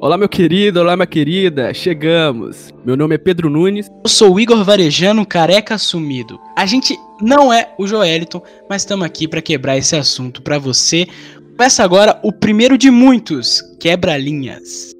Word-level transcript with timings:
Olá, 0.00 0.16
meu 0.16 0.28
querido, 0.28 0.78
olá, 0.78 0.94
minha 0.94 1.08
querida, 1.08 1.74
chegamos. 1.74 2.72
Meu 2.84 2.96
nome 2.96 3.16
é 3.16 3.18
Pedro 3.18 3.50
Nunes. 3.50 3.90
Eu 4.04 4.08
sou 4.08 4.34
o 4.34 4.38
Igor 4.38 4.62
Varejano, 4.62 5.26
careca 5.26 5.74
assumido. 5.74 6.38
A 6.56 6.64
gente 6.66 6.96
não 7.20 7.52
é 7.52 7.74
o 7.76 7.84
Joeliton, 7.84 8.40
mas 8.70 8.82
estamos 8.82 9.04
aqui 9.04 9.26
para 9.26 9.42
quebrar 9.42 9.76
esse 9.76 9.96
assunto 9.96 10.40
para 10.40 10.56
você. 10.56 11.04
Começa 11.56 11.82
agora 11.82 12.16
o 12.22 12.32
primeiro 12.32 12.78
de 12.78 12.92
muitos, 12.92 13.60
Quebra-Linhas. 13.80 14.94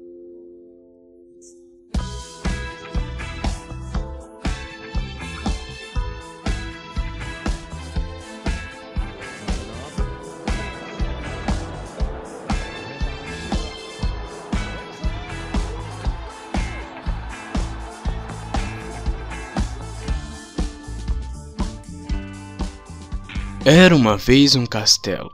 Era 23.65 23.93
uma 23.93 24.15
vez 24.15 24.55
um 24.55 24.65
castelo, 24.65 25.29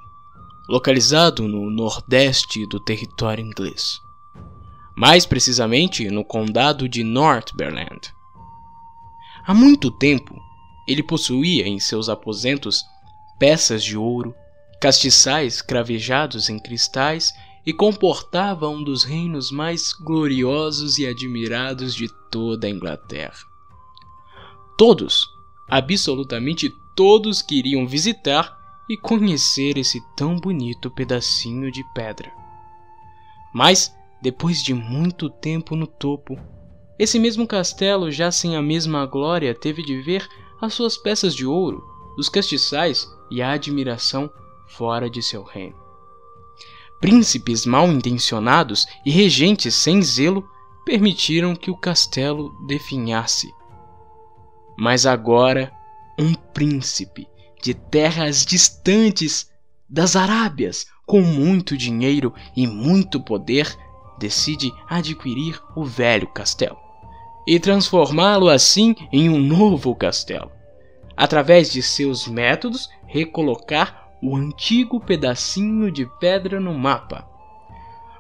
localizado 0.68 1.48
no 1.48 1.70
nordeste 1.70 2.66
do 2.66 2.80
território 2.80 3.46
inglês, 3.46 4.00
mais 4.98 5.28
precisamente 5.28 6.10
no 6.10 6.26
condado 6.26 6.90
de 6.90 7.04
Northumberland. 7.04 8.12
Há 9.46 9.54
muito 9.54 9.92
tempo, 9.92 10.36
ele 10.88 11.04
possuía 11.04 11.68
em 11.68 11.80
seus 11.80 12.10
aposentos 12.10 12.84
peças 13.38 13.84
de 13.84 13.96
ouro, 13.96 14.34
castiçais 14.82 15.62
cravejados 15.62 16.50
em 16.50 16.58
cristais 16.58 17.32
e 17.64 17.72
comportava 17.72 18.68
um 18.68 18.84
dos 18.84 19.04
reinos 19.04 19.52
mais 19.52 19.94
gloriosos 19.94 20.98
e 20.98 21.06
admirados 21.06 21.94
de 21.94 22.08
toda 22.32 22.66
a 22.66 22.72
Inglaterra. 22.72 23.38
Todos, 24.76 25.35
absolutamente 25.68 26.72
todos 26.96 27.42
queriam 27.42 27.88
visitar 27.88 28.58
e 28.90 28.96
conhecer 28.96 29.78
esse 29.78 30.02
tão 30.16 30.38
bonito 30.38 30.92
pedacinho 30.92 31.72
de 31.72 31.84
pedra. 31.94 32.32
Mas, 33.54 33.96
depois 34.22 34.64
de 34.64 34.74
muito 34.74 35.30
tempo 35.30 35.76
no 35.76 35.88
topo, 35.88 36.38
esse 36.98 37.20
mesmo 37.20 37.46
castelo, 37.46 38.12
já 38.12 38.32
sem 38.32 38.56
a 38.56 38.62
mesma 38.62 39.06
glória, 39.06 39.54
teve 39.54 39.84
de 39.84 40.02
ver 40.02 40.28
as 40.62 40.74
suas 40.74 40.98
peças 40.98 41.36
de 41.36 41.46
ouro, 41.46 41.84
os 42.18 42.30
castiçais 42.30 43.10
e 43.30 43.42
a 43.42 43.52
admiração 43.52 44.30
fora 44.68 45.10
de 45.10 45.22
seu 45.22 45.44
reino. 45.44 45.76
Príncipes 47.02 47.66
mal 47.66 47.88
intencionados 47.88 48.88
e 49.06 49.12
regentes 49.12 49.76
sem 49.76 50.02
zelo 50.02 50.48
permitiram 50.86 51.56
que 51.56 51.70
o 51.70 51.76
castelo 51.76 52.56
definhasse. 52.66 53.54
Mas 54.78 55.06
agora 55.06 55.72
um 56.18 56.34
príncipe 56.34 57.28
de 57.62 57.74
terras 57.74 58.46
distantes 58.46 59.50
das 59.90 60.16
Arábias, 60.16 60.86
com 61.06 61.22
muito 61.22 61.78
dinheiro 61.78 62.34
e 62.56 62.68
muito 62.68 63.20
poder, 63.20 63.76
decide 64.18 64.74
adquirir 64.90 65.62
o 65.76 65.84
velho 65.84 66.28
castelo 66.28 66.86
e 67.48 67.60
transformá-lo 67.60 68.50
assim 68.50 68.96
em 69.12 69.30
um 69.30 69.40
novo 69.40 69.96
castelo. 69.96 70.52
Através 71.16 71.72
de 71.72 71.82
seus 71.82 72.28
métodos, 72.28 72.90
recolocar 73.06 74.10
o 74.22 74.36
antigo 74.36 75.00
pedacinho 75.00 75.92
de 75.92 76.06
pedra 76.20 76.60
no 76.60 76.74
mapa. 76.74 77.28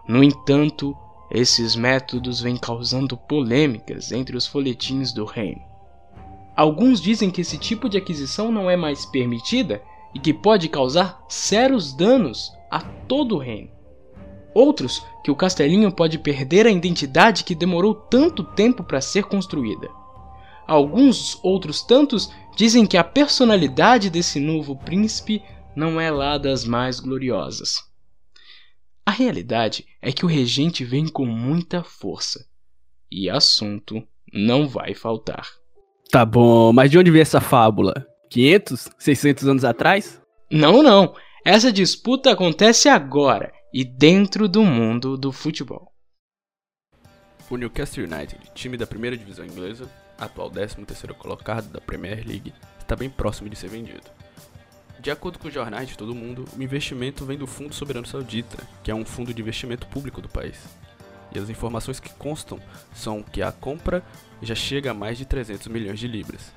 No 0.08 0.24
entanto, 0.24 0.96
esses 1.32 1.76
métodos 1.76 2.40
vêm 2.40 2.56
causando 2.56 3.18
polêmicas 3.18 4.12
entre 4.12 4.38
os 4.38 4.46
folhetins 4.46 5.12
do 5.12 5.26
reino. 5.26 5.62
Alguns 6.56 7.02
dizem 7.02 7.30
que 7.30 7.42
esse 7.42 7.58
tipo 7.58 7.90
de 7.90 7.98
aquisição 7.98 8.52
não 8.52 8.70
é 8.70 8.78
mais 8.78 9.06
permitida 9.06 9.84
e 10.14 10.20
que 10.20 10.34
pode 10.34 10.70
causar 10.70 11.22
sérios 11.28 11.92
danos 11.94 12.54
a 12.72 12.80
todo 12.80 13.36
o 13.36 13.40
reino. 13.40 13.70
Outros 14.54 15.06
que 15.22 15.30
o 15.30 15.36
castelinho 15.36 15.92
pode 15.92 16.18
perder 16.18 16.66
a 16.66 16.72
identidade 16.72 17.44
que 17.44 17.54
demorou 17.54 17.94
tanto 17.94 18.42
tempo 18.42 18.86
para 18.86 19.02
ser 19.02 19.26
construída. 19.26 19.90
Alguns 20.66 21.38
outros 21.44 21.84
tantos 21.84 22.32
dizem 22.56 22.86
que 22.86 22.96
a 22.96 23.04
personalidade 23.04 24.10
desse 24.10 24.40
novo 24.40 24.78
príncipe 24.78 25.44
não 25.76 26.00
é 26.00 26.10
lá 26.10 26.38
das 26.38 26.64
mais 26.64 27.02
gloriosas. 27.02 27.84
A 29.06 29.12
realidade 29.12 29.86
é 30.02 30.12
que 30.12 30.26
o 30.26 30.30
regente 30.30 30.86
vem 30.86 31.08
com 31.08 31.26
muita 31.26 31.84
força 31.84 32.48
e 33.12 33.30
assunto 33.30 34.02
não 34.34 34.68
vai 34.68 34.96
faltar. 34.96 35.48
Tá 36.12 36.26
bom, 36.26 36.72
mas 36.72 36.90
de 36.90 36.98
onde 36.98 37.12
veio 37.12 37.22
essa 37.22 37.42
fábula? 37.42 38.06
500? 38.30 38.90
600 38.98 39.48
anos 39.48 39.66
atrás? 39.66 40.22
Não, 40.52 40.82
não. 40.82 41.14
Essa 41.44 41.72
disputa 41.72 42.32
acontece 42.32 42.90
agora 42.90 43.52
e 43.74 43.84
dentro 43.84 44.48
do 44.48 44.64
mundo 44.64 45.18
do 45.18 45.32
futebol. 45.32 45.92
O 47.50 47.58
Newcastle 47.58 48.06
United, 48.06 48.40
time 48.56 48.78
da 48.78 48.88
primeira 48.88 49.16
divisão 49.16 49.46
inglesa, 49.46 49.90
atual 50.18 50.50
13º 50.50 51.14
colocado 51.14 51.72
da 51.72 51.80
Premier 51.80 52.26
League, 52.26 52.54
está 52.80 52.96
bem 52.96 53.10
próximo 53.10 53.50
de 53.50 53.56
ser 53.56 53.70
vendido. 53.70 54.10
De 55.00 55.12
acordo 55.12 55.38
com 55.38 55.48
os 55.48 55.54
jornais 55.54 55.88
de 55.88 55.98
todo 55.98 56.16
mundo, 56.16 56.46
o 56.58 56.64
investimento 56.64 57.26
vem 57.26 57.38
do 57.38 57.46
Fundo 57.46 57.76
Soberano 57.76 58.08
Saudita, 58.08 58.58
que 58.84 58.90
é 58.90 58.96
um 58.96 59.06
fundo 59.06 59.32
de 59.32 59.42
investimento 59.42 59.86
público 59.86 60.20
do 60.20 60.28
país. 60.28 60.58
E 61.34 61.40
as 61.40 61.50
informações 61.50 62.00
que 62.00 62.14
constam 62.14 62.60
são 62.94 63.24
que 63.24 63.42
a 63.42 63.52
compra 63.52 64.04
já 64.42 64.56
chega 64.56 64.92
a 64.92 64.94
mais 64.94 65.18
de 65.18 65.26
300 65.26 65.68
milhões 65.68 66.00
de 66.00 66.08
libras. 66.08 66.52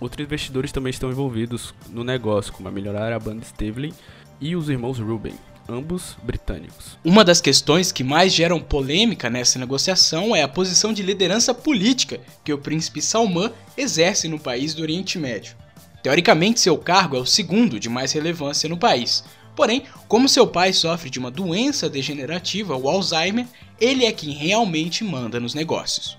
Outros 0.00 0.24
investidores 0.24 0.72
também 0.72 0.90
estão 0.90 1.10
envolvidos 1.10 1.74
no 1.88 2.04
negócio, 2.04 2.52
como 2.52 2.68
a 2.68 2.72
milionária 2.72 3.18
banda 3.18 3.44
Stavely 3.44 3.94
e 4.40 4.56
os 4.56 4.68
irmãos 4.68 4.98
Ruben, 4.98 5.34
ambos 5.68 6.16
britânicos. 6.22 6.98
Uma 7.04 7.24
das 7.24 7.40
questões 7.40 7.92
que 7.92 8.04
mais 8.04 8.32
geram 8.32 8.60
polêmica 8.60 9.30
nessa 9.30 9.58
negociação 9.58 10.34
é 10.34 10.42
a 10.42 10.48
posição 10.48 10.92
de 10.92 11.02
liderança 11.02 11.54
política 11.54 12.20
que 12.42 12.52
o 12.52 12.58
príncipe 12.58 13.00
Salman 13.00 13.50
exerce 13.76 14.28
no 14.28 14.38
país 14.38 14.74
do 14.74 14.82
Oriente 14.82 15.18
Médio. 15.18 15.56
Teoricamente, 16.02 16.60
seu 16.60 16.76
cargo 16.76 17.16
é 17.16 17.20
o 17.20 17.26
segundo 17.26 17.80
de 17.80 17.88
mais 17.88 18.12
relevância 18.12 18.68
no 18.68 18.76
país, 18.76 19.24
Porém, 19.54 19.84
como 20.08 20.28
seu 20.28 20.46
pai 20.46 20.72
sofre 20.72 21.08
de 21.08 21.18
uma 21.18 21.30
doença 21.30 21.88
degenerativa, 21.88 22.76
o 22.76 22.88
Alzheimer, 22.88 23.46
ele 23.80 24.04
é 24.04 24.12
quem 24.12 24.30
realmente 24.30 25.04
manda 25.04 25.38
nos 25.38 25.54
negócios. 25.54 26.18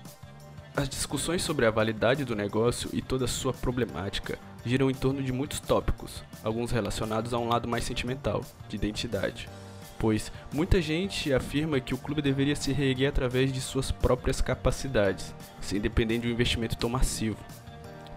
As 0.74 0.88
discussões 0.88 1.42
sobre 1.42 1.66
a 1.66 1.70
validade 1.70 2.24
do 2.24 2.36
negócio 2.36 2.90
e 2.92 3.00
toda 3.00 3.26
sua 3.26 3.52
problemática 3.52 4.38
giram 4.64 4.90
em 4.90 4.94
torno 4.94 5.22
de 5.22 5.32
muitos 5.32 5.60
tópicos, 5.60 6.22
alguns 6.42 6.70
relacionados 6.70 7.32
a 7.32 7.38
um 7.38 7.48
lado 7.48 7.68
mais 7.68 7.84
sentimental, 7.84 8.42
de 8.68 8.76
identidade. 8.76 9.48
Pois 9.98 10.30
muita 10.52 10.82
gente 10.82 11.32
afirma 11.32 11.80
que 11.80 11.94
o 11.94 11.98
clube 11.98 12.20
deveria 12.20 12.56
se 12.56 12.72
reerguer 12.72 13.08
através 13.08 13.52
de 13.52 13.60
suas 13.60 13.90
próprias 13.90 14.42
capacidades, 14.42 15.34
sem 15.60 15.80
depender 15.80 16.18
de 16.18 16.28
um 16.28 16.30
investimento 16.30 16.76
tão 16.76 16.90
massivo, 16.90 17.38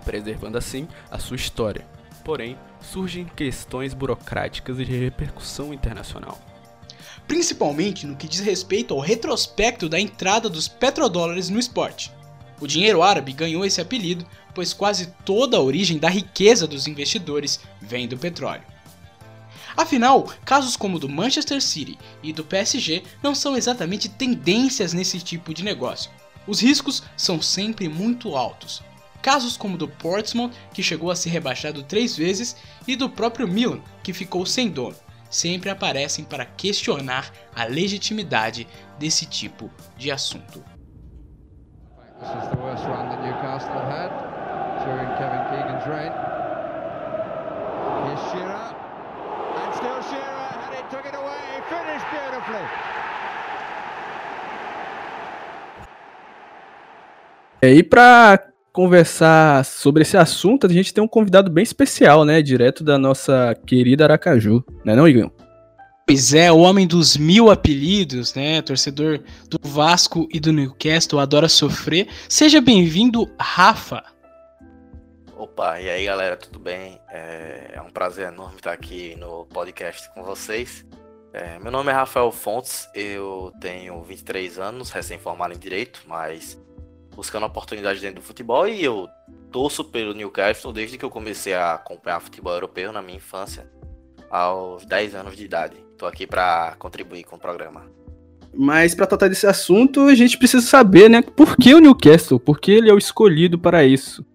preservando 0.04 0.58
assim 0.58 0.88
a 1.10 1.18
sua 1.18 1.38
história 1.38 1.86
Porém, 2.30 2.56
surgem 2.80 3.26
questões 3.26 3.92
burocráticas 3.96 4.78
e 4.78 4.86
de 4.86 4.96
repercussão 4.96 5.74
internacional. 5.74 6.40
Principalmente 7.28 8.06
no 8.06 8.16
que 8.16 8.28
diz 8.28 8.40
respeito 8.40 8.94
ao 8.94 9.00
retrospecto 9.00 9.90
da 9.90 10.00
entrada 10.00 10.48
dos 10.48 10.68
petrodólares 10.68 11.50
no 11.50 11.58
esporte. 11.58 12.12
O 12.62 12.68
dinheiro 12.68 13.02
árabe 13.02 13.32
ganhou 13.34 13.66
esse 13.66 13.82
apelido, 13.82 14.28
pois 14.54 14.74
quase 14.74 15.08
toda 15.26 15.58
a 15.58 15.60
origem 15.60 15.98
da 15.98 16.08
riqueza 16.08 16.68
dos 16.68 16.86
investidores 16.86 17.62
vem 17.82 18.08
do 18.08 18.16
petróleo. 18.16 18.62
Afinal, 19.76 20.32
casos 20.46 20.78
como 20.78 20.98
o 20.98 21.00
do 21.00 21.10
Manchester 21.10 21.60
City 21.60 21.98
e 22.22 22.32
do 22.32 22.44
PSG 22.44 23.02
não 23.24 23.34
são 23.34 23.58
exatamente 23.58 24.08
tendências 24.08 24.94
nesse 24.94 25.20
tipo 25.20 25.52
de 25.52 25.64
negócio. 25.64 26.12
Os 26.46 26.60
riscos 26.60 27.02
são 27.18 27.42
sempre 27.42 27.90
muito 27.90 28.36
altos, 28.36 28.84
Casos 29.22 29.58
como 29.58 29.78
do 29.78 29.88
Portsmouth, 29.88 30.52
que 30.74 30.84
chegou 30.84 31.12
a 31.12 31.16
ser 31.16 31.30
rebaixado 31.30 31.84
três 31.84 32.16
vezes, 32.16 32.56
e 32.88 32.96
do 32.96 33.10
próprio 33.10 33.48
Milan, 33.48 33.82
que 34.02 34.14
ficou 34.14 34.46
sem 34.46 34.70
dono, 34.70 34.96
sempre 35.30 35.70
aparecem 35.70 36.26
para 36.26 36.46
questionar 36.46 37.32
a 37.56 37.66
legitimidade 37.66 38.68
desse 38.98 39.26
tipo 39.26 39.70
de 39.98 40.12
assunto. 40.12 40.64
É, 57.62 57.74
e 57.74 57.84
para 57.84 58.49
conversar 58.80 59.66
sobre 59.66 60.04
esse 60.04 60.16
assunto, 60.16 60.66
a 60.66 60.70
gente 60.70 60.94
tem 60.94 61.04
um 61.04 61.08
convidado 61.08 61.52
bem 61.52 61.64
especial, 61.64 62.24
né? 62.24 62.42
Direto 62.42 62.82
da 62.82 62.98
nossa 62.98 63.54
querida 63.68 64.06
Aracaju, 64.06 64.64
né 64.86 64.96
não, 64.96 65.06
Igor? 65.06 65.30
Pois 66.08 66.34
é, 66.34 66.50
o 66.50 66.60
homem 66.60 66.88
dos 66.88 67.18
mil 67.18 67.52
apelidos, 67.52 68.34
né? 68.36 68.62
Torcedor 68.62 69.20
do 69.50 69.60
Vasco 69.62 70.30
e 70.32 70.40
do 70.40 70.54
Newcastle, 70.54 71.20
adora 71.20 71.50
sofrer. 71.50 72.08
Seja 72.30 72.62
bem-vindo, 72.62 73.30
Rafa. 73.38 74.02
Opa, 75.36 75.82
e 75.82 75.90
aí 75.90 76.06
galera, 76.06 76.38
tudo 76.38 76.58
bem? 76.58 77.02
É, 77.12 77.72
é 77.74 77.82
um 77.82 77.92
prazer 77.92 78.30
enorme 78.30 78.56
estar 78.56 78.72
aqui 78.72 79.14
no 79.20 79.46
podcast 79.48 80.10
com 80.14 80.24
vocês. 80.24 80.86
É, 81.34 81.60
meu 81.60 81.70
nome 81.72 81.92
é 81.92 81.94
Rafael 81.94 82.32
Fontes, 82.32 82.88
eu 82.96 83.52
tenho 83.60 84.02
23 84.04 84.58
anos, 84.58 84.90
recém-formado 84.90 85.54
em 85.54 85.60
Direito, 85.60 86.02
mas 86.08 86.58
buscando 87.20 87.46
oportunidade 87.46 88.00
dentro 88.00 88.22
do 88.22 88.26
futebol 88.26 88.66
e 88.66 88.82
eu 88.82 89.10
torço 89.52 89.84
pelo 89.84 90.14
Newcastle 90.14 90.72
desde 90.72 90.98
que 90.98 91.04
eu 91.04 91.10
comecei 91.10 91.54
a 91.54 91.74
acompanhar 91.74 92.22
futebol 92.22 92.54
europeu 92.54 92.94
na 92.94 93.02
minha 93.02 93.18
infância, 93.18 93.70
aos 94.30 94.86
10 94.86 95.16
anos 95.16 95.36
de 95.36 95.44
idade. 95.44 95.76
Tô 95.98 96.06
aqui 96.06 96.26
para 96.26 96.78
contribuir 96.80 97.26
com 97.26 97.36
o 97.36 97.40
programa. 97.40 97.86
Mas 98.54 98.96
para 98.96 99.06
tratar 99.06 99.28
desse 99.28 99.46
assunto, 99.46 100.04
a 100.04 100.16
gente 100.16 100.38
precisa 100.38 100.66
saber, 100.66 101.10
né, 101.10 101.22
por 101.22 101.58
que 101.58 101.74
o 101.74 101.80
Newcastle? 101.80 102.40
Por 102.40 102.58
que 102.58 102.72
ele 102.72 102.90
é 102.90 102.94
o 102.94 102.98
escolhido 102.98 103.60
para 103.60 103.84
isso? 103.84 104.26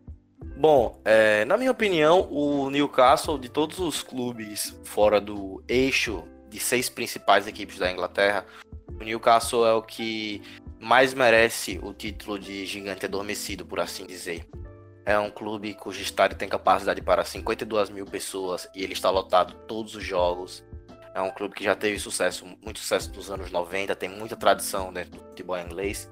Bom, 0.55 1.01
é, 1.07 1.47
na 1.47 1.57
minha 1.57 1.71
opinião, 1.71 2.29
o 2.31 2.69
Newcastle, 2.69 3.39
de 3.39 3.49
todos 3.49 3.79
os 3.79 4.03
clubes 4.03 4.79
fora 4.85 5.23
do 5.23 5.65
eixo 5.67 6.23
de 6.51 6.61
seis 6.61 6.91
principais 6.91 7.47
equipes 7.47 7.79
da 7.79 7.91
Inglaterra, 7.91 8.45
o 9.01 9.03
Newcastle 9.03 9.67
é 9.67 9.73
o 9.73 9.81
que 9.81 10.43
mais 10.85 11.15
merece 11.15 11.81
o 11.83 11.95
título 11.95 12.39
de 12.39 12.67
gigante 12.67 13.07
adormecido, 13.07 13.65
por 13.65 13.81
assim 13.81 14.05
dizer. 14.07 14.47
É 15.07 15.19
um 15.19 15.31
clube 15.31 15.73
cujo 15.73 16.03
estádio 16.03 16.37
tem 16.37 16.47
capacidade 16.47 17.01
para 17.01 17.25
52 17.25 17.89
mil 17.89 18.05
pessoas 18.05 18.69
e 18.75 18.85
ele 18.85 18.93
está 18.93 19.09
lotado 19.09 19.55
todos 19.67 19.95
os 19.95 20.05
jogos. 20.05 20.63
É 21.15 21.23
um 21.23 21.31
clube 21.31 21.55
que 21.55 21.65
já 21.65 21.75
teve 21.75 21.99
sucesso, 21.99 22.45
muito 22.63 22.79
sucesso 22.79 23.11
nos 23.15 23.31
anos 23.31 23.51
90, 23.51 23.97
tem 23.97 24.11
muita 24.11 24.37
tradição 24.37 24.93
dentro 24.93 25.13
do 25.13 25.25
futebol 25.25 25.59
inglês. 25.59 26.11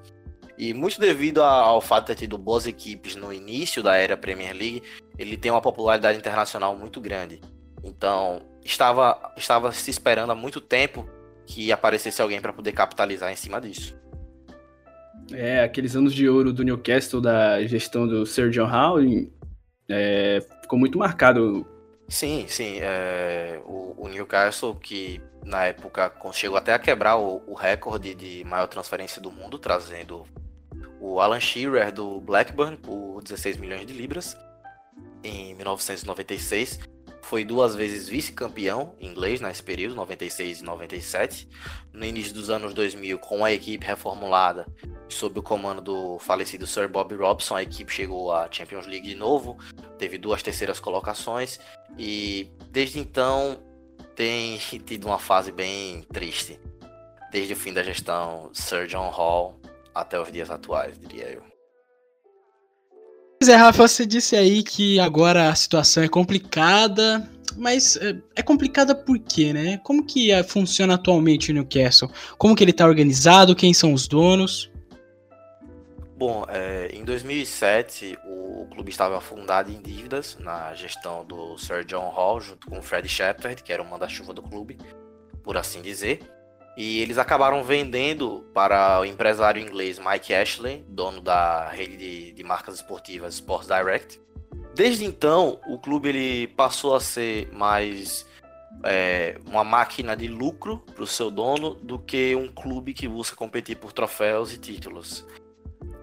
E 0.57 0.73
muito 0.73 0.99
devido 0.99 1.43
ao 1.43 1.79
fato 1.79 2.07
de 2.07 2.15
ter 2.15 2.21
tido 2.21 2.37
boas 2.37 2.65
equipes 2.65 3.15
no 3.15 3.31
início 3.31 3.83
da 3.83 3.95
era 3.95 4.17
Premier 4.17 4.55
League, 4.55 4.81
ele 5.19 5.37
tem 5.37 5.51
uma 5.51 5.61
popularidade 5.61 6.17
internacional 6.17 6.75
muito 6.75 6.99
grande. 6.99 7.41
Então, 7.83 8.41
estava, 8.63 9.33
estava 9.37 9.71
se 9.71 9.91
esperando 9.91 10.31
há 10.31 10.35
muito 10.35 10.59
tempo 10.59 11.07
que 11.45 11.71
aparecesse 11.71 12.21
alguém 12.21 12.41
para 12.41 12.53
poder 12.53 12.71
capitalizar 12.71 13.31
em 13.31 13.35
cima 13.35 13.61
disso. 13.61 14.02
É, 15.31 15.63
aqueles 15.63 15.95
anos 15.95 16.13
de 16.13 16.27
ouro 16.27 16.51
do 16.51 16.63
Newcastle, 16.63 17.21
da 17.21 17.65
gestão 17.65 18.07
do 18.07 18.25
Sir 18.25 18.49
John 18.49 18.69
Howe, 18.69 19.31
é, 19.87 20.41
ficou 20.61 20.77
muito 20.77 20.97
marcado 20.97 21.65
Sim, 22.07 22.45
sim. 22.47 22.79
É, 22.79 23.59
o, 23.65 23.95
o, 23.97 24.07
Newcastle, 24.07 24.75
que 24.75 25.21
na 25.43 25.65
época 25.65 26.13
chegou 26.33 26.57
até 26.57 26.73
a 26.73 26.79
quebrar 26.79 27.17
o, 27.17 27.41
o, 27.47 27.53
recorde 27.53 28.13
de 28.13 28.43
maior 28.43 28.67
transferência 28.67 29.21
do 29.21 29.31
mundo, 29.31 29.57
trazendo 29.57 30.25
o 30.99 31.19
Alan 31.19 31.39
Shearer 31.39 31.91
do 31.91 32.19
Blackburn 32.21 32.77
por 32.77 33.21
16 33.23 33.57
milhões 33.57 33.87
de 33.87 33.93
libras 33.93 34.37
em 35.23 35.55
1996. 35.55 36.79
Foi 37.23 37.45
duas 37.45 37.73
vezes 37.73 38.09
vice-campeão 38.09 38.95
inglês 38.99 39.39
nesse 39.39 39.63
período, 39.63 39.95
96 39.95 40.59
e 40.59 40.63
97. 40.63 41.47
No 41.93 42.05
início 42.05 42.33
dos 42.33 42.49
anos 42.49 42.73
2000, 42.73 43.17
com 43.17 43.45
a 43.45 43.51
equipe 43.51 43.85
reformulada, 43.85 44.67
sob 45.07 45.39
o 45.39 45.43
comando 45.43 45.81
do 45.81 46.19
falecido 46.19 46.67
Sir 46.67 46.89
Bob 46.89 47.15
Robson, 47.15 47.55
a 47.55 47.63
equipe 47.63 47.91
chegou 47.91 48.31
à 48.31 48.49
Champions 48.51 48.85
League 48.85 49.07
de 49.07 49.15
novo, 49.15 49.57
teve 49.97 50.17
duas 50.17 50.43
terceiras 50.43 50.81
colocações 50.81 51.59
e 51.97 52.51
desde 52.69 52.99
então 52.99 53.57
tem 54.15 54.57
tido 54.85 55.05
uma 55.05 55.17
fase 55.17 55.51
bem 55.51 56.03
triste. 56.11 56.59
Desde 57.31 57.53
o 57.53 57.57
fim 57.57 57.71
da 57.71 57.83
gestão 57.83 58.49
Sir 58.53 58.85
John 58.85 59.09
Hall 59.09 59.59
até 59.95 60.19
os 60.19 60.29
dias 60.29 60.51
atuais, 60.51 60.99
diria 60.99 61.29
eu. 61.29 61.52
Pois 63.43 63.53
é, 63.53 63.57
Rafa, 63.57 63.85
você 63.85 64.05
disse 64.05 64.37
aí 64.37 64.63
que 64.63 65.01
agora 65.01 65.49
a 65.49 65.55
situação 65.55 66.01
é 66.01 66.07
complicada, 66.07 67.29
mas 67.57 67.97
é, 67.97 68.15
é 68.37 68.41
complicada 68.41 68.95
por 68.95 69.19
quê, 69.19 69.51
né? 69.51 69.81
Como 69.83 70.05
que 70.05 70.31
é, 70.31 70.41
funciona 70.43 70.93
atualmente 70.93 71.51
o 71.51 71.53
Newcastle? 71.53 72.09
Como 72.37 72.55
que 72.55 72.63
ele 72.63 72.71
está 72.71 72.85
organizado? 72.85 73.53
Quem 73.53 73.73
são 73.73 73.91
os 73.91 74.07
donos? 74.07 74.71
Bom, 76.15 76.45
é, 76.47 76.87
em 76.93 77.03
2007 77.03 78.17
o, 78.25 78.61
o, 78.61 78.67
clube 78.71 78.89
estava 78.89 79.17
afundado 79.17 79.69
em 79.69 79.81
dívidas 79.81 80.37
na 80.39 80.73
gestão 80.73 81.25
do 81.25 81.57
Sir 81.57 81.83
John 81.83 82.07
Hall 82.15 82.39
junto 82.39 82.65
com 82.67 82.79
o 82.79 82.81
Fred 82.81 83.09
Shepard, 83.09 83.61
que 83.61 83.73
era 83.73 83.83
o 83.83 83.85
manda-chuva 83.85 84.33
do 84.33 84.41
clube, 84.41 84.77
por 85.43 85.57
assim 85.57 85.81
dizer. 85.81 86.21
E 86.75 87.01
eles 87.01 87.17
acabaram 87.17 87.63
vendendo 87.63 88.45
para 88.53 88.99
o 88.99 89.05
empresário 89.05 89.61
inglês 89.61 89.99
Mike 89.99 90.33
Ashley, 90.33 90.83
dono 90.87 91.21
da 91.21 91.69
rede 91.69 91.97
de, 91.97 92.31
de 92.31 92.43
marcas 92.43 92.75
esportivas 92.75 93.35
Sports 93.35 93.67
Direct. 93.67 94.19
Desde 94.73 95.05
então, 95.05 95.59
o 95.67 95.77
clube 95.77 96.09
ele 96.09 96.47
passou 96.47 96.95
a 96.95 96.99
ser 96.99 97.47
mais 97.53 98.25
é, 98.83 99.37
uma 99.45 99.63
máquina 99.63 100.15
de 100.15 100.27
lucro 100.27 100.79
para 100.95 101.03
o 101.03 101.07
seu 101.07 101.29
dono 101.29 101.75
do 101.75 101.99
que 101.99 102.35
um 102.35 102.47
clube 102.47 102.93
que 102.93 103.07
busca 103.07 103.35
competir 103.35 103.77
por 103.77 103.93
troféus 103.93 104.51
e 104.51 104.57
títulos. 104.57 105.25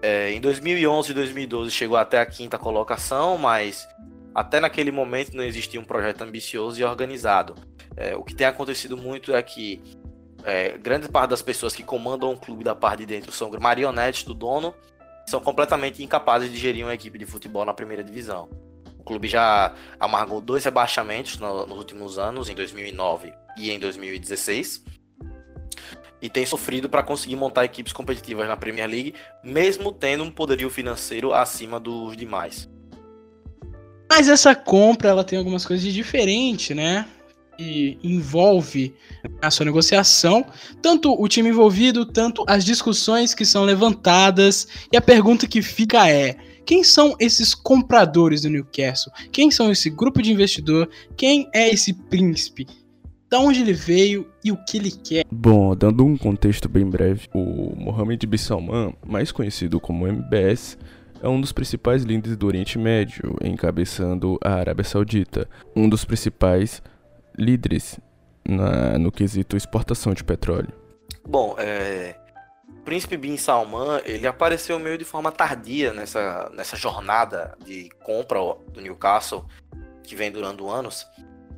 É, 0.01 0.31
em 0.31 0.39
2011 0.39 1.11
e 1.11 1.13
2012 1.13 1.71
chegou 1.71 1.97
até 1.97 2.19
a 2.19 2.25
quinta 2.25 2.57
colocação, 2.57 3.37
mas 3.37 3.87
até 4.33 4.59
naquele 4.59 4.91
momento 4.91 5.35
não 5.35 5.43
existia 5.43 5.79
um 5.79 5.83
projeto 5.83 6.21
ambicioso 6.21 6.79
e 6.79 6.83
organizado. 6.83 7.55
É, 7.95 8.15
o 8.15 8.23
que 8.23 8.33
tem 8.33 8.47
acontecido 8.47 8.95
muito 8.95 9.35
é 9.35 9.43
que 9.43 9.81
é, 10.43 10.77
grande 10.77 11.07
parte 11.09 11.29
das 11.29 11.41
pessoas 11.41 11.75
que 11.75 11.83
comandam 11.83 12.31
o 12.31 12.37
clube 12.37 12.63
da 12.63 12.75
parte 12.75 12.99
de 12.99 13.05
dentro 13.05 13.31
são 13.31 13.51
marionetes 13.59 14.23
do 14.23 14.33
dono, 14.33 14.73
são 15.25 15.39
completamente 15.39 16.03
incapazes 16.03 16.51
de 16.51 16.57
gerir 16.57 16.85
uma 16.85 16.93
equipe 16.93 17.17
de 17.17 17.25
futebol 17.25 17.65
na 17.65 17.73
primeira 17.73 18.03
divisão. 18.03 18.49
O 18.97 19.03
clube 19.03 19.27
já 19.27 19.73
amargou 19.99 20.41
dois 20.41 20.63
rebaixamentos 20.63 21.37
no, 21.39 21.65
nos 21.65 21.77
últimos 21.77 22.19
anos, 22.19 22.49
em 22.49 22.55
2009 22.55 23.33
e 23.57 23.71
em 23.71 23.79
2016, 23.79 24.83
e 26.21 26.29
tem 26.29 26.45
sofrido 26.45 26.87
para 26.87 27.01
conseguir 27.01 27.35
montar 27.35 27.65
equipes 27.65 27.93
competitivas 27.93 28.47
na 28.47 28.55
Premier 28.55 28.87
League, 28.87 29.15
mesmo 29.43 29.91
tendo 29.91 30.23
um 30.23 30.31
poderio 30.31 30.69
financeiro 30.69 31.33
acima 31.33 31.79
dos 31.79 32.15
demais. 32.15 32.69
Mas 34.07 34.27
essa 34.27 34.53
compra 34.53 35.09
ela 35.09 35.23
tem 35.23 35.39
algumas 35.39 35.65
coisas 35.65 35.83
de 35.83 35.91
diferente, 35.91 36.75
né? 36.75 37.07
Que 37.57 37.97
envolve 38.03 38.93
a 39.41 39.51
sua 39.51 39.65
negociação, 39.65 40.45
tanto 40.81 41.13
o 41.13 41.27
time 41.27 41.49
envolvido, 41.49 42.05
tanto 42.05 42.43
as 42.47 42.63
discussões 42.63 43.33
que 43.33 43.45
são 43.45 43.63
levantadas. 43.63 44.67
E 44.91 44.97
a 44.97 45.01
pergunta 45.01 45.47
que 45.47 45.61
fica 45.61 46.09
é: 46.09 46.35
quem 46.65 46.83
são 46.83 47.15
esses 47.19 47.53
compradores 47.53 48.41
do 48.41 48.49
Newcastle? 48.49 49.11
Quem 49.31 49.51
são 49.51 49.71
esse 49.71 49.89
grupo 49.89 50.21
de 50.21 50.31
investidor? 50.31 50.89
Quem 51.17 51.49
é 51.53 51.69
esse 51.69 51.93
príncipe? 51.93 52.67
Da 53.29 53.39
onde 53.39 53.61
ele 53.61 53.73
veio 53.73 54.27
e 54.43 54.51
o 54.51 54.57
que 54.65 54.77
ele 54.77 54.91
quer? 54.91 55.25
Bom, 55.31 55.73
dando 55.75 56.05
um 56.05 56.17
contexto 56.17 56.67
bem 56.67 56.85
breve, 56.85 57.29
o 57.33 57.73
Mohammed 57.77 58.27
bin 58.27 58.37
Salman, 58.37 58.93
mais 59.05 59.31
conhecido 59.31 59.79
como 59.79 60.05
MBS, 60.05 60.77
é 61.21 61.29
um 61.29 61.39
dos 61.39 61.51
principais 61.51 62.03
líderes 62.03 62.35
do 62.35 62.47
Oriente 62.47 62.77
Médio, 62.77 63.35
encabeçando 63.43 64.37
a 64.43 64.55
Arábia 64.55 64.83
Saudita, 64.83 65.47
um 65.75 65.87
dos 65.87 66.03
principais 66.03 66.81
líderes 67.37 67.99
na, 68.45 68.97
no 68.97 69.11
quesito 69.11 69.55
exportação 69.55 70.13
de 70.13 70.23
petróleo? 70.23 70.73
Bom, 71.25 71.55
é, 71.57 72.15
o 72.67 72.81
Príncipe 72.83 73.17
Bin 73.17 73.37
Salman 73.37 74.01
ele 74.05 74.27
apareceu 74.27 74.79
meio 74.79 74.97
de 74.97 75.05
forma 75.05 75.31
tardia 75.31 75.93
nessa, 75.93 76.49
nessa 76.53 76.75
jornada 76.75 77.55
de 77.63 77.89
compra 78.03 78.39
do 78.73 78.81
Newcastle 78.81 79.45
que 80.03 80.15
vem 80.15 80.31
durando 80.31 80.69
anos. 80.69 81.05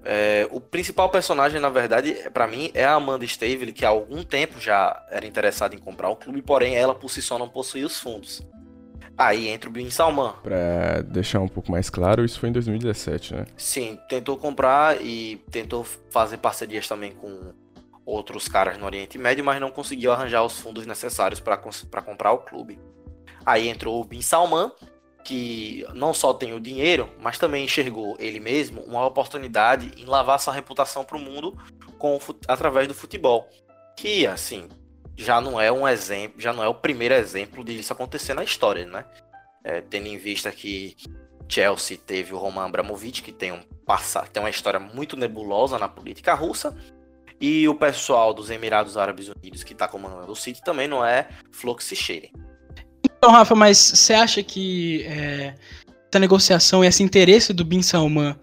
É, 0.06 0.48
o 0.52 0.60
principal 0.60 1.10
personagem, 1.10 1.62
na 1.62 1.70
verdade, 1.70 2.30
para 2.34 2.46
mim, 2.46 2.70
é 2.74 2.84
a 2.84 2.94
Amanda 2.94 3.24
Stavely, 3.24 3.72
que 3.72 3.86
há 3.86 3.90
algum 3.90 4.22
tempo 4.22 4.60
já 4.60 5.02
era 5.10 5.26
interessada 5.26 5.76
em 5.76 5.80
comprar 5.80 6.10
o 6.10 6.16
clube, 6.16 6.42
porém 6.42 6.76
ela 6.76 6.94
por 6.94 7.10
si 7.10 7.22
só 7.22 7.40
não 7.40 7.48
possuía 7.48 7.86
os 7.86 7.98
fundos. 8.00 8.46
Aí 9.18 9.48
entra 9.48 9.70
o 9.70 9.72
Bin 9.72 9.90
Salman. 9.90 10.34
Pra 10.42 11.02
deixar 11.02 11.40
um 11.40 11.48
pouco 11.48 11.72
mais 11.72 11.90
claro, 11.90 12.26
isso 12.26 12.40
foi 12.40 12.50
em 12.50 12.52
2017, 12.52 13.36
né? 13.36 13.46
Sim, 13.56 14.00
tentou 14.10 14.38
comprar 14.38 15.02
e 15.02 15.38
tentou 15.52 15.84
fazer 16.10 16.38
parcerias 16.38 16.88
também 16.88 17.12
com 17.12 17.54
outros 18.06 18.48
caras 18.48 18.78
no 18.78 18.86
Oriente 18.86 19.18
Médio, 19.18 19.46
mas 19.46 19.62
não 19.62 19.72
conseguiu 19.72 20.12
arranjar 20.12 20.44
os 20.44 20.60
fundos 20.60 20.86
necessários 20.86 21.40
para 21.40 21.58
comprar 22.02 22.32
o 22.32 22.40
clube. 22.40 22.80
Aí 23.46 23.68
entrou 23.68 24.02
o 24.02 24.04
Bin 24.04 24.22
Salman, 24.22 24.72
que 25.24 25.86
não 25.94 26.14
só 26.14 26.34
tem 26.34 26.54
o 26.54 26.60
dinheiro, 26.60 27.10
mas 27.22 27.38
também 27.38 27.64
enxergou 27.64 28.16
ele 28.20 28.40
mesmo 28.40 28.82
uma 28.82 29.06
oportunidade 29.06 29.92
em 29.98 30.06
lavar 30.06 30.40
sua 30.40 30.54
reputação 30.54 31.04
para 31.06 31.18
o 31.18 31.20
mundo 31.20 31.58
com, 31.98 32.20
através 32.48 32.88
do 32.88 32.94
futebol. 32.94 33.48
Que, 33.96 34.26
assim, 34.26 34.68
já 35.18 35.40
não 35.40 35.60
é 35.60 35.72
um 35.72 35.88
exemplo, 35.88 36.42
já 36.42 36.52
não 36.54 36.64
é 36.64 36.68
o 36.68 36.74
primeiro 36.74 37.14
exemplo 37.14 37.64
de 37.64 37.80
isso 37.80 37.94
acontecer 37.94 38.34
na 38.34 38.44
história, 38.44 38.86
né? 38.86 39.06
É, 39.64 39.82
tendo 39.82 40.08
em 40.08 40.18
vista 40.18 40.52
que 40.52 40.96
Chelsea 41.48 41.98
teve 41.98 42.34
o 42.34 42.38
Roman 42.38 42.66
Abramovich, 42.66 43.22
que 43.22 43.32
tem 43.32 43.52
um 43.52 43.62
passado, 43.86 44.30
tem 44.30 44.42
uma 44.42 44.50
história 44.50 44.80
muito 44.80 45.16
nebulosa 45.16 45.78
na 45.78 45.88
política 45.88 46.34
russa, 46.34 46.76
E 47.40 47.68
o 47.68 47.76
pessoal 47.76 48.34
dos 48.34 48.50
Emirados 48.50 48.96
Árabes 48.96 49.28
Unidos 49.28 49.64
que 49.64 49.74
está 49.74 49.86
comandando 49.86 50.32
o 50.32 50.36
City 50.36 50.62
também 50.64 50.88
não 50.88 51.06
é 51.06 51.28
flor 51.52 51.82
cheire. 51.82 52.32
Então, 53.04 53.32
Rafa, 53.32 53.54
mas 53.54 53.78
você 53.78 54.14
acha 54.14 54.42
que 54.42 55.04
é, 55.04 55.54
essa 56.10 56.20
negociação 56.20 56.84
e 56.84 56.88
esse 56.88 57.04
interesse 57.04 57.52
do 57.52 57.66
Bin 57.66 57.82
Salman, 57.82 58.36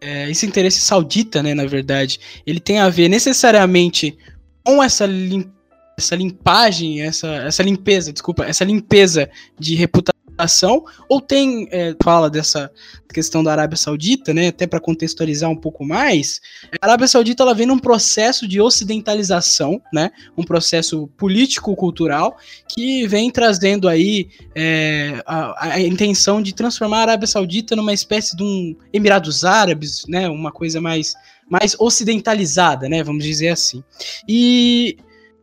é, 0.00 0.30
esse 0.30 0.46
interesse 0.46 0.80
saudita, 0.80 1.42
né, 1.42 1.52
na 1.54 1.66
verdade, 1.66 2.20
ele 2.46 2.60
tem 2.60 2.78
a 2.78 2.88
ver 2.88 3.08
necessariamente 3.08 4.16
com 4.64 4.82
essa, 4.82 5.04
lim 5.04 5.52
essa 5.98 6.14
limpagem, 6.14 7.02
essa, 7.02 7.28
essa 7.28 7.62
limpeza, 7.62 8.12
desculpa, 8.12 8.44
essa 8.44 8.64
limpeza 8.64 9.28
de 9.58 9.74
reputação 9.74 10.84
ou 11.08 11.20
tem 11.20 11.68
é, 11.72 11.96
fala 12.00 12.30
dessa 12.30 12.70
questão 13.12 13.42
da 13.42 13.50
Arábia 13.50 13.76
Saudita, 13.76 14.32
né? 14.32 14.48
Até 14.48 14.68
para 14.68 14.78
contextualizar 14.78 15.50
um 15.50 15.56
pouco 15.56 15.84
mais, 15.84 16.40
a 16.80 16.86
Arábia 16.86 17.08
Saudita 17.08 17.42
ela 17.42 17.54
vem 17.54 17.66
num 17.66 17.78
processo 17.78 18.46
de 18.46 18.60
ocidentalização, 18.60 19.82
né? 19.92 20.12
Um 20.36 20.44
processo 20.44 21.08
político-cultural 21.16 22.36
que 22.68 23.04
vem 23.08 23.32
trazendo 23.32 23.88
aí 23.88 24.28
é, 24.54 25.20
a, 25.26 25.72
a, 25.72 25.80
intenção 25.80 26.40
de 26.40 26.54
transformar 26.54 26.98
a 26.98 27.02
Arábia 27.02 27.26
Saudita 27.26 27.74
numa 27.74 27.92
espécie 27.92 28.36
de 28.36 28.44
um 28.44 28.76
Emirados 28.92 29.44
Árabes, 29.44 30.04
né? 30.06 30.28
Uma 30.28 30.52
coisa 30.52 30.80
mais 30.80 31.14
mais 31.50 31.74
ocidentalizada, 31.80 32.88
né? 32.88 33.02
Vamos 33.02 33.24
dizer 33.24 33.48
assim. 33.48 33.82
E 34.28 34.98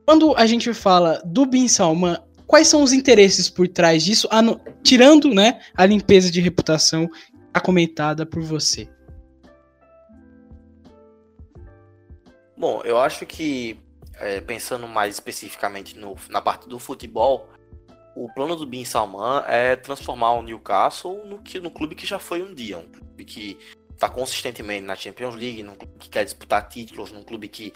quando 0.06 0.36
a 0.38 0.46
gente 0.46 0.74
fala 0.74 1.22
do 1.26 1.46
Bin 1.46 1.68
Salman 1.68 2.18
quais 2.48 2.68
são 2.68 2.84
os 2.84 2.94
interesses 2.94 3.50
por 3.50 3.68
trás 3.68 4.04
disso, 4.04 4.30
tirando 4.84 5.34
né, 5.34 5.60
a 5.76 5.86
limpeza 5.86 6.32
de 6.32 6.40
reputação 6.40 7.10
a 7.54 7.60
comentada 7.60 8.26
por 8.26 8.42
você? 8.42 8.88
Bom, 12.58 12.82
eu 12.84 13.00
acho 13.00 13.26
que, 13.26 13.80
é, 14.20 14.40
pensando 14.42 14.88
mais 14.88 15.16
especificamente 15.16 15.98
no, 15.98 16.16
na 16.30 16.42
parte 16.42 16.70
do 16.70 16.80
futebol, 16.80 17.50
o 18.16 18.32
plano 18.34 18.56
do 18.56 18.66
Bin 18.66 18.86
Salman 18.86 19.44
é 19.48 19.76
transformar 19.76 20.34
o 20.34 20.42
Newcastle 20.42 21.26
no, 21.26 21.40
que, 21.40 21.60
no 21.60 21.70
clube 21.70 21.96
que 21.96 22.06
já 22.06 22.18
foi 22.18 22.42
um 22.42 22.54
dia, 22.54 22.78
um 22.78 22.88
clube 22.88 23.26
que 23.26 23.58
está 23.94 24.08
consistentemente 24.08 24.86
na 24.86 24.96
Champions 24.96 25.36
League, 25.36 25.64
num 25.64 25.76
clube 25.76 25.94
que 26.00 26.10
quer 26.10 26.24
disputar 26.24 26.68
títulos, 26.70 27.12
num 27.12 27.24
clube 27.24 27.50
que 27.50 27.74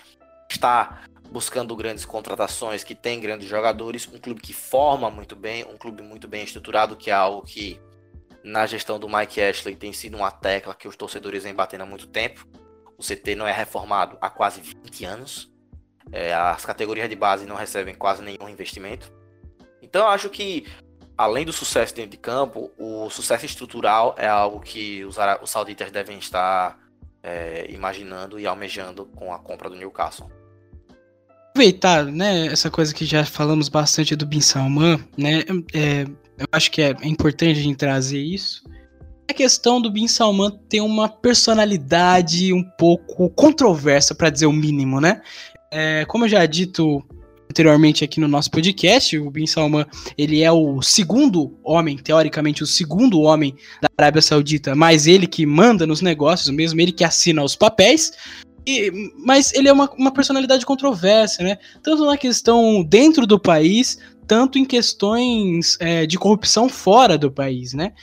está 0.50 1.02
buscando 1.32 1.76
grandes 1.76 2.06
contratações, 2.06 2.84
que 2.84 2.96
tem 2.96 3.20
grandes 3.20 3.48
jogadores, 3.48 4.08
um 4.12 4.18
clube 4.18 4.42
que 4.42 4.54
forma 4.54 5.10
muito 5.10 5.36
bem, 5.36 5.64
um 5.66 5.78
clube 5.78 6.02
muito 6.02 6.28
bem 6.28 6.44
estruturado, 6.44 6.96
que 6.96 7.12
é 7.12 7.14
algo 7.14 7.44
que 7.44 7.80
na 8.44 8.66
gestão 8.66 9.00
do 9.00 9.08
Mike 9.08 9.42
Ashley 9.42 9.76
tem 9.76 9.94
sido 9.94 10.18
uma 10.18 10.32
tecla 10.32 10.74
que 10.74 10.88
os 10.88 10.96
torcedores 10.96 11.44
vêm 11.44 11.54
batendo 11.54 11.82
há 11.82 11.86
muito 11.86 12.08
tempo. 12.08 12.48
O 12.98 13.04
CT 13.04 13.36
não 13.36 13.48
é 13.48 13.52
reformado 13.52 14.18
há 14.20 14.30
quase 14.30 14.62
20 14.62 15.06
anos. 15.06 15.52
É, 16.12 16.34
as 16.34 16.66
categorias 16.66 17.08
de 17.08 17.16
base 17.16 17.46
não 17.46 17.56
recebem 17.56 17.94
quase 17.94 18.24
nenhum 18.24 18.50
investimento. 18.50 19.14
Então 19.82 20.02
eu 20.02 20.08
acho 20.08 20.30
que, 20.30 20.66
além 21.18 21.46
do 21.46 21.54
sucesso 21.54 21.94
dentro 21.94 22.12
de 22.12 22.18
campo, 22.18 22.72
o 22.78 23.10
sucesso 23.10 23.46
estrutural 23.46 24.16
é 24.18 24.28
algo 24.28 24.60
que 24.60 25.04
os, 25.06 25.18
os 25.42 25.50
sauditas 25.50 25.92
devem 25.92 26.18
estar 26.18 26.80
é, 27.22 27.70
imaginando 27.70 28.40
e 28.40 28.48
almejando 28.48 29.06
com 29.06 29.34
a 29.34 29.38
compra 29.38 29.70
do 29.70 29.76
Newcastle 29.76 30.39
aproveitar, 31.50 32.06
né, 32.06 32.48
essa 32.48 32.70
coisa 32.70 32.94
que 32.94 33.06
já 33.06 33.26
falamos 33.26 33.70
bastante 33.70 34.16
do 34.16 34.26
Bin 34.26 34.42
Salman, 34.42 35.00
né, 35.18 35.44
é, 35.74 36.06
eu 36.38 36.48
acho 36.52 36.72
que 36.72 36.82
é, 36.82 36.96
importante 37.04 37.60
a 37.60 37.64
gente 37.64 37.78
trazer 37.78 38.20
isso. 38.20 38.64
A 39.30 39.34
questão 39.34 39.80
do 39.80 39.92
Bin 39.92 40.08
Salman 40.08 40.58
ter 40.68 40.82
uma 40.82 41.08
personalidade 41.08 42.52
um 42.54 42.64
pouco 42.64 43.30
controversa, 43.30 44.16
para 44.16 44.30
dizer 44.30 44.48
o 44.48 44.54
mínimo, 44.54 45.00
né? 45.00 45.22
É, 45.72 46.04
como 46.06 46.26
eu 46.26 46.30
já 46.30 46.44
dito 46.48 47.06
anteriormente 47.50 48.04
aqui 48.04 48.20
no 48.20 48.28
nosso 48.28 48.50
podcast, 48.50 49.18
o 49.18 49.30
Bin 49.30 49.46
Salman, 49.46 49.86
ele 50.18 50.42
é 50.42 50.52
o 50.52 50.82
segundo 50.82 51.58
homem, 51.64 51.98
teoricamente 51.98 52.64
o 52.64 52.68
segundo 52.68 53.22
homem 53.22 53.56
da 53.82 53.90
Arábia 53.98 54.22
Saudita, 54.22 54.76
mas 54.76 55.08
ele 55.08 55.28
que 55.28 55.46
manda 55.46 55.86
nos 55.86 56.02
negócios 56.02 56.50
mesmo, 56.50 56.80
ele 56.80 56.92
que 56.92 57.04
assina 57.04 57.44
os 57.44 57.56
papéis. 57.56 58.12
E, 58.66 58.92
mas 59.18 59.54
ele 59.54 59.68
é 59.68 59.74
uma, 59.74 59.90
uma 59.98 60.12
personalidade 60.12 60.66
controversa, 60.66 61.44
né? 61.44 61.58
Tanto 61.84 62.06
na 62.06 62.18
questão 62.18 62.84
dentro 62.84 63.26
do 63.26 63.40
país, 63.40 64.00
tanto 64.28 64.60
em 64.60 64.66
questões 64.66 65.78
é, 65.80 66.06
de 66.06 66.18
corrupção 66.18 66.70
fora 66.70 67.18
do 67.18 67.32
país, 67.32 67.74
né? 67.74 67.94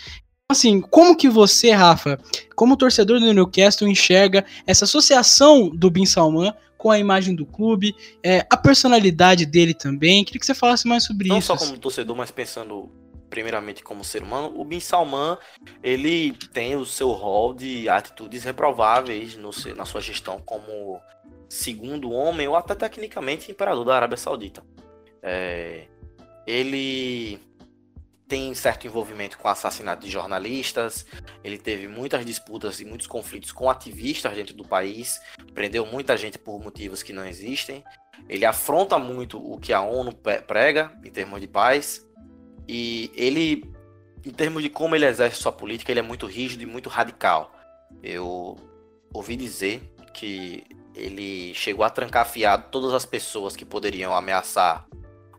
Assim, 0.48 0.80
como 0.80 1.16
que 1.16 1.28
você, 1.28 1.72
Rafa, 1.72 2.20
como 2.54 2.76
torcedor 2.76 3.18
do 3.18 3.32
Newcastle, 3.32 3.88
enxerga 3.88 4.44
essa 4.66 4.84
associação 4.84 5.68
do 5.68 5.90
Bin 5.90 6.06
Salman 6.06 6.54
com 6.78 6.90
a 6.90 6.98
imagem 6.98 7.34
do 7.34 7.44
clube, 7.44 7.94
é, 8.22 8.46
a 8.48 8.56
personalidade 8.56 9.44
dele 9.44 9.74
também? 9.74 10.24
Queria 10.24 10.38
que 10.38 10.46
você 10.46 10.54
falasse 10.54 10.86
mais 10.86 11.04
sobre 11.04 11.28
Não 11.28 11.38
isso. 11.38 11.52
Não 11.52 11.58
só 11.58 11.66
como 11.66 11.78
torcedor, 11.78 12.16
mas 12.16 12.30
pensando 12.30 12.88
primeiramente 13.28 13.82
como 13.82 14.04
ser 14.04 14.22
humano, 14.22 14.52
o 14.54 14.64
Bin 14.64 14.80
Salman 14.80 15.36
ele 15.82 16.32
tem 16.52 16.76
o 16.76 16.86
seu 16.86 17.10
rol 17.10 17.54
de 17.54 17.88
atitudes 17.88 18.44
reprováveis 18.44 19.36
no, 19.36 19.50
na 19.74 19.84
sua 19.84 20.00
gestão 20.00 20.40
como 20.40 21.00
segundo 21.48 22.10
homem 22.10 22.48
ou 22.48 22.56
até 22.56 22.74
tecnicamente 22.74 23.50
imperador 23.50 23.84
da 23.84 23.96
Arábia 23.96 24.16
Saudita. 24.16 24.62
É, 25.22 25.86
ele 26.46 27.40
tem 28.28 28.52
certo 28.54 28.86
envolvimento 28.86 29.38
com 29.38 29.48
assassinato 29.48 30.04
de 30.04 30.10
jornalistas, 30.10 31.06
ele 31.44 31.58
teve 31.58 31.86
muitas 31.86 32.24
disputas 32.26 32.80
e 32.80 32.84
muitos 32.84 33.06
conflitos 33.06 33.52
com 33.52 33.70
ativistas 33.70 34.34
dentro 34.34 34.54
do 34.54 34.64
país, 34.64 35.20
prendeu 35.54 35.86
muita 35.86 36.16
gente 36.16 36.38
por 36.38 36.60
motivos 36.60 37.02
que 37.02 37.12
não 37.12 37.24
existem. 37.24 37.84
Ele 38.28 38.44
afronta 38.44 38.98
muito 38.98 39.38
o 39.38 39.58
que 39.58 39.72
a 39.72 39.80
ONU 39.80 40.12
prega 40.46 40.92
em 41.04 41.10
termos 41.10 41.40
de 41.40 41.46
paz. 41.46 42.05
E 42.68 43.10
ele, 43.14 43.64
em 44.24 44.30
termos 44.30 44.62
de 44.62 44.68
como 44.68 44.94
ele 44.94 45.06
exerce 45.06 45.40
sua 45.40 45.52
política, 45.52 45.92
ele 45.92 46.00
é 46.00 46.02
muito 46.02 46.26
rígido 46.26 46.62
e 46.62 46.66
muito 46.66 46.88
radical. 46.88 47.52
Eu 48.02 48.56
ouvi 49.12 49.36
dizer 49.36 49.82
que 50.12 50.64
ele 50.94 51.54
chegou 51.54 51.84
a 51.84 51.90
trancar 51.90 52.26
fiado 52.26 52.66
todas 52.70 52.94
as 52.94 53.04
pessoas 53.04 53.54
que 53.54 53.64
poderiam 53.64 54.14
ameaçar 54.14 54.86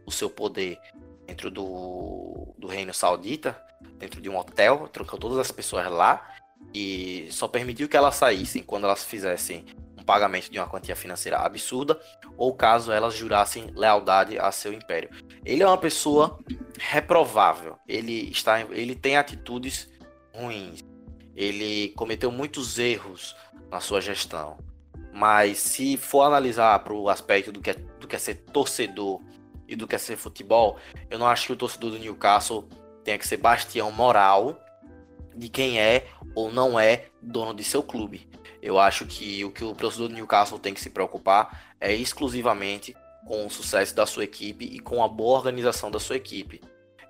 o 0.06 0.12
seu 0.12 0.30
poder 0.30 0.80
dentro 1.26 1.52
do, 1.52 2.54
do 2.58 2.68
reino 2.68 2.94
saudita, 2.94 3.60
dentro 3.98 4.22
de 4.22 4.30
um 4.30 4.38
hotel, 4.38 4.88
trancou 4.92 5.20
todas 5.20 5.38
as 5.38 5.52
pessoas 5.52 5.92
lá 5.92 6.36
e 6.74 7.28
só 7.32 7.48
permitiu 7.48 7.90
que 7.90 7.98
elas 7.98 8.16
saíssem 8.16 8.64
quando 8.64 8.86
elas 8.86 9.04
fizessem 9.04 9.66
pagamento 10.08 10.50
de 10.50 10.58
uma 10.58 10.68
quantia 10.68 10.96
financeira 10.96 11.38
absurda, 11.38 12.00
ou 12.38 12.56
caso 12.56 12.94
elas 12.94 13.14
jurassem 13.14 13.70
lealdade 13.76 14.40
a 14.40 14.50
seu 14.54 14.72
império. 14.72 15.10
Ele 15.46 15.62
é 15.62 15.68
uma 15.68 15.78
pessoa 15.78 16.40
reprovável. 16.80 17.78
Ele 17.86 18.32
está, 18.32 18.62
ele 18.62 18.96
tem 18.96 19.18
atitudes 19.18 19.90
ruins. 20.34 20.84
Ele 21.36 21.90
cometeu 21.90 22.32
muitos 22.32 22.80
erros 22.80 23.36
na 23.70 23.82
sua 23.82 24.00
gestão. 24.00 24.58
Mas 25.14 25.58
se 25.58 25.98
for 25.98 26.22
analisar 26.22 26.80
para 26.80 26.94
o 26.94 27.10
aspecto 27.10 27.52
do 27.52 27.60
que, 27.60 27.72
é, 27.72 27.74
do 27.74 28.08
que 28.08 28.16
é 28.16 28.20
ser 28.20 28.36
torcedor 28.54 29.22
e 29.68 29.76
do 29.76 29.88
que 29.88 29.96
é 29.96 29.98
ser 29.98 30.16
futebol, 30.16 30.78
eu 31.10 31.20
não 31.20 31.28
acho 31.28 31.48
que 31.48 31.54
o 31.54 31.58
torcedor 31.58 31.92
do 31.92 32.00
Newcastle 32.00 32.68
tenha 33.04 33.18
que 33.18 33.28
ser 33.28 33.38
bastião 33.38 33.92
moral 33.92 34.64
de 35.36 35.50
quem 35.50 35.80
é 35.80 36.08
ou 36.34 36.52
não 36.52 36.80
é 36.80 37.08
dono 37.22 37.54
de 37.54 37.64
seu 37.64 37.84
clube. 37.84 38.27
Eu 38.62 38.80
acho 38.80 39.06
que 39.06 39.44
o 39.46 39.52
que 39.52 39.64
o 39.64 39.74
torcedor 39.74 40.08
do 40.08 40.16
Newcastle 40.16 40.60
tem 40.60 40.74
que 40.74 40.82
se 40.82 40.90
preocupar 40.90 41.76
é 41.80 41.94
exclusivamente 41.94 42.96
com 43.26 43.46
o 43.46 43.50
sucesso 43.50 43.96
da 43.96 44.06
sua 44.06 44.24
equipe 44.24 44.66
e 44.66 44.80
com 44.80 45.04
a 45.04 45.08
boa 45.08 45.38
organização 45.38 45.92
da 45.92 46.00
sua 46.00 46.16
equipe. 46.16 46.62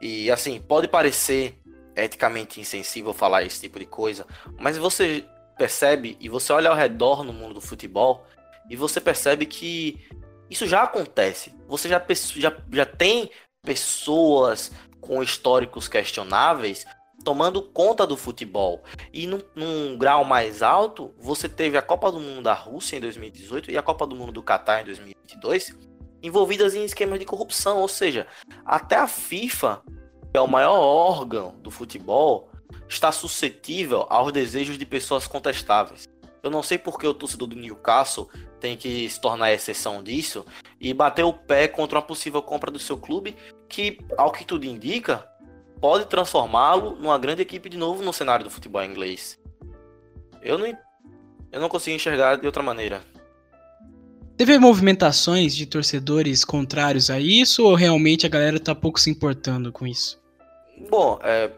E 0.01 0.29
assim, 0.31 0.59
pode 0.59 0.87
parecer 0.87 1.57
eticamente 1.95 2.59
insensível 2.59 3.13
falar 3.13 3.43
esse 3.43 3.61
tipo 3.61 3.79
de 3.79 3.85
coisa, 3.85 4.25
mas 4.59 4.77
você 4.77 5.25
percebe 5.57 6.15
e 6.19 6.29
você 6.29 6.53
olha 6.53 6.69
ao 6.69 6.75
redor 6.75 7.23
no 7.23 7.33
mundo 7.33 7.55
do 7.55 7.61
futebol 7.61 8.25
e 8.69 8.75
você 8.75 9.01
percebe 9.01 9.45
que 9.45 9.99
isso 10.49 10.67
já 10.67 10.83
acontece. 10.83 11.53
Você 11.67 11.89
já, 11.89 12.03
já, 12.35 12.55
já 12.71 12.85
tem 12.85 13.31
pessoas 13.63 14.71
com 15.01 15.23
históricos 15.23 15.87
questionáveis 15.87 16.85
tomando 17.27 17.61
conta 17.61 18.07
do 18.07 18.15
futebol. 18.15 18.85
E 19.11 19.27
num, 19.27 19.41
num, 19.53 19.97
grau 19.97 20.23
mais 20.23 20.63
alto, 20.63 21.13
você 21.19 21.49
teve 21.49 21.77
a 21.77 21.81
Copa 21.81 22.09
do 22.09 22.21
Mundo 22.21 22.41
da 22.41 22.53
Rússia 22.53 22.95
em 22.95 23.01
2018 23.01 23.69
e 23.69 23.77
a 23.77 23.83
Copa 23.83 24.07
do 24.07 24.15
Mundo 24.15 24.31
do 24.31 24.41
Catar 24.41 24.81
em 24.81 24.85
2022 24.85 25.77
envolvidas 26.23 26.73
em 26.73 26.85
esquemas 26.85 27.19
de 27.19 27.25
corrupção. 27.25 27.79
Ou 27.81 27.87
seja, 27.89 28.27
até 28.65 28.95
a 28.95 29.09
FIFA, 29.09 29.81
que 30.31 30.37
é 30.37 30.39
o 30.39 30.47
maior 30.47 30.79
órgão 30.79 31.53
do 31.59 31.69
futebol, 31.69 32.49
está 32.87 33.11
suscetível 33.11 34.05
aos 34.09 34.31
desejos 34.31 34.77
de 34.77 34.85
pessoas 34.85 35.27
contestáveis. 35.27 36.07
Eu 36.41 36.49
não 36.49 36.63
sei 36.63 36.77
porque 36.77 37.05
o 37.05 37.13
torcedor 37.13 37.49
do 37.49 37.57
Newcastle 37.57 38.29
tem 38.57 38.77
que 38.77 39.09
se 39.09 39.19
tornar 39.19 39.51
exceção 39.51 40.01
disso 40.01 40.45
e 40.79 40.93
bater 40.93 41.25
o 41.25 41.33
pé 41.33 41.67
contra 41.67 41.99
uma 41.99 42.05
possível 42.05 42.41
compra 42.41 42.71
do 42.71 42.79
seu 42.79 42.97
clube, 42.97 43.35
que, 43.67 43.97
ao 44.17 44.31
que 44.31 44.45
tudo 44.45 44.65
indica, 44.65 45.27
pode 45.79 46.05
transformá-lo 46.05 46.95
numa 46.95 47.17
grande 47.17 47.41
equipe 47.41 47.69
de 47.69 47.77
novo 47.77 48.03
no 48.03 48.13
cenário 48.13 48.43
do 48.43 48.51
futebol 48.51 48.83
inglês. 48.83 49.39
Eu 50.41 50.57
não, 50.57 50.67
eu 51.51 51.61
não 51.61 51.69
consigo 51.69 51.95
enxergar 51.95 52.35
de 52.35 52.45
outra 52.45 52.63
maneira. 52.63 53.01
Teve 54.37 54.59
movimentações 54.59 55.55
de 55.55 55.65
torcedores 55.65 56.45
contrários 56.45 57.09
a 57.09 57.19
isso 57.19 57.65
ou 57.65 57.73
realmente 57.73 58.25
a 58.25 58.29
galera 58.29 58.59
tá 58.59 58.75
pouco 58.75 58.99
se 58.99 59.09
importando 59.09 59.71
com 59.71 59.87
isso? 59.87 60.21
Bom, 60.89 61.17
é, 61.23 61.51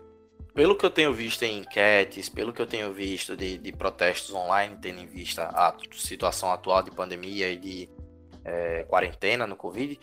pelo 0.53 0.77
que 0.77 0.85
eu 0.85 0.89
tenho 0.89 1.13
visto 1.13 1.43
em 1.43 1.59
enquetes, 1.59 2.29
pelo 2.29 2.53
que 2.53 2.61
eu 2.61 2.67
tenho 2.67 2.93
visto 2.93 3.35
de, 3.35 3.57
de 3.57 3.71
protestos 3.73 4.33
online, 4.33 4.77
tendo 4.81 5.01
em 5.01 5.05
vista 5.05 5.43
a 5.43 5.75
situação 5.93 6.51
atual 6.51 6.81
de 6.81 6.89
pandemia 6.89 7.51
e 7.51 7.57
de 7.57 7.89
é, 8.45 8.83
quarentena 8.83 9.45
no 9.45 9.57
Covid, 9.57 9.99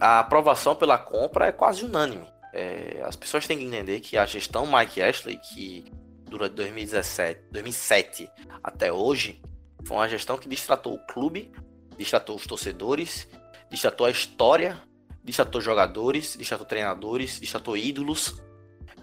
a 0.00 0.18
aprovação 0.18 0.74
pela 0.74 0.98
compra 0.98 1.46
é 1.46 1.52
quase 1.52 1.84
unânime. 1.84 2.26
É, 2.58 3.02
as 3.04 3.14
pessoas 3.14 3.46
têm 3.46 3.58
que 3.58 3.64
entender 3.64 4.00
que 4.00 4.16
a 4.16 4.24
gestão 4.24 4.66
Mike 4.66 5.02
Ashley, 5.02 5.36
que 5.36 5.84
durante 6.24 6.54
2017, 6.54 7.42
2007 7.52 8.30
até 8.64 8.90
hoje, 8.90 9.42
foi 9.84 9.98
uma 9.98 10.08
gestão 10.08 10.38
que 10.38 10.48
distratou 10.48 10.94
o 10.94 11.06
clube, 11.06 11.52
distratou 11.98 12.34
os 12.34 12.46
torcedores, 12.46 13.28
distratou 13.70 14.06
a 14.06 14.10
história, 14.10 14.80
distratou 15.22 15.60
jogadores, 15.60 16.34
distratou 16.38 16.66
treinadores, 16.66 17.38
distratou 17.38 17.76
ídolos. 17.76 18.40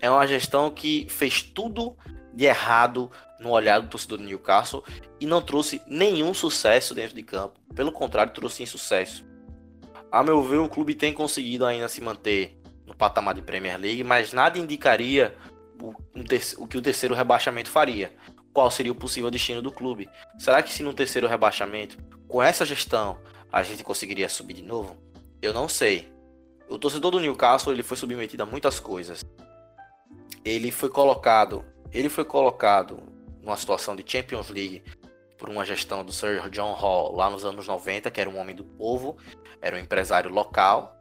É 0.02 0.10
uma 0.10 0.26
gestão 0.26 0.72
que 0.72 1.06
fez 1.08 1.44
tudo 1.44 1.96
de 2.34 2.46
errado 2.46 3.12
no 3.40 3.52
olhar 3.52 3.80
do 3.80 3.88
torcedor 3.88 4.18
do 4.18 4.24
Newcastle 4.24 4.84
e 5.20 5.28
não 5.28 5.44
trouxe 5.44 5.80
nenhum 5.86 6.34
sucesso 6.34 6.96
dentro 6.96 7.16
de 7.16 7.22
campo. 7.22 7.60
Pelo 7.76 7.92
contrário, 7.92 8.34
trouxe 8.34 8.64
insucesso. 8.64 9.24
A 10.12 10.24
meu 10.24 10.42
ver, 10.42 10.58
o 10.58 10.68
clube 10.68 10.96
tem 10.96 11.14
conseguido 11.14 11.68
ainda 11.68 11.88
se 11.88 12.02
manter 12.02 12.63
no 12.94 12.98
patamar 12.98 13.34
de 13.34 13.42
Premier 13.42 13.80
League, 13.80 14.04
mas 14.04 14.32
nada 14.32 14.58
indicaria 14.60 15.36
o, 15.82 15.94
o 16.58 16.68
que 16.68 16.78
o 16.78 16.82
terceiro 16.82 17.16
rebaixamento 17.16 17.70
faria. 17.70 18.14
Qual 18.54 18.70
seria 18.70 18.92
o 18.92 18.96
possível 18.96 19.32
destino 19.32 19.62
do 19.62 19.72
clube? 19.72 20.08
Será 20.38 20.62
que 20.62 20.72
se 20.72 20.84
no 20.84 20.94
terceiro 20.94 21.28
rebaixamento, 21.28 21.98
com 22.28 22.42
essa 22.42 22.66
gestão, 22.66 23.18
a 23.52 23.64
gente 23.64 23.84
conseguiria 23.84 24.30
subir 24.30 24.54
de 24.54 24.62
novo? 24.62 24.96
Eu 25.42 25.54
não 25.54 25.68
sei. 25.68 26.12
O 26.70 26.78
torcedor 26.78 27.12
do 27.12 27.20
Newcastle 27.20 27.74
ele 27.74 27.84
foi 27.84 27.98
submetido 27.98 28.44
a 28.44 28.46
muitas 28.46 28.80
coisas. 28.80 29.26
Ele 30.46 30.72
foi 30.72 30.90
colocado, 30.90 31.66
ele 31.92 32.10
foi 32.10 32.24
colocado 32.24 33.02
numa 33.42 33.58
situação 33.58 33.96
de 33.96 34.04
Champions 34.06 34.50
League 34.50 34.84
por 35.38 35.50
uma 35.50 35.66
gestão 35.66 36.06
do 36.06 36.12
Sir 36.14 36.50
John 36.50 36.74
Hall 36.74 37.16
lá 37.16 37.30
nos 37.30 37.44
anos 37.44 37.68
90, 37.68 38.10
que 38.12 38.22
era 38.22 38.30
um 38.30 38.38
homem 38.38 38.56
do 38.56 38.64
povo, 38.64 39.18
era 39.62 39.76
um 39.76 39.80
empresário 39.80 40.30
local, 40.32 40.93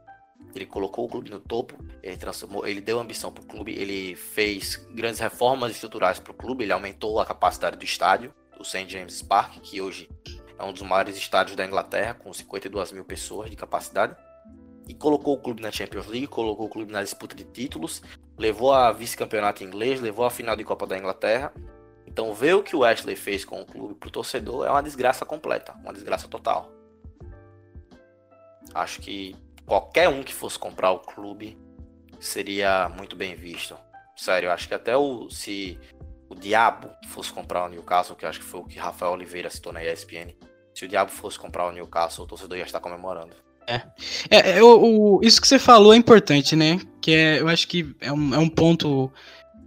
ele 0.55 0.65
colocou 0.65 1.05
o 1.05 1.09
clube 1.09 1.29
no 1.29 1.39
topo, 1.39 1.75
ele 2.01 2.17
transformou, 2.17 2.65
ele 2.67 2.81
deu 2.81 2.99
ambição 2.99 3.31
para 3.31 3.43
o 3.43 3.47
clube, 3.47 3.73
ele 3.73 4.15
fez 4.15 4.75
grandes 4.91 5.19
reformas 5.19 5.71
estruturais 5.71 6.19
para 6.19 6.31
o 6.31 6.35
clube, 6.35 6.63
ele 6.63 6.73
aumentou 6.73 7.19
a 7.19 7.25
capacidade 7.25 7.77
do 7.77 7.83
estádio, 7.83 8.33
do 8.57 8.63
St. 8.63 8.87
James 8.87 9.21
Park, 9.21 9.59
que 9.61 9.81
hoje 9.81 10.09
é 10.57 10.63
um 10.63 10.71
dos 10.71 10.81
maiores 10.83 11.17
estádios 11.17 11.55
da 11.55 11.65
Inglaterra, 11.65 12.13
com 12.13 12.31
52 12.31 12.91
mil 12.91 13.03
pessoas 13.03 13.49
de 13.49 13.55
capacidade, 13.55 14.15
e 14.87 14.93
colocou 14.93 15.35
o 15.35 15.39
clube 15.39 15.61
na 15.61 15.71
Champions 15.71 16.07
League, 16.07 16.27
colocou 16.27 16.65
o 16.65 16.69
clube 16.69 16.91
na 16.91 17.01
disputa 17.01 17.35
de 17.35 17.43
títulos, 17.43 18.01
levou 18.37 18.73
a 18.73 18.91
vice-campeonato 18.91 19.63
inglês, 19.63 20.01
levou 20.01 20.25
a 20.25 20.29
final 20.29 20.55
de 20.55 20.63
Copa 20.63 20.85
da 20.85 20.97
Inglaterra. 20.97 21.53
Então, 22.05 22.33
ver 22.33 22.55
o 22.55 22.63
que 22.63 22.75
o 22.75 22.83
Ashley 22.83 23.15
fez 23.15 23.45
com 23.45 23.61
o 23.61 23.65
clube 23.65 23.95
para 23.95 24.07
o 24.07 24.11
torcedor 24.11 24.65
é 24.65 24.69
uma 24.69 24.83
desgraça 24.83 25.25
completa, 25.25 25.73
uma 25.81 25.93
desgraça 25.93 26.27
total. 26.27 26.71
Acho 28.73 29.01
que 29.01 29.35
qualquer 29.65 30.09
um 30.09 30.23
que 30.23 30.33
fosse 30.33 30.57
comprar 30.57 30.91
o 30.91 30.99
clube 30.99 31.57
seria 32.19 32.89
muito 32.89 33.15
bem 33.15 33.35
visto. 33.35 33.75
Sério, 34.15 34.51
acho 34.51 34.67
que 34.67 34.73
até 34.73 34.95
o 34.95 35.29
se 35.29 35.79
o 36.29 36.35
Diabo 36.35 36.89
fosse 37.09 37.31
comprar 37.31 37.65
o 37.65 37.69
Newcastle, 37.69 38.15
que 38.15 38.25
acho 38.25 38.39
que 38.39 38.45
foi 38.45 38.61
o 38.61 38.65
que 38.65 38.79
Rafael 38.79 39.11
Oliveira 39.11 39.49
citou 39.49 39.73
na 39.73 39.83
ESPN, 39.83 40.33
se 40.73 40.85
o 40.85 40.87
Diabo 40.87 41.11
fosse 41.11 41.37
comprar 41.37 41.67
o 41.67 41.71
Newcastle, 41.71 42.25
o 42.25 42.27
torcedor 42.27 42.57
ia 42.57 42.63
estar 42.63 42.79
comemorando. 42.79 43.33
É. 43.67 43.81
é, 44.29 44.57
é 44.57 44.63
o, 44.63 45.19
isso 45.23 45.39
que 45.39 45.47
você 45.47 45.57
falou 45.57 45.93
é 45.93 45.97
importante, 45.97 46.55
né? 46.55 46.79
Que 47.01 47.11
é, 47.11 47.39
eu 47.39 47.47
acho 47.47 47.67
que 47.67 47.95
é 48.01 48.11
um, 48.11 48.35
é 48.35 48.37
um 48.37 48.49
ponto 48.49 49.11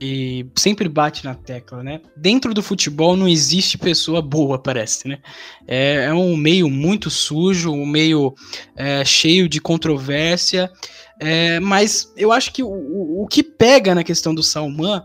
e 0.01 0.47
sempre 0.55 0.89
bate 0.89 1.25
na 1.25 1.35
tecla, 1.35 1.83
né? 1.83 2.01
Dentro 2.17 2.53
do 2.53 2.63
futebol 2.63 3.17
não 3.17 3.29
existe 3.29 3.79
pessoa 3.79 4.21
boa, 4.21 4.59
parece, 4.59 5.09
né? 5.09 5.19
É, 5.67 6.05
é 6.05 6.13
um 6.13 6.37
meio 6.37 6.69
muito 6.69 7.11
sujo, 7.11 7.73
um 7.73 7.87
meio 7.87 8.35
é, 8.77 9.05
cheio 9.05 9.49
de 9.49 9.61
controvérsia, 9.61 10.71
é, 11.19 11.59
mas 11.61 12.13
eu 12.17 12.31
acho 12.31 12.53
que 12.53 12.63
o, 12.63 13.23
o, 13.23 13.27
que 13.27 13.43
pega 13.43 13.95
na 13.95 14.05
questão 14.05 14.35
do 14.35 14.43
Salman 14.43 15.03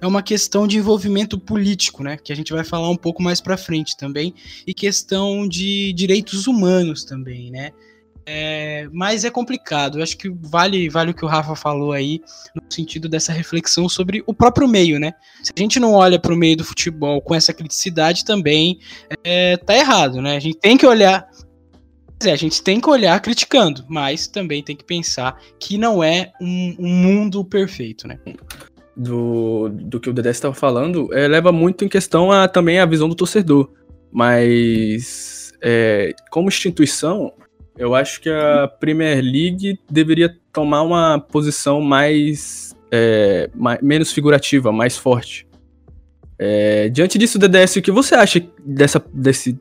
é 0.00 0.06
uma 0.06 0.22
questão 0.22 0.66
de 0.66 0.76
envolvimento 0.76 1.38
político, 1.38 2.02
né? 2.02 2.18
Que 2.22 2.32
a 2.32 2.36
gente 2.36 2.52
vai 2.52 2.62
falar 2.62 2.90
um 2.90 2.96
pouco 2.96 3.22
mais 3.22 3.40
para 3.40 3.56
frente 3.56 3.96
também, 3.96 4.34
e 4.66 4.74
questão 4.74 5.48
de 5.48 5.94
direitos 5.94 6.46
humanos 6.46 7.04
também, 7.04 7.50
né? 7.50 7.72
É, 8.28 8.88
mas 8.92 9.24
é 9.24 9.30
complicado. 9.30 9.98
Eu 9.98 10.02
acho 10.02 10.18
que 10.18 10.28
vale, 10.28 10.88
vale 10.88 11.12
o 11.12 11.14
que 11.14 11.24
o 11.24 11.28
Rafa 11.28 11.54
falou 11.54 11.92
aí, 11.92 12.20
no 12.52 12.62
sentido 12.68 13.08
dessa 13.08 13.32
reflexão 13.32 13.88
sobre 13.88 14.24
o 14.26 14.34
próprio 14.34 14.66
meio, 14.66 14.98
né? 14.98 15.14
Se 15.44 15.52
a 15.56 15.60
gente 15.60 15.78
não 15.78 15.92
olha 15.92 16.18
para 16.18 16.34
o 16.34 16.36
meio 16.36 16.56
do 16.56 16.64
futebol 16.64 17.22
com 17.22 17.34
essa 17.36 17.54
criticidade, 17.54 18.24
também 18.24 18.80
é, 19.22 19.56
tá 19.56 19.76
errado, 19.76 20.20
né? 20.20 20.36
A 20.36 20.40
gente 20.40 20.58
tem 20.58 20.76
que 20.76 20.84
olhar. 20.84 21.28
É, 22.24 22.32
a 22.32 22.36
gente 22.36 22.62
tem 22.62 22.80
que 22.80 22.90
olhar 22.90 23.20
criticando, 23.20 23.84
mas 23.88 24.26
também 24.26 24.62
tem 24.62 24.74
que 24.74 24.84
pensar 24.84 25.38
que 25.60 25.78
não 25.78 26.02
é 26.02 26.32
um, 26.40 26.74
um 26.78 26.88
mundo 26.88 27.44
perfeito, 27.44 28.08
né? 28.08 28.18
Do, 28.96 29.68
do 29.68 30.00
que 30.00 30.08
o 30.10 30.12
Dedé 30.12 30.30
estava 30.30 30.54
falando, 30.54 31.12
é, 31.12 31.28
leva 31.28 31.52
muito 31.52 31.84
em 31.84 31.88
questão 31.88 32.32
a, 32.32 32.48
também 32.48 32.80
a 32.80 32.86
visão 32.86 33.08
do 33.08 33.14
torcedor. 33.14 33.70
Mas, 34.10 35.52
é, 35.60 36.14
como 36.30 36.48
instituição, 36.48 37.34
eu 37.78 37.94
acho 37.94 38.20
que 38.20 38.30
a 38.30 38.66
Premier 38.68 39.20
League 39.22 39.78
deveria 39.90 40.34
tomar 40.52 40.82
uma 40.82 41.20
posição 41.20 41.80
mais, 41.80 42.74
é, 42.90 43.50
mais 43.54 43.80
menos 43.82 44.12
figurativa, 44.12 44.72
mais 44.72 44.96
forte. 44.96 45.46
É, 46.38 46.88
diante 46.88 47.18
disso, 47.18 47.38
DDS, 47.38 47.76
o 47.76 47.82
que 47.82 47.90
você 47.90 48.14
acha 48.14 48.40
dessa, 48.64 49.02
desse, 49.12 49.58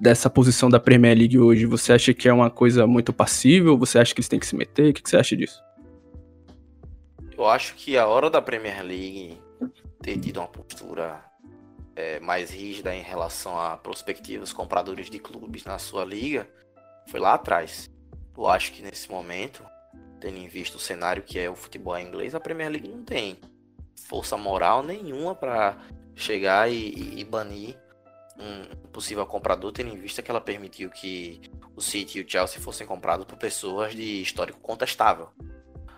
dessa 0.00 0.30
posição 0.30 0.70
da 0.70 0.78
Premier 0.78 1.16
League 1.16 1.38
hoje? 1.38 1.66
Você 1.66 1.92
acha 1.92 2.14
que 2.14 2.28
é 2.28 2.32
uma 2.32 2.50
coisa 2.50 2.86
muito 2.86 3.12
passível? 3.12 3.76
Você 3.78 3.98
acha 3.98 4.14
que 4.14 4.20
eles 4.20 4.28
têm 4.28 4.38
que 4.38 4.46
se 4.46 4.56
meter? 4.56 4.90
O 4.90 4.92
que 4.94 5.08
você 5.08 5.16
acha 5.16 5.36
disso? 5.36 5.62
Eu 7.36 7.46
acho 7.46 7.74
que 7.74 7.96
a 7.96 8.06
hora 8.06 8.30
da 8.30 8.40
Premier 8.40 8.82
League 8.84 9.36
ter 10.00 10.16
tido 10.18 10.38
uma 10.38 10.48
postura 10.48 11.20
é, 11.96 12.20
mais 12.20 12.50
rígida 12.50 12.94
em 12.94 13.02
relação 13.02 13.58
a 13.58 13.76
prospectivos 13.76 14.52
compradores 14.52 15.10
de 15.10 15.18
clubes 15.18 15.64
na 15.64 15.78
sua 15.78 16.04
liga 16.04 16.46
foi 17.12 17.20
lá 17.20 17.34
atrás. 17.34 17.90
Eu 18.34 18.48
acho 18.48 18.72
que 18.72 18.82
nesse 18.82 19.10
momento, 19.10 19.62
tendo 20.18 20.38
em 20.38 20.48
vista 20.48 20.78
o 20.78 20.80
cenário 20.80 21.22
que 21.22 21.38
é 21.38 21.48
o 21.50 21.54
futebol 21.54 21.98
inglês, 21.98 22.34
a 22.34 22.40
Premier 22.40 22.70
League 22.70 22.88
não 22.88 23.04
tem 23.04 23.38
força 24.08 24.34
moral 24.38 24.82
nenhuma 24.82 25.34
para 25.34 25.76
chegar 26.16 26.72
e, 26.72 27.20
e, 27.20 27.22
banir 27.24 27.76
um 28.38 28.88
possível 28.88 29.26
comprador, 29.26 29.72
tendo 29.72 29.90
em 29.90 29.98
vista 29.98 30.22
que 30.22 30.30
ela 30.30 30.40
permitiu 30.40 30.88
que 30.88 31.42
o 31.76 31.82
City 31.82 32.18
e 32.18 32.22
o 32.22 32.28
Chelsea 32.28 32.60
fossem 32.60 32.86
comprados 32.86 33.26
por 33.26 33.36
pessoas 33.36 33.94
de 33.94 34.22
histórico 34.22 34.58
contestável. 34.60 35.28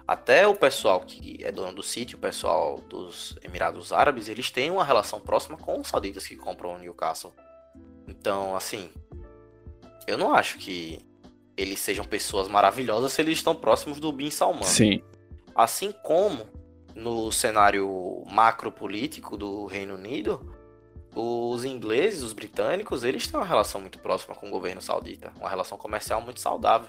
Até 0.07 0.47
o 0.47 0.55
pessoal 0.55 1.01
que 1.01 1.39
é 1.45 1.53
dono 1.53 1.77
do 1.77 1.83
City, 1.83 2.17
o 2.17 2.19
pessoal 2.19 2.81
dos 2.81 3.37
Emirados 3.43 3.93
Árabes, 3.93 4.29
eles 4.29 4.51
têm 4.51 4.71
uma 4.71 4.85
relação 4.85 5.21
próxima 5.21 5.57
com 5.57 5.81
os 5.81 5.89
sauditas 5.89 6.27
que 6.27 6.37
compram 6.37 6.75
o 6.75 6.79
Newcastle. 6.79 7.33
Então, 8.07 8.55
assim, 8.55 8.91
eu 10.07 10.19
não 10.19 10.35
acho 10.35 10.59
que 10.59 10.99
eles 11.57 11.79
sejam 11.81 12.05
pessoas 12.05 12.49
maravilhosas 12.49 13.13
se 13.13 13.23
eles 13.23 13.39
estão 13.39 13.55
próximos 13.55 14.01
do 14.01 14.13
Bin 14.13 14.31
Salman. 14.31 14.65
Sim. 14.65 15.03
Assim 15.55 15.93
como 16.03 16.47
no 16.95 17.31
cenário 17.33 18.25
macro 18.27 18.71
político 18.71 19.37
do 19.37 19.67
Reino 19.67 19.95
Unido, 19.95 20.53
os 21.15 21.65
ingleses, 21.65 22.23
os 22.23 22.33
britânicos, 22.33 23.05
eles 23.05 23.27
têm 23.27 23.39
uma 23.39 23.47
relação 23.47 23.81
muito 23.81 23.99
próxima 23.99 24.35
com 24.35 24.49
o 24.49 24.51
governo 24.51 24.81
saudita, 24.81 25.33
uma 25.39 25.49
relação 25.49 25.79
comercial 25.79 26.21
muito 26.21 26.41
saudável. 26.41 26.89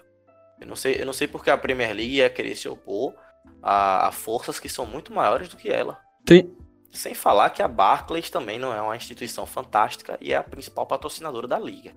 Eu 0.59 0.67
não 0.67 0.75
sei, 0.75 0.99
eu 0.99 1.05
não 1.05 1.13
sei 1.13 1.27
porque 1.27 1.49
a 1.49 1.57
Premier 1.57 1.93
League 1.93 2.15
ia 2.15 2.29
querer 2.29 2.55
se 2.55 2.67
opor 2.67 3.13
a, 3.61 4.07
a 4.07 4.11
forças 4.11 4.59
que 4.59 4.69
são 4.69 4.85
muito 4.85 5.13
maiores 5.13 5.49
do 5.49 5.57
que 5.57 5.69
ela. 5.69 5.99
Tem. 6.25 6.55
Sem 6.91 7.13
falar 7.13 7.49
que 7.49 7.61
a 7.61 7.67
Barclays 7.67 8.29
também 8.29 8.57
não 8.57 8.73
é 8.73 8.81
uma 8.81 8.95
instituição 8.95 9.45
fantástica 9.45 10.17
e 10.21 10.31
é 10.31 10.37
a 10.37 10.43
principal 10.43 10.85
patrocinadora 10.85 11.47
da 11.47 11.59
liga. 11.59 11.93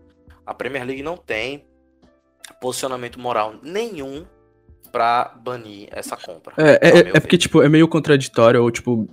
A 0.48 0.54
Premier 0.54 0.82
League 0.82 1.02
não 1.02 1.14
tem 1.14 1.62
posicionamento 2.58 3.20
moral 3.20 3.56
nenhum 3.62 4.24
para 4.90 5.36
banir 5.44 5.88
essa 5.92 6.16
compra. 6.16 6.54
É, 6.56 6.88
é, 6.88 6.98
é 7.16 7.20
porque, 7.20 7.36
tipo, 7.36 7.60
é 7.60 7.68
meio 7.68 7.86
contraditório, 7.86 8.62
ou, 8.62 8.70
tipo, 8.70 9.06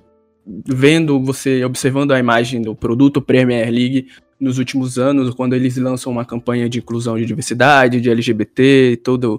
vendo 0.65 1.21
você, 1.21 1.65
observando 1.65 2.13
a 2.13 2.19
imagem 2.19 2.61
do 2.61 2.73
produto 2.73 3.21
Premier 3.21 3.69
League 3.69 4.07
nos 4.39 4.57
últimos 4.59 4.97
anos, 4.97 5.35
quando 5.35 5.53
eles 5.53 5.75
lançam 5.75 6.09
uma 6.09 6.23
campanha 6.23 6.69
de 6.69 6.79
inclusão 6.79 7.17
de 7.17 7.25
diversidade, 7.25 7.99
de 7.99 8.09
LGBT, 8.09 9.01
toda 9.03 9.37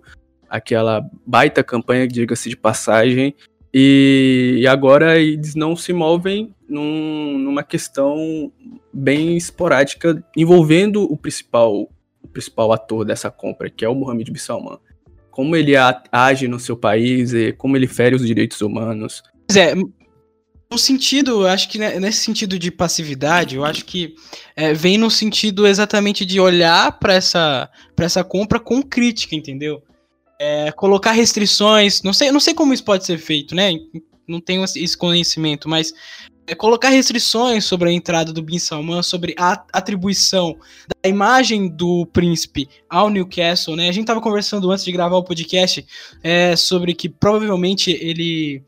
aquela 0.50 1.02
baita 1.26 1.64
campanha, 1.64 2.06
diga-se 2.06 2.50
de 2.50 2.58
passagem, 2.58 3.34
e, 3.78 4.60
e, 4.60 4.66
agora 4.66 5.20
eles 5.20 5.54
não 5.54 5.76
se 5.76 5.92
movem 5.92 6.54
num, 6.66 7.36
numa 7.36 7.62
questão 7.62 8.50
bem 8.90 9.36
esporádica 9.36 10.24
envolvendo 10.34 11.02
o 11.02 11.14
principal, 11.14 11.86
principal 12.32 12.72
ator 12.72 13.04
dessa 13.04 13.30
compra, 13.30 13.68
que 13.68 13.84
é 13.84 13.88
o 13.88 13.94
Mohamed 13.94 14.30
Bin 14.30 14.38
Salman. 14.38 14.78
Como 15.30 15.54
ele 15.54 15.74
age 16.10 16.48
no 16.48 16.58
seu 16.58 16.74
país 16.74 17.34
e 17.34 17.52
como 17.52 17.76
ele 17.76 17.86
fere 17.86 18.16
os 18.16 18.26
direitos 18.26 18.62
humanos. 18.62 19.22
Pois 19.46 19.58
é, 19.58 19.74
no 19.74 20.78
sentido, 20.78 21.46
acho 21.46 21.68
que 21.68 21.78
nesse 21.78 22.20
sentido 22.20 22.58
de 22.58 22.70
passividade, 22.70 23.56
eu 23.56 23.64
acho 23.64 23.84
que 23.84 24.14
é, 24.56 24.72
vem 24.72 24.96
no 24.96 25.10
sentido 25.10 25.66
exatamente 25.66 26.24
de 26.24 26.40
olhar 26.40 26.98
para 26.98 27.12
essa, 27.12 27.68
essa 27.98 28.24
compra 28.24 28.58
com 28.58 28.82
crítica, 28.82 29.36
entendeu? 29.36 29.82
É, 30.38 30.70
colocar 30.72 31.12
restrições, 31.12 32.02
não 32.02 32.12
sei, 32.12 32.30
não 32.30 32.40
sei 32.40 32.52
como 32.52 32.74
isso 32.74 32.84
pode 32.84 33.06
ser 33.06 33.18
feito, 33.18 33.54
né? 33.54 33.72
Não 34.28 34.40
tenho 34.40 34.62
esse 34.64 34.96
conhecimento, 34.96 35.68
mas 35.68 35.94
é, 36.46 36.54
colocar 36.54 36.90
restrições 36.90 37.64
sobre 37.64 37.88
a 37.88 37.92
entrada 37.92 38.32
do 38.32 38.42
Bin 38.42 38.58
Salman, 38.58 39.02
sobre 39.02 39.34
a 39.38 39.64
atribuição 39.72 40.56
da 41.02 41.08
imagem 41.08 41.68
do 41.68 42.06
príncipe 42.06 42.68
ao 42.88 43.10
Newcastle, 43.10 43.74
né? 43.74 43.88
A 43.88 43.92
gente 43.92 44.04
estava 44.04 44.20
conversando 44.20 44.70
antes 44.70 44.84
de 44.84 44.92
gravar 44.92 45.16
o 45.16 45.24
podcast 45.24 45.84
é, 46.22 46.54
sobre 46.54 46.94
que 46.94 47.08
provavelmente 47.08 47.90
ele 47.90 48.62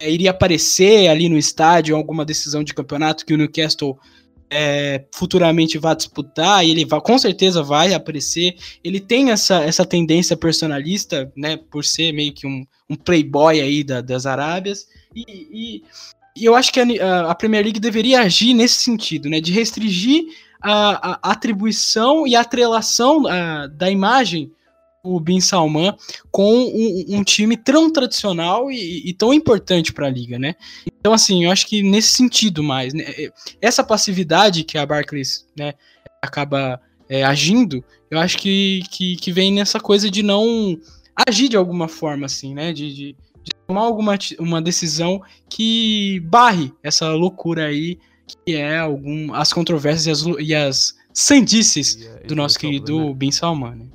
é, 0.00 0.10
iria 0.10 0.30
aparecer 0.30 1.08
ali 1.08 1.28
no 1.28 1.38
estádio 1.38 1.94
alguma 1.94 2.24
decisão 2.24 2.64
de 2.64 2.74
campeonato 2.74 3.24
que 3.24 3.34
o 3.34 3.38
Newcastle 3.38 3.98
é, 4.50 5.04
futuramente 5.14 5.78
vai 5.78 5.94
disputar 5.94 6.64
ele 6.64 6.84
vai, 6.84 7.00
com 7.00 7.16
certeza 7.18 7.62
vai 7.62 7.94
aparecer. 7.94 8.56
Ele 8.82 8.98
tem 8.98 9.30
essa, 9.30 9.62
essa 9.62 9.84
tendência 9.86 10.36
personalista, 10.36 11.32
né? 11.36 11.56
Por 11.56 11.84
ser 11.84 12.12
meio 12.12 12.32
que 12.32 12.46
um, 12.46 12.66
um 12.88 12.96
playboy 12.96 13.60
aí 13.60 13.84
da, 13.84 14.00
das 14.00 14.26
Arábias 14.26 14.86
e, 15.14 15.24
e 15.52 15.82
e 16.36 16.44
eu 16.44 16.54
acho 16.54 16.72
que 16.72 16.80
a, 16.80 17.30
a, 17.30 17.34
Premier 17.34 17.64
League 17.64 17.80
deveria 17.80 18.20
agir 18.20 18.54
nesse 18.54 18.76
sentido, 18.76 19.28
né? 19.28 19.40
De 19.40 19.52
restringir 19.52 20.24
a, 20.62 21.18
a 21.28 21.32
atribuição 21.32 22.26
e 22.26 22.36
a 22.36 22.40
atrelação 22.40 23.26
a, 23.26 23.66
da 23.66 23.90
imagem 23.90 24.50
do 25.02 25.18
Bin 25.18 25.40
Salman 25.40 25.94
com 26.30 26.54
um, 26.54 27.04
um 27.16 27.24
time 27.24 27.56
tão 27.56 27.90
tradicional 27.90 28.70
e, 28.70 29.08
e 29.08 29.12
tão 29.12 29.34
importante 29.34 29.92
para 29.92 30.06
a 30.06 30.10
liga, 30.10 30.38
né? 30.38 30.54
Então, 31.00 31.12
assim, 31.12 31.44
eu 31.44 31.50
acho 31.50 31.66
que 31.66 31.82
nesse 31.82 32.10
sentido 32.10 32.62
mais, 32.62 32.92
né? 32.92 33.04
essa 33.60 33.82
passividade 33.82 34.64
que 34.64 34.76
a 34.76 34.84
Barclays, 34.84 35.46
né, 35.58 35.72
acaba 36.22 36.80
é, 37.08 37.24
agindo, 37.24 37.82
eu 38.10 38.18
acho 38.18 38.36
que, 38.38 38.82
que, 38.90 39.16
que, 39.16 39.32
vem 39.32 39.52
nessa 39.52 39.80
coisa 39.80 40.10
de 40.10 40.22
não 40.22 40.78
agir 41.26 41.48
de 41.48 41.56
alguma 41.56 41.88
forma, 41.88 42.26
assim, 42.26 42.54
né? 42.54 42.72
de, 42.72 42.94
de 42.94 43.16
de 43.42 43.52
tomar 43.66 43.82
alguma 43.82 44.18
uma 44.38 44.60
decisão 44.60 45.20
que 45.48 46.20
barre 46.20 46.72
essa 46.82 47.08
loucura 47.12 47.66
aí, 47.66 47.98
que 48.26 48.54
é 48.54 48.78
algum, 48.78 49.34
as 49.34 49.52
controvérsias 49.52 50.22
e 50.22 50.30
as, 50.30 50.38
e 50.48 50.54
as 50.54 50.94
sandices 51.12 52.08
do 52.26 52.36
nosso 52.36 52.58
querido 52.58 53.14
Bin 53.14 53.30
Salman. 53.30 53.74
Né? 53.74 53.86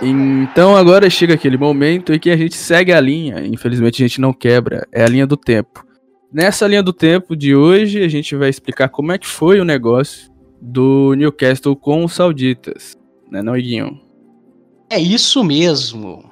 Então 0.00 0.76
agora 0.76 1.10
chega 1.10 1.34
aquele 1.34 1.56
momento 1.56 2.12
em 2.12 2.18
que 2.18 2.30
a 2.30 2.36
gente 2.36 2.54
segue 2.54 2.92
a 2.92 3.00
linha, 3.00 3.44
infelizmente 3.44 4.02
a 4.02 4.06
gente 4.06 4.20
não 4.20 4.32
quebra, 4.32 4.86
é 4.92 5.02
a 5.02 5.08
linha 5.08 5.26
do 5.26 5.36
tempo. 5.36 5.84
Nessa 6.32 6.66
linha 6.68 6.82
do 6.82 6.92
tempo 6.92 7.34
de 7.34 7.56
hoje, 7.56 8.02
a 8.02 8.08
gente 8.08 8.36
vai 8.36 8.48
explicar 8.48 8.88
como 8.90 9.12
é 9.12 9.18
que 9.18 9.26
foi 9.26 9.60
o 9.60 9.64
negócio 9.64 10.30
do 10.60 11.14
Newcastle 11.14 11.74
com 11.74 12.04
os 12.04 12.12
sauditas, 12.12 12.96
né, 13.30 13.42
não, 13.42 13.56
Iguinho? 13.56 14.00
É 14.90 15.00
isso 15.00 15.42
mesmo. 15.42 16.30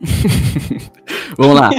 Vamos 1.38 1.54
lá. 1.54 1.70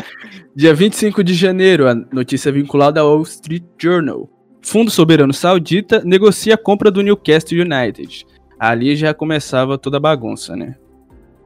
Dia 0.56 0.74
25 0.74 1.24
de 1.24 1.34
janeiro, 1.34 1.88
a 1.88 1.94
notícia 1.94 2.52
vinculada 2.52 3.00
ao 3.00 3.10
Wall 3.10 3.22
Street 3.24 3.64
Journal. 3.80 4.30
Fundo 4.62 4.90
Soberano 4.90 5.34
Saudita 5.34 6.02
negocia 6.04 6.56
a 6.56 6.58
compra 6.58 6.90
do 6.90 7.02
Newcastle 7.02 7.62
United. 7.62 8.26
Ali 8.60 8.96
já 8.96 9.14
começava 9.14 9.78
toda 9.78 9.98
a 9.98 10.00
bagunça, 10.00 10.56
né? 10.56 10.76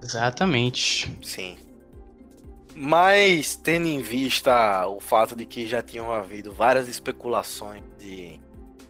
Exatamente. 0.02 1.12
Sim. 1.22 1.58
Mas, 2.76 3.56
tendo 3.56 3.88
em 3.88 4.02
vista 4.02 4.88
o 4.88 5.00
fato 5.00 5.36
de 5.36 5.46
que 5.46 5.68
já 5.68 5.82
tinham 5.82 6.12
havido 6.12 6.52
várias 6.52 6.88
especulações 6.88 7.84
de 8.00 8.40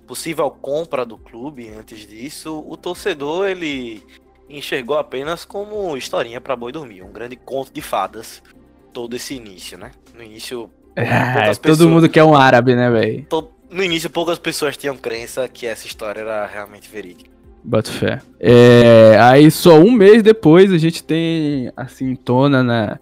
possível 0.08 0.50
compra 0.52 1.06
do 1.06 1.18
clube 1.18 1.70
antes 1.70 2.08
disso, 2.08 2.64
o 2.68 2.78
torcedor 2.78 3.48
ele 3.48 4.04
enxergou 4.50 4.98
apenas 4.98 5.46
como 5.46 5.96
historinha 5.96 6.42
para 6.42 6.56
boi 6.56 6.72
dormir, 6.72 7.02
um 7.02 7.12
grande 7.12 7.36
conto 7.36 7.72
de 7.72 7.82
fadas 7.82 8.44
todo 8.92 9.16
esse 9.16 9.34
início, 9.34 9.78
né? 9.78 9.92
No 10.14 10.22
início, 10.22 10.70
é, 10.96 11.46
todo 11.54 11.62
pessoas... 11.62 11.90
mundo 11.90 12.10
quer 12.10 12.24
um 12.24 12.36
árabe, 12.36 12.76
né, 12.76 12.90
velho? 12.90 13.26
No 13.70 13.82
início, 13.82 14.10
poucas 14.10 14.38
pessoas 14.38 14.76
tinham 14.76 14.98
crença 14.98 15.48
que 15.48 15.66
essa 15.66 15.88
história 15.88 16.20
era 16.20 16.46
realmente 16.46 16.90
verídica. 16.90 17.32
Boto 17.64 17.92
fé. 17.92 18.22
É, 18.40 19.18
aí 19.20 19.52
só 19.52 19.80
um 19.80 19.92
mês 19.92 20.24
depois 20.24 20.72
a 20.74 20.78
gente 20.78 21.04
tem 21.04 21.72
assim 21.76 22.16
tona 22.16 22.64
na 22.64 23.00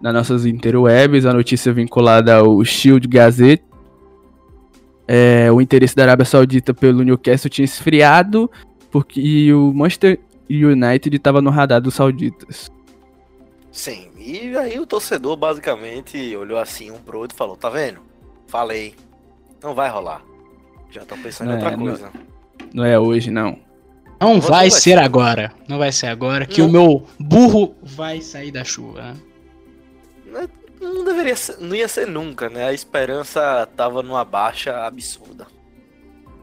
nas 0.00 0.14
nossas 0.14 0.46
interwebs, 0.46 1.26
a 1.26 1.32
notícia 1.32 1.72
vinculada 1.72 2.36
ao 2.36 2.64
Shield 2.64 3.08
Gazette. 3.08 3.64
É, 5.06 5.50
o 5.50 5.60
interesse 5.60 5.96
da 5.96 6.04
Arábia 6.04 6.24
Saudita 6.24 6.72
pelo 6.72 7.02
Newcastle 7.02 7.50
tinha 7.50 7.64
esfriado, 7.64 8.50
porque 8.90 9.52
o 9.52 9.72
Manchester 9.72 10.20
United 10.48 11.16
estava 11.16 11.42
no 11.42 11.50
radar 11.50 11.80
dos 11.80 11.94
sauditas. 11.94 12.70
Sim, 13.72 14.08
e 14.18 14.56
aí 14.56 14.78
o 14.78 14.86
torcedor 14.86 15.36
basicamente 15.36 16.36
olhou 16.36 16.58
assim 16.58 16.90
um 16.90 16.98
pro 16.98 17.18
outro 17.18 17.34
e 17.34 17.38
falou: 17.38 17.56
Tá 17.56 17.68
vendo? 17.68 18.00
Falei, 18.46 18.94
não 19.62 19.74
vai 19.74 19.90
rolar. 19.90 20.22
Já 20.90 21.02
estão 21.02 21.18
pensando 21.18 21.48
não 21.48 21.54
em 21.54 21.58
outra 21.58 21.74
é, 21.74 21.76
coisa. 21.76 22.10
Não, 22.14 22.20
não, 22.74 22.84
é 22.84 22.98
hoje, 22.98 23.30
não. 23.30 23.58
Não 24.20 24.40
vai, 24.40 24.50
vai 24.50 24.70
ser, 24.70 24.98
agora. 24.98 25.52
Não 25.68 25.78
vai 25.78 25.92
ser 25.92 26.06
agora 26.06 26.44
que 26.44 26.60
não. 26.60 26.68
o 26.68 26.72
meu 26.72 27.06
burro 27.18 27.74
vai 27.82 28.20
sair 28.20 28.50
da 28.50 28.64
chuva. 28.64 29.14
Né? 30.26 30.48
Não 30.80 31.04
deveria 31.04 31.36
ser, 31.36 31.58
não 31.60 31.74
ia 31.74 31.88
ser 31.88 32.06
nunca, 32.06 32.48
né? 32.48 32.66
A 32.66 32.72
esperança 32.72 33.68
tava 33.76 34.02
numa 34.02 34.24
baixa 34.24 34.84
absurda. 34.84 35.46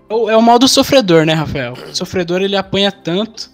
É 0.09 0.37
o 0.37 0.41
mal 0.41 0.59
do 0.59 0.67
sofredor, 0.67 1.25
né, 1.25 1.33
Rafael? 1.33 1.73
O 1.73 1.95
sofredor 1.95 2.41
ele 2.41 2.55
apanha 2.55 2.91
tanto, 2.91 3.49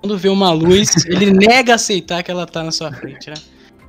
quando 0.00 0.16
vê 0.16 0.28
uma 0.28 0.52
luz, 0.52 1.04
ele 1.06 1.30
nega 1.30 1.74
aceitar 1.74 2.22
que 2.22 2.30
ela 2.30 2.46
tá 2.46 2.62
na 2.62 2.70
sua 2.70 2.92
frente, 2.92 3.28
né? 3.28 3.36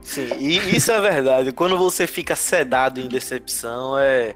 Sim, 0.02 0.30
e 0.40 0.58
isso 0.76 0.92
é 0.92 1.00
verdade. 1.00 1.52
Quando 1.52 1.78
você 1.78 2.08
fica 2.08 2.36
sedado 2.36 3.00
em 3.00 3.08
decepção, 3.08 3.98
é, 3.98 4.36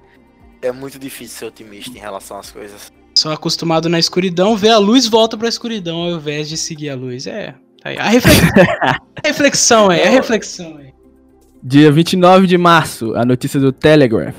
é 0.62 0.72
muito 0.72 1.00
difícil 1.00 1.38
ser 1.40 1.46
otimista 1.46 1.98
em 1.98 2.00
relação 2.00 2.38
às 2.38 2.52
coisas. 2.52 2.92
Acostumado 3.32 3.90
na 3.90 4.00
escuridão, 4.00 4.56
vê 4.56 4.70
a 4.70 4.78
luz 4.78 5.08
volta 5.08 5.38
pra 5.38 5.48
escuridão 5.48 5.98
ao 5.98 6.12
invés 6.12 6.50
de 6.50 6.58
seguir 6.58 6.90
a 6.90 6.96
luz. 6.96 7.28
É. 7.28 7.56
Tá 7.82 7.90
a, 8.00 8.10
reflex... 8.10 8.40
a 8.82 9.28
reflexão 9.28 9.92
é, 9.92 10.08
a 10.08 10.10
reflexão 10.10 10.80
é. 10.80 10.92
Dia 11.64 11.92
29 11.92 12.48
de 12.48 12.58
março, 12.58 13.16
a 13.16 13.26
notícia 13.26 13.60
do 13.60 13.72
Telegraph. 13.72 14.36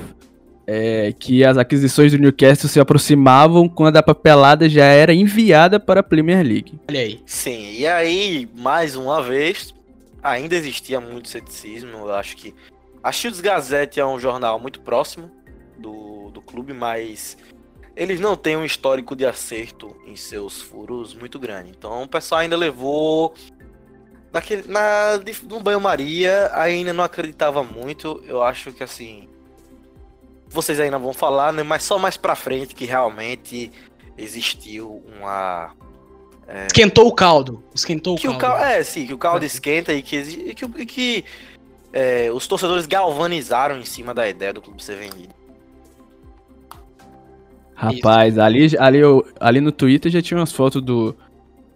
É, 0.69 1.13
que 1.17 1.45
as 1.45 1.57
aquisições 1.57 2.11
do 2.11 2.17
Newcastle 2.17 2.69
se 2.69 2.77
aproximavam 2.77 3.69
quando 3.69 3.95
a 3.95 4.03
papelada 4.03 4.67
já 4.67 4.83
era 4.83 5.13
enviada 5.13 5.79
para 5.79 6.01
a 6.01 6.03
Premier 6.03 6.45
League. 6.45 6.77
Olha 6.89 6.99
aí. 6.99 7.21
Sim, 7.25 7.71
e 7.71 7.87
aí, 7.87 8.49
mais 8.53 8.97
uma 8.97 9.21
vez, 9.23 9.73
ainda 10.21 10.55
existia 10.55 10.99
muito 10.99 11.29
ceticismo. 11.29 11.97
Eu 11.99 12.13
acho 12.13 12.35
que 12.35 12.53
a 13.01 13.11
Shields 13.13 13.39
Gazette 13.39 13.99
é 13.99 14.05
um 14.05 14.19
jornal 14.19 14.59
muito 14.59 14.81
próximo 14.81 15.31
do, 15.79 16.29
do 16.31 16.41
clube, 16.41 16.73
mas 16.73 17.37
eles 17.97 18.19
não 18.19 18.37
têm 18.37 18.55
um 18.55 18.63
histórico 18.63 19.15
de 19.15 19.25
acerto 19.25 19.95
em 20.05 20.15
seus 20.15 20.61
furos 20.61 21.15
muito 21.15 21.39
grande. 21.39 21.71
Então 21.71 22.03
o 22.03 22.07
pessoal 22.07 22.41
ainda 22.41 22.55
levou 22.55 23.33
naquele, 24.31 24.67
na, 24.67 25.19
no 25.49 25.59
banho-maria 25.59 26.51
ainda 26.53 26.93
não 26.93 27.03
acreditava 27.03 27.63
muito. 27.63 28.23
Eu 28.27 28.43
acho 28.43 28.71
que 28.71 28.83
assim. 28.83 29.27
Vocês 30.47 30.79
ainda 30.79 30.97
vão 30.97 31.11
falar, 31.11 31.51
né? 31.51 31.63
Mas 31.63 31.83
só 31.83 31.97
mais 31.97 32.15
pra 32.15 32.35
frente 32.35 32.75
que 32.75 32.85
realmente 32.85 33.71
existiu 34.15 35.03
uma. 35.17 35.73
É, 36.47 36.67
Esquentou 36.67 37.07
o 37.07 37.11
caldo. 37.13 37.63
Esquentou 37.73 38.15
que 38.15 38.27
o 38.27 38.37
caldo. 38.37 38.55
O 38.55 38.59
caldo. 38.59 38.71
É, 38.73 38.83
sim, 38.83 39.07
que 39.07 39.13
o 39.13 39.17
caldo 39.17 39.43
é. 39.43 39.47
esquenta 39.47 39.91
e 39.91 40.03
que, 40.03 40.53
que, 40.53 40.85
que 40.85 41.25
é, 41.91 42.29
os 42.31 42.47
torcedores 42.47 42.85
galvanizaram 42.85 43.77
em 43.77 43.85
cima 43.85 44.13
da 44.13 44.29
ideia 44.29 44.53
do 44.53 44.61
clube 44.61 44.81
ser 44.83 44.95
vendido. 44.97 45.35
Rapaz, 47.77 48.39
ali, 48.39 48.75
ali, 48.79 48.99
ali 49.39 49.61
no 49.61 49.71
Twitter 49.71 50.11
já 50.11 50.19
tinha 50.19 50.39
umas 50.39 50.51
fotos 50.51 50.81
do, 50.81 51.15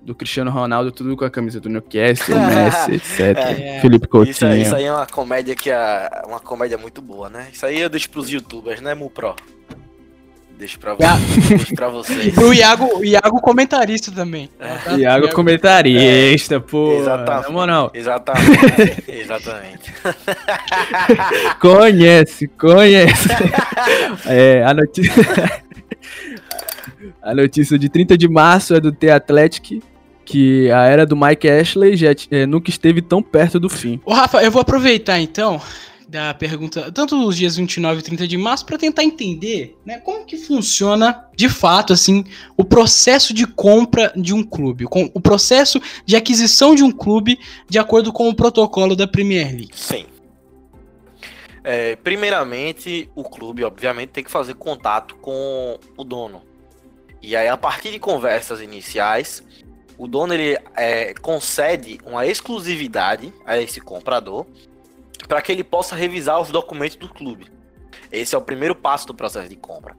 do 0.01 0.15
Cristiano 0.15 0.49
Ronaldo, 0.49 0.91
tudo 0.91 1.15
com 1.15 1.23
a 1.23 1.29
camisa 1.29 1.59
do 1.59 1.69
Newcastle, 1.69 2.33
Messi, 2.41 2.93
etc. 2.93 3.37
É, 3.37 3.79
Felipe 3.81 4.07
Coutinho. 4.07 4.31
Isso, 4.31 4.45
isso, 4.47 4.75
aí 4.75 4.85
é 4.85 4.91
uma 4.91 5.05
comédia 5.05 5.55
que 5.55 5.69
é 5.69 6.09
uma 6.25 6.39
comédia 6.39 6.75
muito 6.75 7.03
boa, 7.03 7.29
né? 7.29 7.49
Isso 7.53 7.63
aí 7.67 7.79
eu 7.79 7.87
deixo 7.87 8.09
pros 8.09 8.31
youtubers, 8.31 8.81
né, 8.81 8.95
Mupro? 8.95 9.35
Deixo 10.57 10.79
pra, 10.79 10.95
deixo 10.95 11.75
pra 11.75 11.89
vocês. 11.89 12.35
O 12.37 12.51
Iago, 12.51 12.99
o 12.99 13.05
Iago 13.05 13.39
comentarista 13.39 14.11
também. 14.11 14.49
É. 14.59 14.95
Iago 14.95 15.29
comentarista, 15.33 16.55
é. 16.55 16.59
pô. 16.59 16.93
Exatamente. 16.93 17.45
Na 17.45 17.49
moral. 17.51 17.91
Exatamente. 17.93 19.03
Exatamente. 19.07 19.93
conhece, 21.61 22.47
conhece. 22.47 23.29
é, 24.27 24.63
a 24.63 24.73
notícia. 24.73 25.60
a 27.21 27.33
notícia 27.33 27.77
de 27.77 27.89
30 27.89 28.17
de 28.17 28.27
março 28.27 28.73
é 28.73 28.79
do 28.79 28.91
The 28.91 29.11
Athletic, 29.11 29.81
que 30.25 30.71
a 30.71 30.85
era 30.85 31.05
do 31.05 31.15
Mike 31.15 31.49
Ashley 31.49 31.95
já 31.95 32.09
é, 32.29 32.45
nunca 32.45 32.69
esteve 32.69 33.01
tão 33.01 33.21
perto 33.21 33.59
do 33.59 33.69
fim. 33.69 33.99
Ô, 34.05 34.13
Rafa, 34.13 34.41
eu 34.43 34.51
vou 34.51 34.61
aproveitar 34.61 35.19
então 35.19 35.61
da 36.11 36.33
pergunta, 36.33 36.91
tanto 36.91 37.15
os 37.25 37.37
dias 37.37 37.55
29 37.55 38.01
e 38.01 38.03
30 38.03 38.27
de 38.27 38.37
março, 38.37 38.65
para 38.65 38.77
tentar 38.77 39.01
entender 39.01 39.77
né, 39.85 39.97
como 39.97 40.25
que 40.25 40.35
funciona 40.35 41.25
de 41.33 41.47
fato 41.47 41.93
assim 41.93 42.25
o 42.57 42.65
processo 42.65 43.33
de 43.33 43.47
compra 43.47 44.11
de 44.13 44.33
um 44.33 44.43
clube, 44.43 44.85
o 45.13 45.21
processo 45.21 45.81
de 46.05 46.17
aquisição 46.17 46.75
de 46.75 46.83
um 46.83 46.91
clube 46.91 47.39
de 47.69 47.79
acordo 47.79 48.11
com 48.11 48.27
o 48.27 48.35
protocolo 48.35 48.93
da 48.93 49.07
Premier 49.07 49.47
League. 49.47 49.69
Sim. 49.73 50.05
É, 51.63 51.95
primeiramente, 51.95 53.09
o 53.15 53.23
clube, 53.23 53.63
obviamente, 53.63 54.09
tem 54.09 54.23
que 54.23 54.31
fazer 54.31 54.55
contato 54.55 55.15
com 55.17 55.79
o 55.95 56.03
dono. 56.03 56.41
E 57.21 57.35
aí, 57.35 57.47
a 57.47 57.57
partir 57.57 57.91
de 57.91 57.99
conversas 57.99 58.61
iniciais, 58.61 59.43
o 59.97 60.07
dono 60.07 60.33
ele 60.33 60.57
é, 60.75 61.13
concede 61.13 61.99
uma 62.03 62.25
exclusividade 62.25 63.31
a 63.45 63.59
esse 63.59 63.79
comprador 63.79 64.47
para 65.27 65.41
que 65.41 65.51
ele 65.51 65.63
possa 65.63 65.95
revisar 65.95 66.41
os 66.41 66.49
documentos 66.49 66.97
do 66.97 67.07
clube. 67.07 67.45
Esse 68.11 68.33
é 68.33 68.37
o 68.37 68.41
primeiro 68.41 68.75
passo 68.75 69.05
do 69.05 69.13
processo 69.13 69.47
de 69.47 69.55
compra. 69.55 69.95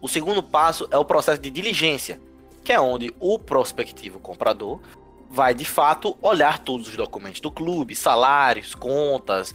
O 0.00 0.08
segundo 0.08 0.42
passo 0.42 0.88
é 0.90 0.98
o 0.98 1.04
processo 1.04 1.40
de 1.40 1.50
diligência, 1.50 2.20
que 2.64 2.72
é 2.72 2.80
onde 2.80 3.14
o 3.20 3.38
prospectivo 3.38 4.18
comprador 4.18 4.80
vai 5.30 5.54
de 5.54 5.64
fato 5.64 6.16
olhar 6.20 6.58
todos 6.58 6.88
os 6.88 6.96
documentos 6.96 7.40
do 7.40 7.50
clube, 7.50 7.94
salários, 7.94 8.74
contas, 8.74 9.54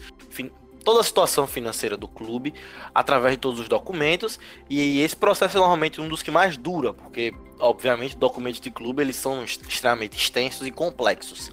toda 0.89 1.01
a 1.01 1.03
situação 1.03 1.45
financeira 1.45 1.95
do 1.95 2.07
clube 2.07 2.51
através 2.95 3.35
de 3.35 3.37
todos 3.37 3.59
os 3.59 3.67
documentos 3.67 4.39
e 4.67 5.01
esse 5.01 5.15
processo 5.15 5.55
é 5.55 5.59
normalmente 5.59 6.01
um 6.01 6.09
dos 6.09 6.23
que 6.23 6.31
mais 6.31 6.57
dura, 6.57 6.95
porque 6.95 7.31
obviamente 7.59 8.17
documentos 8.17 8.59
de 8.59 8.71
clube 8.71 9.03
eles 9.03 9.15
são 9.15 9.43
extremamente 9.43 10.17
extensos 10.17 10.65
e 10.65 10.71
complexos. 10.71 11.51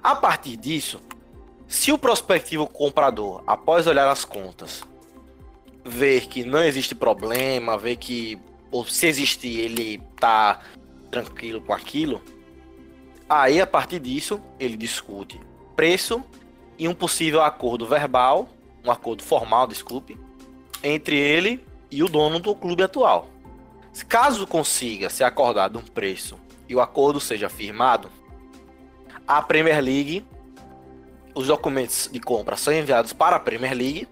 A 0.00 0.14
partir 0.14 0.56
disso, 0.56 1.00
se 1.66 1.90
o 1.90 1.98
prospectivo 1.98 2.64
comprador, 2.68 3.42
após 3.44 3.88
olhar 3.88 4.08
as 4.08 4.24
contas, 4.24 4.84
ver 5.84 6.28
que 6.28 6.44
não 6.44 6.62
existe 6.62 6.94
problema, 6.94 7.76
ver 7.76 7.96
que 7.96 8.38
ou 8.70 8.86
se 8.86 9.08
existir 9.08 9.58
ele 9.58 10.00
tá 10.14 10.60
tranquilo 11.10 11.60
com 11.60 11.72
aquilo, 11.72 12.22
aí 13.28 13.60
a 13.60 13.66
partir 13.66 13.98
disso 13.98 14.40
ele 14.60 14.76
discute 14.76 15.40
preço 15.74 16.22
e 16.78 16.88
um 16.88 16.94
possível 16.94 17.42
acordo 17.42 17.86
verbal, 17.86 18.48
um 18.84 18.90
acordo 18.90 19.22
formal, 19.22 19.66
desculpe, 19.66 20.18
entre 20.82 21.16
ele 21.16 21.64
e 21.90 22.02
o 22.02 22.08
dono 22.08 22.38
do 22.38 22.54
clube 22.54 22.82
atual. 22.82 23.28
Caso 24.08 24.46
consiga 24.46 25.08
se 25.08 25.22
acordar 25.22 25.70
de 25.70 25.78
um 25.78 25.82
preço 25.82 26.38
e 26.68 26.74
o 26.74 26.80
acordo 26.80 27.20
seja 27.20 27.48
firmado, 27.48 28.10
a 29.26 29.40
Premier 29.40 29.80
League, 29.80 30.24
os 31.34 31.46
documentos 31.46 32.08
de 32.12 32.20
compra 32.20 32.56
são 32.56 32.72
enviados 32.72 33.12
para 33.12 33.36
a 33.36 33.40
Premier 33.40 33.74
League 33.74 34.08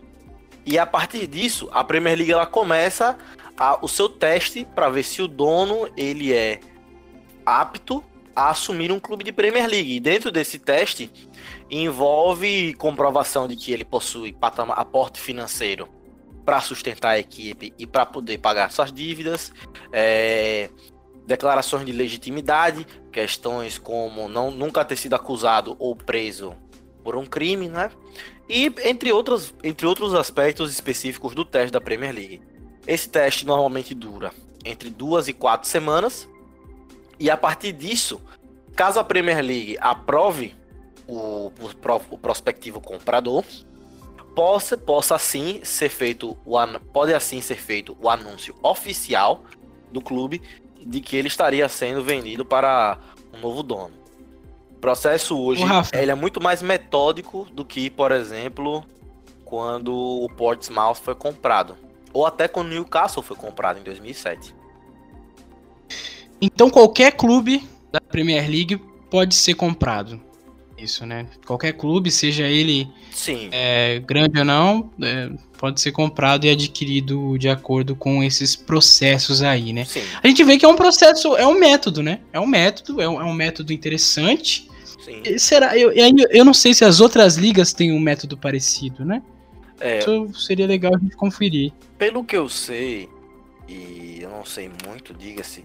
e 0.65 0.79
a 0.79 0.87
partir 0.87 1.27
disso 1.27 1.69
a 1.73 1.83
Premier 1.85 2.17
League 2.17 2.33
ela 2.33 2.47
começa 2.47 3.19
a, 3.57 3.79
o 3.85 3.89
seu 3.89 4.09
teste 4.09 4.67
para 4.75 4.89
ver 4.89 5.03
se 5.03 5.21
o 5.21 5.29
dono 5.29 5.89
ele 5.97 6.33
é 6.33 6.61
apto 7.45 8.03
a 8.35 8.51
assumir 8.51 8.91
um 8.91 9.01
clube 9.01 9.25
de 9.25 9.33
Premier 9.33 9.69
League. 9.69 9.97
E 9.97 10.01
dentro 10.01 10.31
desse 10.31 10.59
teste 10.59 11.11
envolve 11.75 12.75
comprovação 12.75 13.49
de 13.49 13.57
que 13.57 13.73
ele 13.73 13.85
possui 13.85 14.37
aporte 14.77 15.19
financeiro 15.19 15.89
para 16.45 16.61
sustentar 16.61 17.13
a 17.13 17.19
equipe 17.19 17.73
e 17.79 17.87
para 17.87 18.05
poder 18.05 18.37
pagar 18.39 18.71
suas 18.71 18.93
dívidas, 18.93 19.51
é, 19.91 20.69
declarações 21.27 21.87
de 21.87 21.93
legitimidade, 21.93 22.87
questões 23.11 23.79
como 23.79 24.29
não, 24.29 24.51
nunca 24.51 24.85
ter 24.85 24.97
sido 24.97 25.15
acusado 25.15 25.75
ou 25.79 25.97
preso 25.97 26.55
por 27.03 27.17
um 27.17 27.25
crime, 27.25 27.69
né? 27.69 27.91
E 28.47 28.71
entre 28.85 29.11
outros, 29.11 29.55
entre 29.65 29.87
outros 29.87 30.15
aspectos 30.15 30.71
específicos 30.71 31.35
do 31.35 31.45
teste 31.45 31.73
da 31.73 31.81
Premier 31.81 32.15
League. 32.15 32.43
Esse 32.87 33.09
teste 33.09 33.47
normalmente 33.47 33.95
dura 33.95 34.31
entre 34.63 34.91
duas 34.91 35.27
e 35.27 35.33
quatro 35.33 35.69
semanas 35.69 36.29
e 37.19 37.31
a 37.31 37.37
partir 37.37 37.73
disso, 37.73 38.21
caso 38.77 38.99
a 38.99 39.05
Premier 39.05 39.41
League 39.41 39.79
aprove 39.81 40.55
o, 41.07 41.53
o, 41.61 41.71
o 42.11 42.19
prospectivo 42.19 42.81
comprador, 42.81 43.45
possa, 44.35 44.77
possa 44.77 45.15
assim 45.15 45.61
ser 45.63 45.89
feito 45.89 46.37
o 46.45 46.57
pode 46.93 47.15
assim 47.15 47.41
ser 47.41 47.57
feito 47.57 47.97
o 48.01 48.09
anúncio 48.09 48.55
oficial 48.63 49.45
do 49.91 50.01
clube 50.01 50.41
de 50.81 51.01
que 51.01 51.17
ele 51.17 51.29
estaria 51.29 51.69
sendo 51.69 52.03
vendido 52.03 52.45
para 52.45 52.99
um 53.33 53.39
novo 53.39 53.63
dono. 53.63 53.95
O 54.71 54.81
processo 54.81 55.39
hoje 55.39 55.63
ele 55.93 56.11
é 56.11 56.15
muito 56.15 56.43
mais 56.43 56.61
metódico 56.61 57.47
do 57.53 57.65
que, 57.65 57.89
por 57.89 58.11
exemplo, 58.11 58.85
quando 59.45 59.95
o 59.95 60.29
Portsmouth 60.31 60.97
foi 60.97 61.15
comprado, 61.15 61.77
ou 62.13 62.27
até 62.27 62.49
quando 62.49 62.69
o 62.69 62.71
Newcastle 62.71 63.23
foi 63.23 63.37
comprado 63.37 63.79
em 63.79 63.83
2007. 63.83 64.55
Então 66.41 66.69
qualquer 66.69 67.13
clube 67.13 67.69
da 67.93 68.01
Premier 68.01 68.51
League 68.51 68.77
pode 69.09 69.35
ser 69.35 69.55
comprado. 69.55 70.21
Isso, 70.83 71.07
né? 71.07 71.27
Qualquer 71.47 71.75
clube, 71.75 72.11
seja 72.11 72.45
ele 72.49 72.89
é, 73.53 74.01
grande 74.05 74.41
ou 74.41 74.45
não, 74.45 74.91
é, 75.01 75.31
pode 75.57 75.81
ser 75.81 75.93
comprado 75.93 76.45
e 76.45 76.51
adquirido 76.51 77.39
de 77.39 77.49
acordo 77.49 77.95
com 77.95 78.21
esses 78.23 78.57
processos 78.57 79.43
aí, 79.43 79.73
né? 79.73 79.85
Sim. 79.85 80.03
A 80.21 80.27
gente 80.27 80.43
vê 80.43 80.59
que 80.59 80.65
é 80.65 80.69
um 80.69 80.75
processo, 80.75 81.37
é 81.37 81.47
um 81.47 81.55
método, 81.55 82.03
né? 82.03 82.19
É 82.33 82.41
um 82.41 82.47
método, 82.47 83.01
é 83.01 83.09
um, 83.09 83.21
é 83.21 83.25
um 83.25 83.33
método 83.33 83.73
interessante. 83.73 84.69
Sim. 85.05 85.39
Será? 85.39 85.79
Eu, 85.79 85.93
eu, 85.93 86.11
eu 86.31 86.45
não 86.45 86.55
sei 86.55 86.75
se 86.75 86.85
as 86.85 87.01
outras 87.01 87.37
ligas 87.37 87.73
têm 87.73 87.93
um 87.93 88.01
método 88.01 88.37
parecido, 88.37 89.05
né? 89.05 89.23
É, 89.79 90.01
Isso 90.01 90.35
seria 90.35 90.67
legal 90.67 90.95
a 90.95 90.99
gente 90.99 91.15
conferir. 91.15 91.73
Pelo 91.97 92.25
que 92.25 92.37
eu 92.37 92.49
sei, 92.49 93.09
e 93.69 94.19
eu 94.21 94.31
não 94.31 94.45
sei 94.45 94.69
muito, 94.87 95.15
diga-se, 95.15 95.65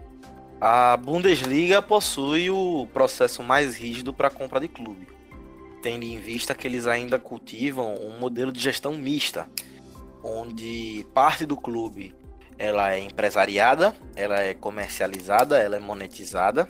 a 0.60 0.98
Bundesliga 0.98 1.82
possui 1.82 2.50
o 2.50 2.88
processo 2.92 3.44
mais 3.44 3.76
rígido 3.76 4.14
para 4.14 4.30
compra 4.30 4.60
de 4.60 4.68
clube, 4.68 5.08
tendo 5.82 6.04
em 6.04 6.20
vista 6.20 6.56
que 6.56 6.68
eles 6.68 6.88
ainda 6.88 7.20
cultivam 7.20 7.96
um 7.96 8.20
modelo 8.20 8.52
de 8.52 8.60
gestão 8.60 8.94
mista, 8.94 9.48
onde 10.24 11.06
parte 11.14 11.46
do 11.46 11.56
clube 11.56 12.16
ela 12.58 12.94
é 12.94 13.00
empresariada, 13.00 13.96
ela 14.16 14.40
é 14.40 14.54
comercializada, 14.56 15.60
ela 15.60 15.76
é 15.76 15.80
monetizada 15.80 16.68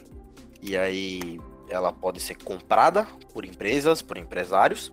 e 0.62 0.76
aí 0.76 1.40
ela 1.70 1.94
pode 1.94 2.20
ser 2.20 2.36
comprada 2.36 3.08
por 3.34 3.46
empresas, 3.46 4.02
por 4.02 4.18
empresários, 4.18 4.92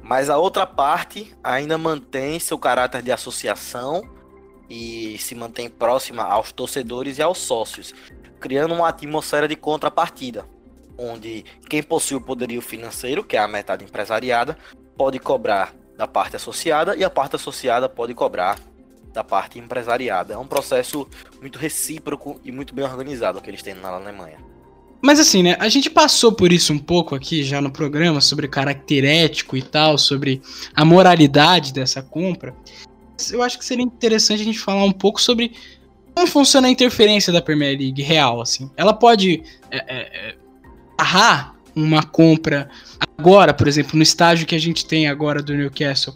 mas 0.00 0.30
a 0.30 0.38
outra 0.38 0.64
parte 0.64 1.34
ainda 1.42 1.76
mantém 1.76 2.38
seu 2.38 2.58
caráter 2.58 3.02
de 3.02 3.10
associação 3.10 4.02
e 4.70 5.16
se 5.18 5.34
mantém 5.34 5.68
próxima 5.68 6.22
aos 6.22 6.52
torcedores 6.52 7.18
e 7.18 7.22
aos 7.22 7.38
sócios, 7.38 7.94
criando 8.38 8.74
uma 8.74 8.88
atmosfera 8.88 9.48
de 9.48 9.56
contrapartida, 9.56 10.46
onde 10.96 11.44
quem 11.68 11.82
possui 11.82 12.16
o 12.16 12.20
poderio 12.20 12.60
financeiro, 12.60 13.22
que 13.22 13.36
é 13.36 13.40
a 13.40 13.48
metade 13.48 13.84
empresariada, 13.84 14.56
pode 14.96 15.18
cobrar 15.18 15.74
da 15.96 16.06
parte 16.06 16.36
associada 16.36 16.96
e 16.96 17.04
a 17.04 17.10
parte 17.10 17.36
associada 17.36 17.88
pode 17.88 18.14
cobrar 18.14 18.58
da 19.12 19.24
parte 19.24 19.58
empresariada. 19.58 20.34
É 20.34 20.38
um 20.38 20.46
processo 20.46 21.08
muito 21.40 21.58
recíproco 21.58 22.40
e 22.44 22.52
muito 22.52 22.74
bem 22.74 22.84
organizado 22.84 23.40
que 23.40 23.50
eles 23.50 23.62
têm 23.62 23.74
na 23.74 23.88
Alemanha. 23.88 24.38
Mas 25.00 25.20
assim, 25.20 25.42
né? 25.42 25.56
A 25.60 25.68
gente 25.68 25.88
passou 25.88 26.32
por 26.32 26.52
isso 26.52 26.72
um 26.72 26.78
pouco 26.78 27.14
aqui 27.14 27.44
já 27.44 27.60
no 27.60 27.70
programa, 27.70 28.20
sobre 28.20 28.48
caráter 28.48 29.04
ético 29.04 29.56
e 29.56 29.62
tal, 29.62 29.96
sobre 29.96 30.42
a 30.74 30.84
moralidade 30.84 31.72
dessa 31.72 32.02
compra. 32.02 32.54
Eu 33.30 33.42
acho 33.42 33.58
que 33.58 33.64
seria 33.64 33.84
interessante 33.84 34.42
a 34.42 34.44
gente 34.44 34.58
falar 34.58 34.84
um 34.84 34.92
pouco 34.92 35.20
sobre 35.20 35.52
como 36.18 36.26
funciona 36.26 36.66
a 36.66 36.70
interferência 36.70 37.32
da 37.32 37.40
Premier 37.40 37.78
League 37.78 38.02
real, 38.02 38.40
assim? 38.40 38.68
Ela 38.76 38.92
pode 38.92 39.40
é, 39.70 39.76
é, 39.86 40.30
é 40.30 40.34
uma 41.76 42.02
compra 42.02 42.68
agora, 43.16 43.54
por 43.54 43.68
exemplo, 43.68 43.96
no 43.96 44.02
estágio 44.02 44.44
que 44.44 44.56
a 44.56 44.58
gente 44.58 44.84
tem 44.84 45.06
agora 45.06 45.40
do 45.40 45.54
Newcastle, 45.54 46.12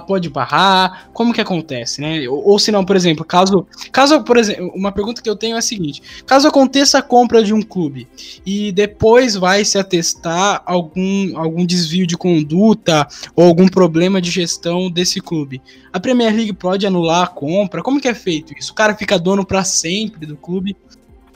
pode 0.00 0.28
barrar? 0.28 1.10
Como 1.12 1.32
que 1.32 1.40
acontece, 1.40 2.00
né? 2.00 2.28
Ou, 2.28 2.50
ou 2.50 2.58
se 2.58 2.72
não, 2.72 2.84
por 2.84 2.96
exemplo, 2.96 3.24
caso, 3.24 3.66
caso, 3.90 4.22
por 4.22 4.36
exemplo, 4.36 4.72
uma 4.74 4.92
pergunta 4.92 5.22
que 5.22 5.28
eu 5.28 5.36
tenho 5.36 5.56
é 5.56 5.58
a 5.58 5.62
seguinte: 5.62 6.02
caso 6.26 6.48
aconteça 6.48 6.98
a 6.98 7.02
compra 7.02 7.42
de 7.42 7.52
um 7.52 7.62
clube 7.62 8.08
e 8.44 8.72
depois 8.72 9.36
vai 9.36 9.64
se 9.64 9.78
atestar 9.78 10.62
algum, 10.64 11.38
algum 11.38 11.64
desvio 11.66 12.06
de 12.06 12.16
conduta 12.16 13.06
ou 13.36 13.44
algum 13.44 13.68
problema 13.68 14.20
de 14.20 14.30
gestão 14.30 14.90
desse 14.90 15.20
clube, 15.20 15.60
a 15.92 16.00
Premier 16.00 16.34
League 16.34 16.52
pode 16.52 16.86
anular 16.86 17.24
a 17.24 17.28
compra? 17.28 17.82
Como 17.82 18.00
que 18.00 18.08
é 18.08 18.14
feito 18.14 18.54
isso? 18.58 18.72
O 18.72 18.74
cara 18.74 18.94
fica 18.94 19.18
dono 19.18 19.44
para 19.44 19.64
sempre 19.64 20.26
do 20.26 20.36
clube? 20.36 20.76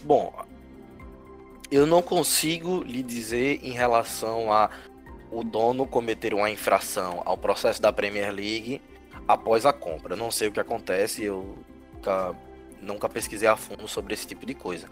Bom, 0.05 0.33
eu 1.71 1.87
não 1.87 2.01
consigo 2.01 2.83
lhe 2.83 3.03
dizer 3.03 3.61
em 3.63 3.73
relação 3.73 4.53
a 4.53 4.71
o 5.31 5.43
dono 5.43 5.87
cometer 5.87 6.35
uma 6.35 6.51
infração 6.51 7.23
ao 7.25 7.37
processo 7.37 7.81
da 7.81 7.93
Premier 7.93 8.33
League 8.33 8.81
após 9.27 9.67
a 9.67 9.73
compra. 9.73 10.17
Não 10.17 10.31
sei 10.31 10.49
o 10.49 10.53
que 10.53 10.61
acontece, 10.61 11.25
eu 11.25 11.59
nunca, 11.95 12.35
nunca 12.81 13.09
pesquisei 13.09 13.49
a 13.49 13.57
fundo 13.57 13.89
sobre 13.89 14.15
esse 14.15 14.27
tipo 14.27 14.47
de 14.47 14.55
coisa. 14.55 14.89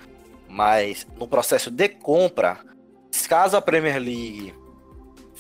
Mas 0.49 1.07
no 1.17 1.27
processo 1.27 1.71
de 1.71 1.89
compra, 1.89 2.59
caso 3.29 3.57
a 3.57 3.63
Premier 3.63 3.99
League 3.99 4.55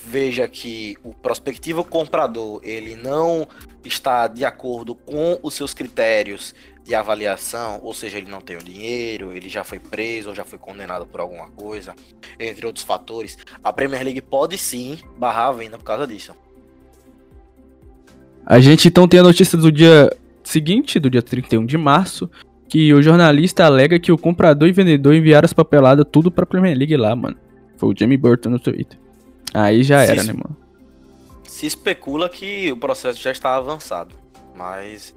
veja 0.06 0.46
que 0.46 0.96
o 1.02 1.12
prospectivo 1.14 1.84
comprador 1.84 2.60
ele 2.62 2.96
não 2.96 3.48
está 3.84 4.26
de 4.28 4.44
acordo 4.44 4.94
com 4.94 5.38
os 5.42 5.54
seus 5.54 5.72
critérios 5.74 6.54
de 6.84 6.94
avaliação, 6.94 7.80
ou 7.82 7.94
seja, 7.94 8.18
ele 8.18 8.30
não 8.30 8.40
tem 8.40 8.56
o 8.56 8.62
dinheiro, 8.62 9.32
ele 9.32 9.48
já 9.48 9.64
foi 9.64 9.78
preso 9.78 10.28
ou 10.28 10.34
já 10.34 10.44
foi 10.44 10.58
condenado 10.58 11.06
por 11.06 11.20
alguma 11.20 11.48
coisa, 11.48 11.94
entre 12.38 12.66
outros 12.66 12.84
fatores, 12.84 13.38
a 13.62 13.72
Premier 13.72 14.04
League 14.04 14.20
pode 14.20 14.58
sim 14.58 14.98
barrar 15.16 15.48
a 15.48 15.52
venda 15.52 15.78
por 15.78 15.84
causa 15.84 16.06
disso. 16.06 16.34
A 18.44 18.60
gente 18.60 18.88
então 18.88 19.08
tem 19.08 19.20
a 19.20 19.22
notícia 19.22 19.56
do 19.56 19.72
dia 19.72 20.14
seguinte, 20.42 21.00
do 21.00 21.08
dia 21.08 21.22
31 21.22 21.64
de 21.64 21.78
março, 21.78 22.30
que 22.68 22.92
o 22.92 23.00
jornalista 23.00 23.64
alega 23.64 23.98
que 23.98 24.12
o 24.12 24.18
comprador 24.18 24.68
e 24.68 24.72
vendedor 24.72 25.14
enviaram 25.14 25.46
as 25.46 25.54
papeladas 25.54 26.04
tudo 26.10 26.30
pra 26.30 26.44
Premier 26.44 26.76
League 26.76 26.96
lá, 26.98 27.16
mano. 27.16 27.36
Foi 27.78 27.88
o 27.88 27.94
Jamie 27.98 28.18
Burton 28.18 28.50
no 28.50 28.58
Twitter. 28.58 28.98
Aí 29.52 29.82
já 29.82 30.02
era, 30.02 30.22
né, 30.22 30.32
mano? 30.32 30.56
Se 31.44 31.66
especula 31.66 32.28
que 32.28 32.72
o 32.72 32.76
processo 32.76 33.20
já 33.22 33.30
está 33.30 33.54
avançado, 33.56 34.14
mas 34.56 35.14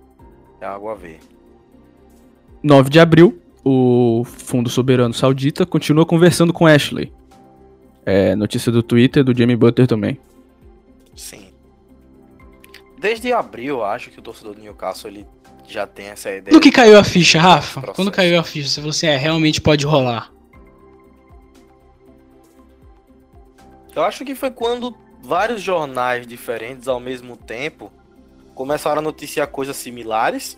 é 0.62 0.66
algo 0.66 0.90
a 0.90 0.96
ver. 0.96 1.20
9 2.62 2.90
de 2.90 3.00
abril, 3.00 3.42
o 3.64 4.24
Fundo 4.26 4.70
Soberano 4.70 5.14
Saudita 5.14 5.66
continua 5.66 6.06
conversando 6.06 6.54
com 6.54 6.66
Ashley. 6.66 7.12
É, 8.06 8.36
notícia 8.36 8.72
do 8.72 8.82
Twitter 8.82 9.24
do 9.24 9.38
Jamie 9.38 9.56
Butter 9.56 9.86
também. 9.88 10.20
Sim. 11.16 11.48
Desde 13.00 13.34
abril, 13.34 13.84
acho 13.84 14.10
que 14.10 14.20
o 14.20 14.22
torcedor 14.22 14.56
do 14.56 14.62
Newcastle 14.62 15.12
ele 15.12 15.26
já 15.68 15.86
tem 15.86 16.08
essa 16.08 16.30
ideia. 16.30 16.52
Quando 16.52 16.64
que 16.64 16.72
caiu 16.72 16.98
a 16.98 17.04
ficha, 17.04 17.40
Rafa? 17.40 17.82
Quando 17.94 18.12
caiu 18.12 18.40
a 18.40 18.44
ficha, 18.44 18.70
se 18.70 18.80
você 18.80 19.08
é, 19.08 19.18
realmente 19.18 19.60
pode 19.60 19.86
rolar? 19.86 20.32
Eu 23.98 24.04
acho 24.04 24.24
que 24.24 24.36
foi 24.36 24.52
quando 24.52 24.96
vários 25.24 25.60
jornais 25.60 26.28
diferentes 26.28 26.88
ao 26.88 27.00
mesmo 27.00 27.36
tempo 27.36 27.92
começaram 28.54 29.00
a 29.00 29.02
noticiar 29.02 29.48
coisas 29.48 29.76
similares 29.76 30.56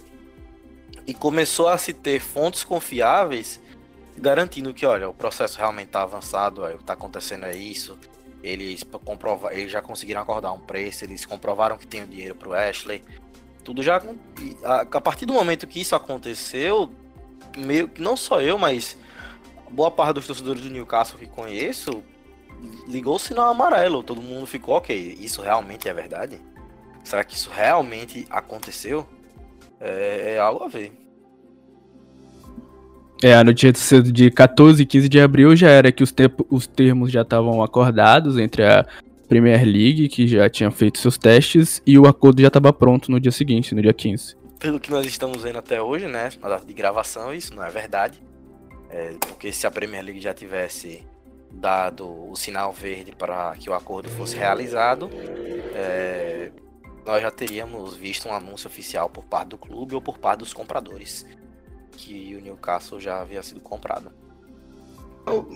e 1.08 1.13
começou 1.13 1.69
a 1.69 1.78
se 1.78 1.93
ter 1.93 2.19
fontes 2.19 2.65
confiáveis 2.65 3.62
garantindo 4.17 4.73
que, 4.73 4.86
olha, 4.86 5.08
o 5.08 5.13
processo 5.13 5.58
realmente 5.58 5.88
está 5.88 6.02
avançado, 6.02 6.67
está 6.67 6.91
acontecendo 6.91 7.45
é 7.45 7.56
isso. 7.56 7.97
Eles, 8.43 8.84
comprova 9.06 9.54
eles 9.54 9.71
já 9.71 9.82
conseguiram 9.82 10.19
acordar 10.19 10.52
um 10.52 10.60
preço, 10.60 11.06
eles 11.06 11.25
comprovaram 11.25 11.78
que 11.78 11.88
tem 11.88 12.04
o 12.04 12.08
dinheiro 12.08 12.36
para 12.36 12.49
o 12.49 12.54
Ashley. 12.54 13.02
Tudo 13.63 13.82
já. 13.82 14.04
A, 14.65 14.82
a 14.82 14.99
partir 14.99 15.25
do 15.25 15.32
momento 15.32 15.65
que 15.65 15.80
isso 15.80 15.95
aconteceu, 15.95 16.91
meio 17.56 17.88
que 17.88 18.02
não 18.02 18.17
só 18.17 18.41
eu, 18.41 18.58
mas 18.58 18.97
boa 19.71 19.89
parte 19.89 20.15
dos 20.15 20.28
torcedores 20.28 20.62
do 20.62 20.69
Newcastle 20.69 21.17
que 21.17 21.25
conheço 21.25 22.04
ligou 22.88 23.15
o 23.15 23.19
sinal 23.19 23.50
amarelo. 23.50 24.04
Todo 24.04 24.22
mundo 24.22 24.45
ficou, 24.45 24.76
ok, 24.76 25.17
isso 25.19 25.41
realmente 25.41 25.88
é 25.88 25.93
verdade? 25.93 26.39
Será 27.04 27.24
que 27.24 27.36
isso 27.36 27.50
realmente 27.54 28.26
aconteceu? 28.30 29.08
É, 29.80 30.36
é 30.36 30.39
algo 30.39 30.63
a 30.63 30.67
ver. 30.67 30.91
É, 33.22 33.43
no 33.43 33.54
dia 33.54 33.72
de 33.74 34.32
14 34.32 34.82
e 34.82 34.86
15 34.86 35.10
de 35.10 35.19
abril 35.19 35.56
já 35.56 35.69
era 35.69 35.91
que 35.91 36.04
os, 36.04 36.13
os 36.50 36.67
termos 36.67 37.12
já 37.12 37.22
estavam 37.22 37.62
acordados 37.62 38.38
entre 38.38 38.63
a 38.63 38.86
Premier 39.28 39.63
League, 39.63 40.08
que 40.08 40.28
já 40.28 40.50
tinha 40.50 40.72
feito 40.72 40.98
seus 40.98 41.17
testes, 41.17 41.82
e 41.86 42.00
o 42.00 42.08
acordo 42.08 42.41
já 42.41 42.48
estava 42.48 42.72
pronto 42.72 43.12
no 43.12 43.19
dia 43.19 43.32
seguinte, 43.32 43.76
no 43.76 43.82
dia 43.82 43.93
15. 43.93 44.36
Pelo 44.58 44.80
que 44.80 44.89
nós 44.89 45.06
estamos 45.06 45.43
vendo 45.43 45.60
até 45.60 45.82
hoje, 45.82 46.08
né, 46.08 46.30
na 46.41 46.50
data 46.50 46.65
de 46.65 46.74
gravação, 46.74 47.34
isso 47.34 47.54
não 47.54 47.63
é 47.63 47.69
verdade. 47.69 48.22
É, 48.89 49.13
porque 49.28 49.52
se 49.52 49.67
a 49.67 49.72
Premier 49.72 50.04
League 50.04 50.19
já 50.19 50.34
tivesse 50.34 51.04
dado 51.51 52.29
o 52.29 52.35
sinal 52.35 52.71
verde 52.71 53.12
para 53.12 53.55
que 53.57 53.69
o 53.69 53.73
acordo 53.73 54.09
fosse 54.09 54.35
realizado, 54.35 55.09
é, 55.73 56.51
nós 57.05 57.21
já 57.21 57.31
teríamos 57.31 57.95
visto 57.95 58.27
um 58.27 58.33
anúncio 58.33 58.67
oficial 58.67 59.09
por 59.09 59.23
parte 59.23 59.49
do 59.49 59.57
clube 59.57 59.95
ou 59.95 60.01
por 60.01 60.17
parte 60.17 60.39
dos 60.39 60.53
compradores 60.53 61.25
que 61.91 62.35
o 62.35 62.41
Newcastle 62.41 62.99
já 62.99 63.21
havia 63.21 63.43
sido 63.43 63.59
comprado. 63.59 64.12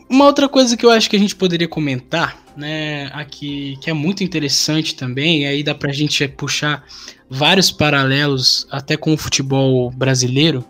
Uma 0.10 0.26
outra 0.26 0.48
coisa 0.48 0.78
que 0.78 0.86
eu 0.86 0.92
acho 0.92 1.10
que 1.10 1.16
a 1.16 1.20
gente 1.20 1.36
poderia 1.36 1.68
comentar, 1.68 2.38
né, 2.56 3.08
aqui, 3.14 3.78
que 3.82 3.90
é 3.90 3.94
muito 3.94 4.24
interessante 4.24 4.96
também, 4.96 5.48
aí 5.48 5.64
dá 5.64 5.74
pra 5.74 5.92
gente 5.92 6.28
puxar 6.28 6.86
vários 7.30 7.72
paralelos 7.72 8.68
até 8.70 8.96
com 8.96 9.14
o 9.14 9.18
futebol 9.18 9.90
brasileiro, 9.90 10.64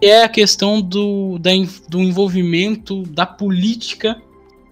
é 0.00 0.22
a 0.22 0.28
questão 0.28 0.80
do, 0.80 1.38
da, 1.38 1.50
do 1.88 2.00
envolvimento 2.00 3.02
da 3.04 3.26
política, 3.26 4.20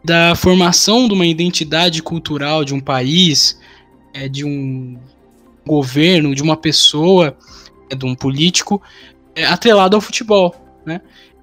da 0.05 0.35
formação 0.35 1.07
de 1.07 1.15
uma 1.15 1.27
identidade 1.27 2.03
cultural 2.03 2.65
de 2.65 2.75
um 2.75 2.81
país, 2.81 3.59
é, 4.15 4.29
de 4.29 4.45
um 4.45 4.99
governo, 5.67 6.35
de 6.35 6.43
uma 6.43 6.57
pessoa, 6.57 7.37
é, 7.91 7.95
de 7.95 8.07
um 8.07 8.15
político, 8.15 8.81
é, 9.35 9.45
atrelado 9.45 9.97
ao 9.97 10.01
futebol. 10.01 10.55
Né? 10.85 11.01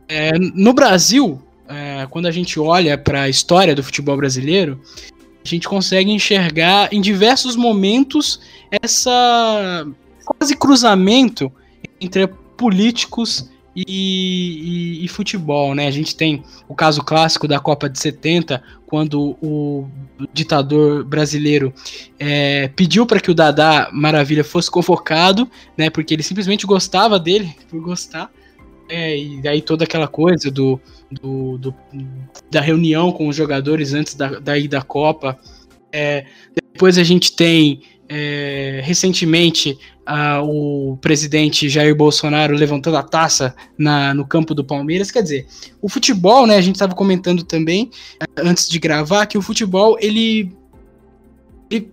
É, 0.08 0.32
no 0.38 0.74
Brasil, 0.74 1.41
é, 1.67 2.08
quando 2.10 2.26
a 2.26 2.32
gente 2.32 2.60
olha 2.60 2.98
para 2.98 3.24
a 3.24 3.30
história 3.30 3.76
do 3.76 3.84
futebol 3.84 4.17
brasileiro, 4.17 4.82
a 5.43 5.48
gente 5.48 5.67
consegue 5.67 6.12
enxergar 6.12 6.91
em 6.91 7.00
diversos 7.00 7.56
momentos 7.56 8.39
essa 8.71 9.86
quase 10.26 10.56
cruzamento 10.56 11.52
entre 12.02 12.28
políticos 12.58 13.50
e, 13.76 13.84
e, 15.02 15.06
e, 15.06 15.08
futebol, 15.08 15.76
né? 15.76 15.88
A 15.88 15.92
gente 15.92 16.16
tem 16.16 16.44
o 16.68 16.74
caso 16.74 17.04
clássico 17.04 17.48
da 17.48 17.60
Copa 17.60 17.90
de 17.90 18.00
70, 18.00 18.64
quando 18.86 19.38
o 19.42 19.88
ditador 20.34 21.04
brasileiro 21.04 21.74
é, 22.18 22.70
pediu 22.70 23.06
para 23.06 23.20
que 23.20 23.30
o 23.30 23.36
Dadá 23.36 23.90
Maravilha 23.92 24.44
fosse 24.44 24.72
convocado, 24.72 25.50
né? 25.78 25.90
Porque 25.90 26.14
ele 26.14 26.24
simplesmente 26.24 26.66
gostava 26.66 27.20
dele, 27.20 27.54
por 27.70 27.82
gostar. 27.82 28.32
É, 28.88 29.18
e 29.18 29.48
aí 29.48 29.62
toda 29.62 29.84
aquela 29.84 30.08
coisa 30.08 30.50
do, 30.50 30.80
do, 31.12 31.58
do, 31.58 31.76
da 32.50 32.62
reunião 32.62 33.12
com 33.12 33.28
os 33.28 33.36
jogadores 33.36 33.94
antes 33.94 34.14
da, 34.14 34.40
da 34.40 34.58
ida 34.58 34.78
da 34.78 34.84
Copa. 34.84 35.38
É, 35.92 36.26
depois 36.74 36.98
a 36.98 37.04
gente 37.04 37.36
tem 37.36 37.82
é, 38.08 38.82
recentemente 38.84 39.78
o 40.44 40.98
presidente 41.02 41.68
Jair 41.68 41.96
Bolsonaro 41.96 42.56
levantando 42.56 42.98
a 42.98 43.04
taça 43.04 43.56
na, 43.78 44.13
no 44.13 44.26
campo 44.26 44.54
do 44.54 44.63
Palmeiras. 44.63 45.10
Quer 45.10 45.24
dizer, 45.24 45.48
o 45.82 45.89
futebol, 45.89 46.46
né? 46.46 46.58
A 46.58 46.62
gente 46.62 46.76
estava 46.76 46.94
comentando 46.94 47.44
também 47.44 47.89
antes 48.38 48.70
de 48.70 48.78
gravar 48.78 49.26
que 49.26 49.38
o 49.38 49.41
futebol 49.41 49.98
ele, 50.00 50.56
ele 51.72 51.91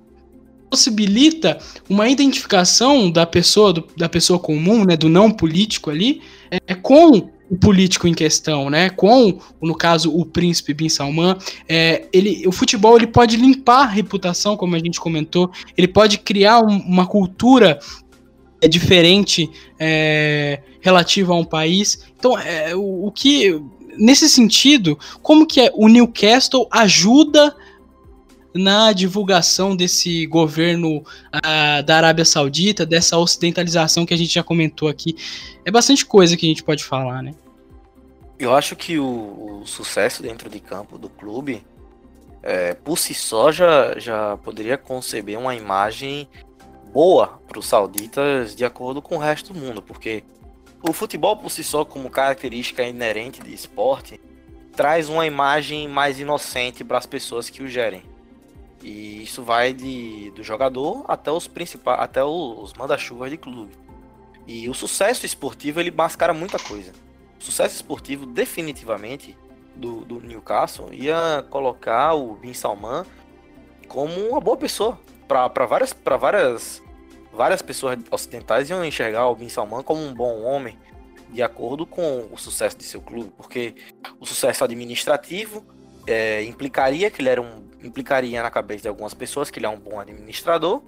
possibilita 0.68 1.58
uma 1.88 2.08
identificação 2.08 3.10
da 3.10 3.24
pessoa 3.24 3.72
do, 3.72 3.88
da 3.96 4.08
pessoa 4.08 4.38
comum, 4.38 4.84
né? 4.84 4.96
Do 4.96 5.08
não 5.08 5.30
político 5.30 5.90
ali, 5.90 6.20
é, 6.50 6.74
com 6.74 7.30
o 7.52 7.56
político 7.58 8.08
em 8.08 8.14
questão, 8.14 8.70
né? 8.70 8.88
Com, 8.88 9.38
no 9.60 9.74
caso, 9.74 10.10
o 10.10 10.24
príncipe 10.24 10.72
Bin 10.72 10.88
Salman, 10.88 11.36
é, 11.68 12.06
ele, 12.10 12.44
o 12.46 12.50
futebol 12.50 12.96
ele 12.96 13.06
pode 13.06 13.36
limpar 13.36 13.82
a 13.82 13.86
reputação, 13.86 14.56
como 14.56 14.74
a 14.74 14.78
gente 14.78 14.98
comentou, 14.98 15.52
ele 15.76 15.86
pode 15.86 16.16
criar 16.16 16.60
um, 16.60 16.78
uma 16.78 17.06
cultura 17.06 17.78
é, 18.58 18.66
diferente 18.66 19.50
é, 19.78 20.62
relativa 20.80 21.34
a 21.34 21.36
um 21.36 21.44
país. 21.44 22.06
Então, 22.18 22.38
é, 22.38 22.74
o, 22.74 23.08
o 23.08 23.12
que 23.12 23.60
nesse 23.98 24.30
sentido, 24.30 24.98
como 25.20 25.46
que 25.46 25.60
é, 25.60 25.70
o 25.74 25.88
Newcastle 25.88 26.66
ajuda 26.70 27.54
na 28.54 28.94
divulgação 28.94 29.76
desse 29.76 30.26
governo 30.26 30.98
uh, 30.98 31.82
da 31.84 31.96
Arábia 31.98 32.24
Saudita, 32.24 32.86
dessa 32.86 33.18
ocidentalização 33.18 34.06
que 34.06 34.14
a 34.14 34.16
gente 34.16 34.32
já 34.32 34.42
comentou 34.42 34.88
aqui. 34.88 35.16
É 35.66 35.70
bastante 35.70 36.04
coisa 36.06 36.34
que 36.34 36.46
a 36.46 36.48
gente 36.48 36.62
pode 36.62 36.82
falar, 36.82 37.22
né? 37.22 37.34
Eu 38.42 38.52
acho 38.56 38.74
que 38.74 38.98
o, 38.98 39.60
o 39.60 39.66
sucesso 39.68 40.20
dentro 40.20 40.50
de 40.50 40.58
campo 40.58 40.98
do 40.98 41.08
clube, 41.08 41.64
é, 42.42 42.74
por 42.74 42.98
si 42.98 43.14
só, 43.14 43.52
já, 43.52 43.96
já 44.00 44.36
poderia 44.36 44.76
conceber 44.76 45.38
uma 45.38 45.54
imagem 45.54 46.28
boa 46.92 47.40
para 47.46 47.60
os 47.60 47.66
sauditas 47.68 48.56
de 48.56 48.64
acordo 48.64 49.00
com 49.00 49.14
o 49.14 49.20
resto 49.20 49.52
do 49.52 49.60
mundo, 49.60 49.80
porque 49.80 50.24
o 50.82 50.92
futebol 50.92 51.36
por 51.36 51.52
si 51.52 51.62
só, 51.62 51.84
como 51.84 52.10
característica 52.10 52.82
inerente 52.82 53.40
de 53.40 53.54
esporte, 53.54 54.20
traz 54.74 55.08
uma 55.08 55.24
imagem 55.24 55.86
mais 55.86 56.18
inocente 56.18 56.82
para 56.82 56.98
as 56.98 57.06
pessoas 57.06 57.48
que 57.48 57.62
o 57.62 57.68
gerem. 57.68 58.02
E 58.82 59.22
isso 59.22 59.44
vai 59.44 59.72
de, 59.72 60.32
do 60.32 60.42
jogador 60.42 61.04
até 61.06 61.30
os 61.30 61.46
principais, 61.46 62.00
até 62.00 62.24
os 62.24 62.72
manda-chuvas 62.72 63.30
de 63.30 63.36
clube. 63.36 63.70
E 64.48 64.68
o 64.68 64.74
sucesso 64.74 65.24
esportivo 65.24 65.78
ele 65.78 65.92
mascara 65.92 66.34
muita 66.34 66.58
coisa. 66.58 66.92
Sucesso 67.42 67.74
esportivo 67.74 68.24
definitivamente 68.24 69.36
do, 69.74 70.04
do 70.04 70.20
Newcastle 70.20 70.92
ia 70.92 71.44
colocar 71.50 72.14
o 72.14 72.34
Bin 72.36 72.54
Salman 72.54 73.04
como 73.88 74.14
uma 74.28 74.40
boa 74.40 74.56
pessoa 74.56 74.98
para 75.26 75.66
várias 75.66 75.92
para 75.92 76.16
várias 76.16 76.82
várias 77.32 77.60
pessoas 77.60 77.98
ocidentais 78.10 78.70
iam 78.70 78.84
enxergar 78.84 79.26
o 79.28 79.34
Bin 79.34 79.48
Salman 79.48 79.82
como 79.82 80.00
um 80.00 80.14
bom 80.14 80.42
homem 80.42 80.78
de 81.30 81.42
acordo 81.42 81.86
com 81.86 82.28
o 82.30 82.36
sucesso 82.36 82.76
de 82.76 82.84
seu 82.84 83.00
clube, 83.00 83.32
porque 83.36 83.74
o 84.20 84.26
sucesso 84.26 84.62
administrativo 84.62 85.64
é, 86.06 86.44
implicaria 86.44 87.10
que 87.10 87.22
ele 87.22 87.30
era 87.30 87.40
um 87.40 87.72
implicaria 87.82 88.40
na 88.40 88.50
cabeça 88.50 88.82
de 88.82 88.88
algumas 88.88 89.14
pessoas 89.14 89.50
que 89.50 89.58
ele 89.58 89.66
é 89.66 89.68
um 89.68 89.80
bom 89.80 89.98
administrador, 89.98 90.82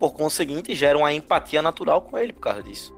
por 0.00 0.12
conseguinte 0.12 0.74
gera 0.74 0.98
uma 0.98 1.12
empatia 1.12 1.62
natural 1.62 2.02
com 2.02 2.18
ele 2.18 2.32
por 2.32 2.40
causa 2.40 2.62
disso. 2.62 2.95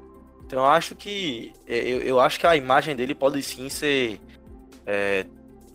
Então 0.49 0.61
eu 0.61 0.65
acho 0.65 0.95
que 0.95 1.53
é, 1.67 1.77
eu, 1.77 1.99
eu 1.99 2.19
acho 2.19 2.39
que 2.39 2.47
a 2.47 2.55
imagem 2.55 2.95
dele 2.95 3.13
pode 3.13 3.39
sim 3.43 3.69
ser 3.69 4.19
é, 4.83 5.23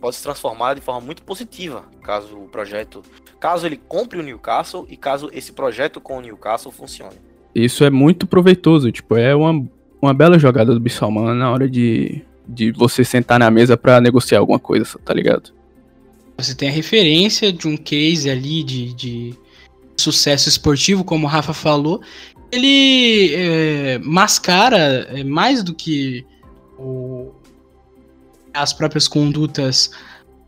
pode 0.01 0.17
se 0.17 0.23
transformar 0.25 0.75
de 0.75 0.81
forma 0.81 1.01
muito 1.01 1.23
positiva 1.23 1.85
caso 2.03 2.37
o 2.37 2.49
projeto, 2.49 3.01
caso 3.39 3.67
ele 3.67 3.77
compre 3.77 4.19
o 4.19 4.23
Newcastle 4.23 4.85
e 4.91 4.97
caso 4.97 5.31
esse 5.33 5.53
projeto 5.53 6.01
com 6.01 6.19
o 6.19 6.21
Newcastle 6.21 6.73
funcione. 6.73 7.15
Isso 7.55 7.85
é 7.85 7.91
muito 7.91 8.27
proveitoso, 8.27 8.91
tipo, 8.91 9.17
é 9.17 9.33
uma, 9.33 9.65
uma 10.03 10.13
bela 10.13 10.41
jogada 10.41 10.75
do 10.75 10.81
Bissalman 10.81 11.37
na 11.37 11.53
hora 11.53 11.71
de, 11.71 12.25
de 12.49 12.73
você 12.73 13.05
sentar 13.05 13.39
na 13.39 13.53
mesa 13.53 13.77
para 13.77 14.01
negociar 14.01 14.41
alguma 14.41 14.59
coisa, 14.59 14.99
tá 15.05 15.15
ligado? 15.15 15.53
Você 16.37 16.53
tem 16.53 16.69
a 16.69 16.73
referência 16.73 17.53
de 17.53 17.69
um 17.69 17.77
case 17.77 18.29
ali 18.29 18.65
de, 18.65 18.93
de 18.93 19.35
sucesso 19.97 20.49
esportivo, 20.49 21.05
como 21.05 21.27
o 21.27 21.31
Rafa 21.31 21.53
falou, 21.53 22.03
ele 22.51 23.35
é, 23.35 23.99
mascara 23.99 25.09
é, 25.11 25.25
mais 25.25 25.63
do 25.63 25.75
que 25.75 26.25
o, 26.79 27.33
as 28.53 28.73
próprias 28.73 29.09
condutas 29.09 29.91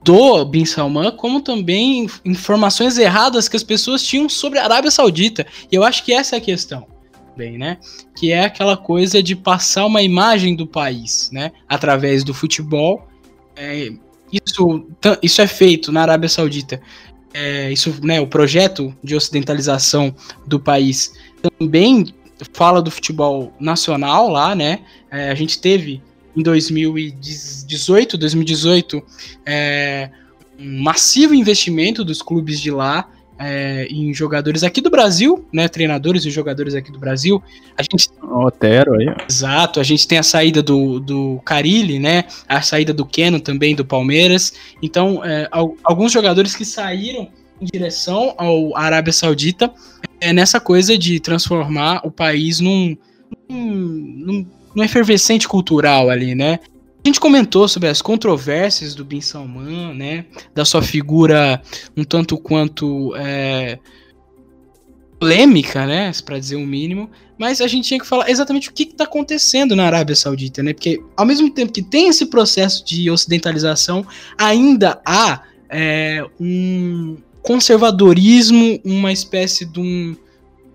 do 0.02 0.44
Bin 0.44 0.64
Salman, 0.64 1.10
como 1.10 1.40
também 1.40 2.06
informações 2.24 2.96
erradas 2.96 3.48
que 3.48 3.56
as 3.56 3.64
pessoas 3.64 4.04
tinham 4.04 4.28
sobre 4.28 4.58
a 4.58 4.64
Arábia 4.64 4.90
Saudita. 4.90 5.44
E 5.70 5.74
eu 5.74 5.82
acho 5.82 6.04
que 6.04 6.12
essa 6.12 6.36
é 6.36 6.38
a 6.38 6.40
questão, 6.40 6.86
bem, 7.36 7.58
né? 7.58 7.78
Que 8.16 8.30
é 8.30 8.44
aquela 8.44 8.76
coisa 8.76 9.20
de 9.20 9.34
passar 9.34 9.84
uma 9.84 10.02
imagem 10.02 10.54
do 10.54 10.64
país, 10.64 11.28
né? 11.32 11.50
Através 11.68 12.22
do 12.22 12.32
futebol. 12.32 13.04
É, 13.56 13.90
isso, 14.32 14.86
isso 15.22 15.42
é 15.42 15.46
feito 15.46 15.90
na 15.90 16.02
Arábia 16.02 16.28
Saudita. 16.28 16.80
É, 17.34 17.70
isso, 17.70 17.94
né, 18.02 18.18
o 18.18 18.26
projeto 18.26 18.96
de 19.04 19.14
ocidentalização 19.14 20.14
do 20.46 20.58
país 20.58 21.12
também 21.50 22.14
fala 22.52 22.82
do 22.82 22.90
futebol 22.90 23.52
nacional 23.58 24.28
lá, 24.28 24.54
né? 24.54 24.80
É, 25.10 25.30
a 25.30 25.34
gente 25.34 25.58
teve 25.58 26.02
em 26.36 26.42
2018, 26.42 28.18
2018, 28.18 29.02
é, 29.46 30.10
um 30.58 30.82
massivo 30.82 31.34
investimento 31.34 32.04
dos 32.04 32.20
clubes 32.20 32.60
de 32.60 32.70
lá 32.70 33.08
é, 33.38 33.86
em 33.90 34.12
jogadores 34.14 34.62
aqui 34.62 34.80
do 34.80 34.90
Brasil, 34.90 35.46
né? 35.52 35.68
Treinadores 35.68 36.24
e 36.24 36.30
jogadores 36.30 36.74
aqui 36.74 36.90
do 36.90 36.98
Brasil. 36.98 37.42
A 37.76 37.82
gente 37.82 38.08
Otero 38.22 38.94
aí. 38.94 39.14
Exato, 39.28 39.80
a 39.80 39.82
gente 39.82 40.06
tem 40.06 40.18
a 40.18 40.22
saída 40.22 40.62
do, 40.62 41.00
do 41.00 41.40
Carilli, 41.44 41.98
né? 41.98 42.24
A 42.48 42.60
saída 42.60 42.92
do 42.92 43.04
Keno 43.04 43.40
também 43.40 43.74
do 43.74 43.84
Palmeiras. 43.84 44.52
Então, 44.82 45.24
é, 45.24 45.48
alguns 45.82 46.12
jogadores 46.12 46.54
que 46.54 46.64
saíram 46.64 47.28
em 47.60 47.64
direção 47.64 48.34
ao 48.36 48.76
Arábia 48.76 49.12
Saudita 49.12 49.72
é 50.20 50.32
nessa 50.32 50.60
coisa 50.60 50.96
de 50.96 51.20
transformar 51.20 52.00
o 52.04 52.10
país 52.10 52.60
num, 52.60 52.96
num, 53.48 54.46
num 54.74 54.84
efervescente 54.84 55.48
cultural 55.48 56.10
ali, 56.10 56.34
né? 56.34 56.60
A 57.04 57.08
gente 57.08 57.20
comentou 57.20 57.68
sobre 57.68 57.88
as 57.88 58.02
controvérsias 58.02 58.94
do 58.94 59.04
Bin 59.04 59.20
Salman, 59.20 59.94
né? 59.94 60.24
Da 60.54 60.64
sua 60.64 60.82
figura 60.82 61.62
um 61.96 62.02
tanto 62.02 62.36
quanto 62.36 63.14
é, 63.14 63.78
polêmica, 65.20 65.86
né? 65.86 66.10
Para 66.24 66.38
dizer 66.38 66.56
o 66.56 66.60
um 66.60 66.66
mínimo. 66.66 67.08
Mas 67.38 67.60
a 67.60 67.68
gente 67.68 67.86
tinha 67.86 68.00
que 68.00 68.06
falar 68.06 68.28
exatamente 68.28 68.70
o 68.70 68.72
que 68.72 68.84
está 68.84 69.04
acontecendo 69.04 69.76
na 69.76 69.84
Arábia 69.84 70.16
Saudita, 70.16 70.62
né? 70.62 70.72
Porque 70.72 71.00
ao 71.16 71.24
mesmo 71.24 71.48
tempo 71.50 71.72
que 71.72 71.82
tem 71.82 72.08
esse 72.08 72.26
processo 72.26 72.84
de 72.84 73.08
ocidentalização, 73.10 74.04
ainda 74.36 75.00
há 75.06 75.42
é, 75.68 76.24
um 76.40 77.16
conservadorismo, 77.46 78.80
uma 78.84 79.12
espécie 79.12 79.64
de 79.64 79.78
um, 79.78 80.16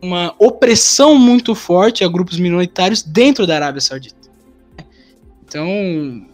uma 0.02 0.34
opressão 0.40 1.18
muito 1.18 1.54
forte 1.54 2.02
a 2.02 2.08
grupos 2.08 2.40
minoritários 2.40 3.04
dentro 3.04 3.46
da 3.46 3.56
Arábia 3.56 3.82
Saudita. 3.82 4.16
Então, 5.46 5.68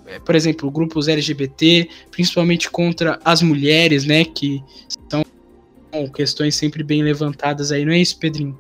é, 0.05 0.19
por 0.19 0.35
exemplo, 0.35 0.69
grupos 0.69 1.07
LGBT, 1.07 1.89
principalmente 2.11 2.69
contra 2.69 3.19
as 3.25 3.41
mulheres, 3.41 4.05
né, 4.05 4.23
que 4.25 4.63
são 5.09 5.23
questões 6.13 6.53
sempre 6.53 6.83
bem 6.83 7.01
levantadas 7.01 7.71
aí, 7.71 7.83
não 7.83 7.93
é 7.93 7.97
isso, 7.97 8.19
Pedrinho? 8.19 8.55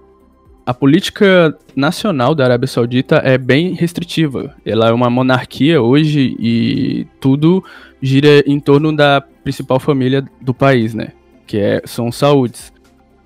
A 0.65 0.73
política 0.73 1.55
nacional 1.75 2.33
da 2.33 2.43
Arábia 2.43 2.67
Saudita 2.67 3.17
é 3.17 3.37
bem 3.37 3.73
restritiva. 3.75 4.55
Ela 4.65 4.89
é 4.89 4.91
uma 4.91 5.11
monarquia 5.11 5.79
hoje 5.79 6.35
e 6.39 7.05
tudo 7.21 7.63
gira 8.01 8.43
em 8.47 8.59
torno 8.59 8.93
da 8.93 9.21
principal 9.21 9.79
família 9.79 10.25
do 10.41 10.55
país, 10.55 10.95
né? 10.95 11.13
Que 11.47 11.57
é, 11.57 11.81
são 11.85 12.11
saúdes. 12.11 12.71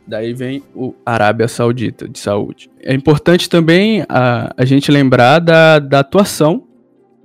Daí 0.07 0.33
vem 0.33 0.63
o 0.75 0.93
Arábia 1.05 1.47
Saudita 1.47 2.07
de 2.07 2.19
saúde. 2.19 2.69
É 2.81 2.93
importante 2.93 3.49
também 3.49 4.03
a, 4.07 4.53
a 4.57 4.65
gente 4.65 4.91
lembrar 4.91 5.39
da, 5.39 5.79
da 5.79 5.99
atuação 5.99 6.67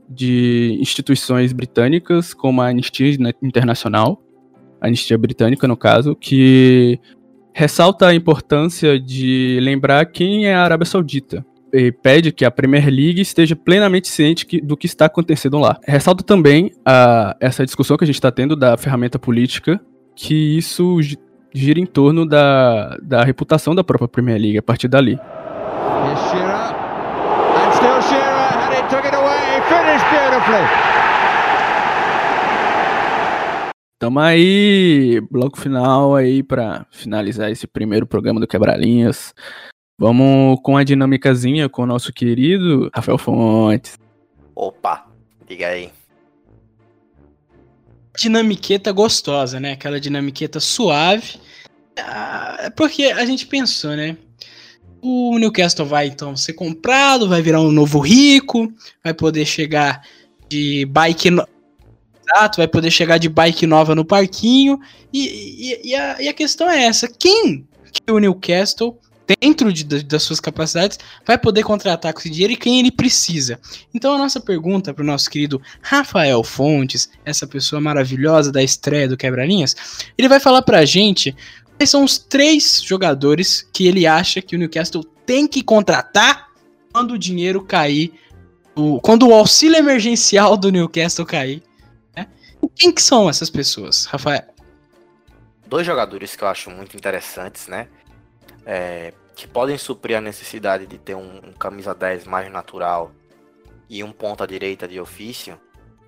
de 0.08 0.76
instituições 0.80 1.52
britânicas, 1.52 2.32
como 2.32 2.60
a 2.60 2.68
Anistia 2.68 3.16
Internacional, 3.42 4.22
a 4.80 4.86
Anistia 4.86 5.18
Britânica, 5.18 5.66
no 5.66 5.76
caso, 5.76 6.14
que 6.14 7.00
ressalta 7.52 8.08
a 8.08 8.14
importância 8.14 9.00
de 9.00 9.58
lembrar 9.62 10.04
quem 10.06 10.46
é 10.46 10.54
a 10.54 10.62
Arábia 10.62 10.84
Saudita. 10.84 11.44
E 11.72 11.90
pede 11.90 12.30
que 12.30 12.44
a 12.44 12.50
Premier 12.50 12.86
League 12.88 13.20
esteja 13.20 13.56
plenamente 13.56 14.08
ciente 14.08 14.46
que, 14.46 14.60
do 14.60 14.76
que 14.76 14.86
está 14.86 15.06
acontecendo 15.06 15.58
lá. 15.58 15.78
Ressalta 15.86 16.22
também 16.22 16.70
a, 16.84 17.36
essa 17.40 17.64
discussão 17.64 17.96
que 17.96 18.04
a 18.04 18.06
gente 18.06 18.14
está 18.14 18.30
tendo 18.30 18.54
da 18.54 18.76
ferramenta 18.76 19.18
política, 19.18 19.80
que 20.16 20.56
isso 20.56 20.98
gira 21.54 21.78
em 21.78 21.86
torno 21.86 22.26
da, 22.26 22.96
da 23.02 23.22
reputação 23.22 23.74
da 23.74 23.84
própria 23.84 24.08
Premier 24.08 24.40
League 24.40 24.58
a 24.58 24.62
partir 24.62 24.88
dali. 24.88 25.18
Tamo 33.98 34.20
aí, 34.20 35.20
bloco 35.30 35.58
final 35.58 36.14
aí 36.14 36.42
para 36.42 36.86
finalizar 36.90 37.50
esse 37.50 37.66
primeiro 37.66 38.06
programa 38.06 38.38
do 38.38 38.46
Quebra-Linhas. 38.46 39.34
Vamos 39.98 40.60
com 40.62 40.76
a 40.76 40.84
dinâmicazinha 40.84 41.68
com 41.68 41.82
o 41.82 41.86
nosso 41.86 42.12
querido 42.12 42.90
Rafael 42.94 43.16
Fontes. 43.16 43.98
Opa, 44.54 45.06
diga 45.48 45.68
aí. 45.68 45.90
Dinamiqueta 48.16 48.92
gostosa, 48.92 49.60
né? 49.60 49.72
Aquela 49.72 50.00
dinamiqueta 50.00 50.60
suave. 50.60 51.38
Ah, 51.98 52.72
porque 52.76 53.04
a 53.04 53.24
gente 53.24 53.46
pensou, 53.46 53.96
né? 53.96 54.16
O 55.00 55.38
Newcastle 55.38 55.86
vai 55.86 56.08
então 56.08 56.36
ser 56.36 56.54
comprado, 56.54 57.28
vai 57.28 57.40
virar 57.40 57.60
um 57.60 57.70
novo 57.70 58.00
rico, 58.00 58.72
vai 59.04 59.14
poder 59.14 59.44
chegar 59.44 60.02
de 60.48 60.84
bike. 60.86 61.30
No... 61.30 61.46
Exato, 62.28 62.56
vai 62.58 62.66
poder 62.66 62.90
chegar 62.90 63.18
de 63.18 63.28
bike 63.28 63.66
nova 63.66 63.94
no 63.94 64.04
parquinho. 64.04 64.80
E, 65.12 65.20
e, 65.20 65.90
e, 65.90 65.94
a, 65.94 66.22
e 66.22 66.28
a 66.28 66.32
questão 66.32 66.68
é 66.70 66.84
essa: 66.84 67.08
quem 67.08 67.66
que 67.92 68.12
o 68.12 68.18
Newcastle 68.18 68.98
dentro 69.40 69.72
de, 69.72 69.84
das 70.04 70.22
suas 70.22 70.40
capacidades, 70.40 70.98
vai 71.24 71.36
poder 71.36 71.62
contratar 71.62 72.12
com 72.12 72.20
esse 72.20 72.30
dinheiro 72.30 72.52
e 72.52 72.56
quem 72.56 72.78
ele 72.78 72.90
precisa. 72.90 73.58
Então 73.92 74.14
a 74.14 74.18
nossa 74.18 74.40
pergunta 74.40 74.94
para 74.94 75.02
o 75.02 75.06
nosso 75.06 75.28
querido 75.28 75.60
Rafael 75.82 76.42
Fontes, 76.44 77.10
essa 77.24 77.46
pessoa 77.46 77.80
maravilhosa 77.80 78.52
da 78.52 78.62
estreia 78.62 79.08
do 79.08 79.16
Quebra-Linhas, 79.16 79.74
ele 80.16 80.28
vai 80.28 80.40
falar 80.40 80.62
para 80.62 80.78
a 80.78 80.84
gente 80.84 81.34
quais 81.76 81.90
são 81.90 82.04
os 82.04 82.18
três 82.18 82.82
jogadores 82.82 83.68
que 83.72 83.86
ele 83.86 84.06
acha 84.06 84.40
que 84.40 84.54
o 84.54 84.58
Newcastle 84.58 85.04
tem 85.24 85.46
que 85.46 85.62
contratar 85.62 86.48
quando 86.92 87.12
o 87.12 87.18
dinheiro 87.18 87.64
cair 87.64 88.12
o, 88.76 89.00
quando 89.00 89.26
o 89.26 89.32
auxílio 89.32 89.76
emergencial 89.76 90.56
do 90.56 90.70
Newcastle 90.70 91.24
cair, 91.24 91.62
né? 92.14 92.28
Quem 92.74 92.92
que 92.92 93.02
são 93.02 93.28
essas 93.28 93.48
pessoas, 93.48 94.04
Rafael? 94.04 94.44
Dois 95.66 95.86
jogadores 95.86 96.36
que 96.36 96.44
eu 96.44 96.48
acho 96.48 96.70
muito 96.70 96.94
interessantes, 96.94 97.66
né? 97.66 97.88
É, 98.66 99.14
que 99.36 99.46
podem 99.46 99.78
suprir 99.78 100.16
a 100.16 100.20
necessidade 100.20 100.86
de 100.86 100.98
ter 100.98 101.14
um, 101.14 101.36
um 101.36 101.52
camisa 101.52 101.94
10 101.94 102.26
mais 102.26 102.50
natural 102.50 103.12
e 103.88 104.02
um 104.02 104.10
ponta 104.10 104.46
direita 104.46 104.88
de 104.88 104.98
ofício. 104.98 105.58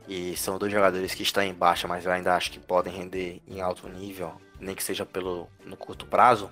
E 0.09 0.37
são 0.37 0.59
dois 0.59 0.73
jogadores 0.73 1.15
que 1.15 1.23
estão 1.23 1.43
em 1.43 1.53
baixa, 1.53 1.87
mas 1.87 2.05
eu 2.05 2.11
ainda 2.11 2.35
acho 2.35 2.51
que 2.51 2.59
podem 2.59 2.93
render 2.93 3.43
em 3.47 3.61
alto 3.61 3.89
nível, 3.89 4.33
nem 4.59 4.75
que 4.75 4.83
seja 4.83 5.05
pelo 5.05 5.47
no 5.65 5.77
curto 5.77 6.07
prazo. 6.07 6.51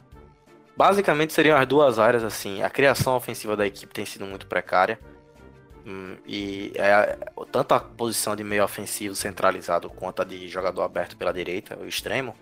Basicamente 0.76 1.32
seriam 1.32 1.56
as 1.56 1.66
duas 1.66 1.98
áreas 1.98 2.22
assim. 2.22 2.62
A 2.62 2.68
criação 2.68 3.16
ofensiva 3.16 3.56
da 3.56 3.66
equipe 3.66 3.94
tem 3.94 4.04
sido 4.04 4.26
muito 4.26 4.46
precária. 4.46 5.00
Hum, 5.86 6.16
e 6.26 6.72
é, 6.74 7.16
tanto 7.50 7.72
a 7.72 7.80
posição 7.80 8.36
de 8.36 8.44
meio 8.44 8.62
ofensivo 8.62 9.14
centralizado 9.14 9.88
quanto 9.88 10.20
a 10.20 10.24
de 10.24 10.48
jogador 10.48 10.82
aberto 10.82 11.16
pela 11.16 11.32
direita, 11.32 11.78
o 11.78 11.86
extremo, 11.86 12.34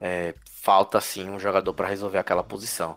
é, 0.00 0.34
falta 0.64 0.98
sim 0.98 1.28
um 1.28 1.38
jogador 1.38 1.74
para 1.74 1.86
resolver 1.86 2.16
aquela 2.16 2.42
posição. 2.42 2.96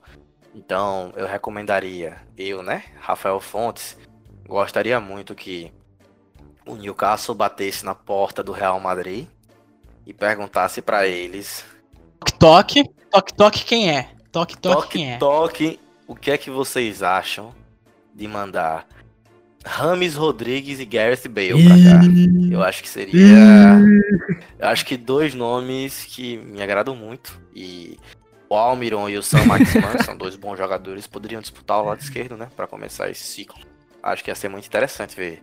Então 0.55 1.11
eu 1.17 1.27
recomendaria, 1.27 2.15
eu, 2.37 2.63
né, 2.63 2.85
Rafael 3.01 3.41
Fontes, 3.41 3.97
gostaria 4.47 5.01
muito 5.01 5.35
que 5.35 5.73
o 6.65 6.75
Newcastle 6.75 7.35
batesse 7.35 7.83
na 7.83 7.93
porta 7.93 8.41
do 8.41 8.53
Real 8.53 8.79
Madrid 8.79 9.27
e 10.05 10.13
perguntasse 10.13 10.81
para 10.81 11.05
eles. 11.07 11.65
Toque, 12.39 12.85
toque, 13.11 13.33
toque, 13.33 13.65
quem 13.65 13.91
é? 13.91 14.11
Toque, 14.31 14.57
toque, 14.57 14.75
toque 14.75 14.87
quem 14.87 15.11
é? 15.11 15.17
Toque, 15.17 15.79
o 16.07 16.15
que 16.15 16.31
é 16.31 16.37
que 16.37 16.49
vocês 16.49 17.03
acham 17.03 17.53
de 18.15 18.29
mandar 18.29 18.87
Rames 19.67 20.15
Rodrigues 20.15 20.79
e 20.79 20.85
Gareth 20.85 21.27
Bale 21.29 21.63
pra 21.67 21.75
cá? 21.75 22.01
Eu 22.49 22.63
acho 22.63 22.81
que 22.81 22.89
seria. 22.89 23.19
Eu 24.57 24.67
acho 24.67 24.85
que 24.85 24.97
dois 24.97 25.33
nomes 25.33 26.05
que 26.05 26.37
me 26.37 26.61
agradam 26.61 26.95
muito. 26.95 27.39
E 27.53 27.97
o 28.49 28.55
Almiron 28.55 29.09
e 29.09 29.17
o 29.17 29.23
Sam 29.23 29.45
Maximan 29.45 29.97
são 30.03 30.17
dois 30.17 30.35
bons 30.35 30.57
jogadores, 30.57 31.05
poderiam 31.05 31.41
disputar 31.41 31.81
o 31.81 31.85
lado 31.85 31.99
esquerdo, 31.99 32.37
né? 32.37 32.47
Pra 32.55 32.67
começar 32.67 33.09
esse 33.09 33.23
ciclo. 33.23 33.59
Acho 34.01 34.23
que 34.23 34.31
ia 34.31 34.35
ser 34.35 34.49
muito 34.49 34.65
interessante 34.65 35.15
ver 35.15 35.41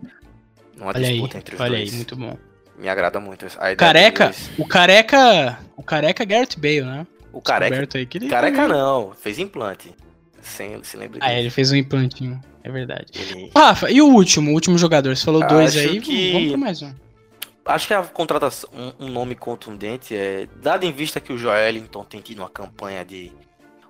uma 0.77 0.89
olha 0.89 1.01
disputa 1.01 1.37
aí, 1.37 1.41
entre 1.41 1.55
os 1.55 1.61
olha 1.61 1.71
dois. 1.71 1.83
Olha 1.83 1.91
aí, 1.91 1.97
muito 1.97 2.17
bom. 2.17 2.39
Me 2.79 2.89
agrada 2.89 3.21
muito 3.21 3.47
a 3.59 3.77
Careca, 3.77 4.33
o 4.59 4.67
careca, 4.67 5.59
o 5.77 5.83
careca 5.83 6.25
Gareth 6.25 6.57
Bale, 6.57 6.83
né? 6.83 7.07
O 7.33 7.41
careca, 7.41 7.99
aí, 7.99 8.07
que 8.07 8.19
ele 8.19 8.29
careca 8.29 8.67
não, 8.67 9.13
fez 9.13 9.39
implante. 9.39 9.95
Sem, 10.45 10.83
se 10.85 10.97
lembra 10.97 11.19
Ah, 11.23 11.33
ele 11.33 11.51
fez 11.51 11.73
um 11.73 11.77
implantinho, 11.77 12.41
é 12.63 12.71
verdade. 12.71 13.07
Ele... 13.15 13.51
Rafa, 13.57 13.91
e 13.91 14.01
o 14.01 14.07
último, 14.07 14.51
o 14.51 14.55
último 14.55 14.77
jogador? 14.77 15.17
Você 15.17 15.25
falou 15.25 15.43
Acho 15.43 15.55
dois 15.55 15.77
aí, 15.77 16.01
que... 16.01 16.33
vamos 16.33 16.49
pra 16.51 16.59
mais 16.59 16.83
um. 16.83 16.93
Acho 17.65 17.87
que 17.87 17.95
a 17.95 18.03
contratação, 18.03 18.69
um, 18.75 19.07
um, 19.07 19.09
nome 19.09 19.35
contundente 19.35 20.15
é, 20.15 20.47
dado 20.63 20.85
em 20.85 20.93
vista 20.93 21.19
que 21.19 21.33
o 21.33 21.39
Joelinton 21.39 22.05
tem 22.05 22.21
tido 22.21 22.41
uma 22.41 22.51
campanha 22.51 23.03
de 23.07 23.33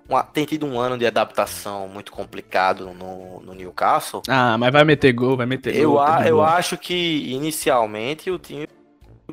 uma, 0.07 0.23
tem 0.23 0.45
tido 0.45 0.65
um 0.65 0.79
ano 0.79 0.97
de 0.97 1.05
adaptação 1.05 1.87
muito 1.89 2.11
complicado 2.11 2.93
no, 2.93 3.41
no 3.41 3.53
Newcastle. 3.53 4.21
Ah, 4.29 4.57
mas 4.57 4.71
vai 4.71 4.85
meter 4.85 5.11
gol, 5.11 5.35
vai 5.35 5.45
meter 5.45 5.75
eu 5.75 5.91
gol. 5.91 6.01
A, 6.01 6.25
eu 6.25 6.41
acho 6.41 6.77
que 6.77 7.29
inicialmente 7.29 8.31
o 8.31 8.39
time 8.39 8.65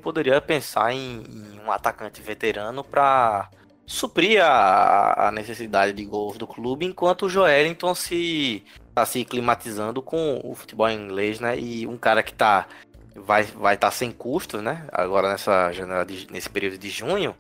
poderia 0.03 0.41
pensar 0.41 0.93
em, 0.93 1.23
em 1.29 1.61
um 1.65 1.71
atacante 1.71 2.21
veterano 2.21 2.83
para 2.83 3.49
suprir 3.93 4.43
a, 4.43 5.29
a, 5.29 5.31
necessidade 5.31 5.93
de 5.93 6.03
gols 6.07 6.39
do 6.39 6.47
clube, 6.47 6.87
enquanto 6.87 7.27
o 7.27 7.29
Joelinton 7.29 7.95
se 7.95 8.65
está 8.89 9.05
se 9.05 9.23
climatizando 9.23 10.01
com 10.01 10.41
o 10.43 10.55
futebol 10.55 10.89
inglês, 10.91 11.39
né? 11.39 11.59
E 11.59 11.87
um 11.87 11.99
cara 11.99 12.23
que 12.23 12.33
tá 12.33 12.67
vai 13.15 13.43
vai 13.43 13.75
estar 13.75 13.89
tá 13.89 13.91
sem 13.91 14.11
custo, 14.11 14.63
né? 14.63 14.87
Agora 14.91 15.31
nessa 15.31 15.71
janela 15.73 16.07
de, 16.07 16.27
nesse 16.33 16.49
período 16.49 16.79
de 16.79 16.89
junho 16.89 17.37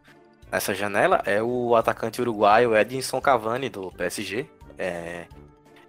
nessa 0.50 0.74
janela 0.74 1.22
é 1.24 1.42
o 1.42 1.74
atacante 1.74 2.20
uruguaio 2.20 2.76
Edinson 2.76 3.18
Cavani 3.18 3.70
do 3.70 3.90
PSG. 3.92 4.46
É, 4.76 5.24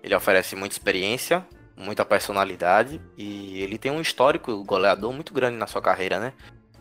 ele 0.02 0.16
oferece 0.16 0.56
muita 0.56 0.76
experiência, 0.76 1.46
muita 1.76 2.06
personalidade 2.06 3.02
e 3.18 3.62
ele 3.62 3.78
tem 3.78 3.92
um 3.92 4.00
histórico 4.00 4.64
goleador 4.64 5.12
muito 5.12 5.34
grande 5.34 5.58
na 5.58 5.68
sua 5.68 5.82
carreira, 5.82 6.22
né? 6.22 6.32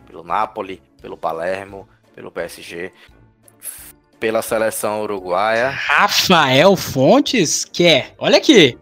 Pelo 0.05 0.23
Napoli, 0.23 0.81
pelo 1.01 1.17
Palermo, 1.17 1.87
pelo 2.15 2.31
PSG, 2.31 2.93
pela 4.23 4.41
seleção 4.41 5.01
uruguaia. 5.01 5.67
Rafael 5.67 6.77
Fontes 6.77 7.65
quer. 7.65 8.15
Olha 8.17 8.37
aqui. 8.37 8.77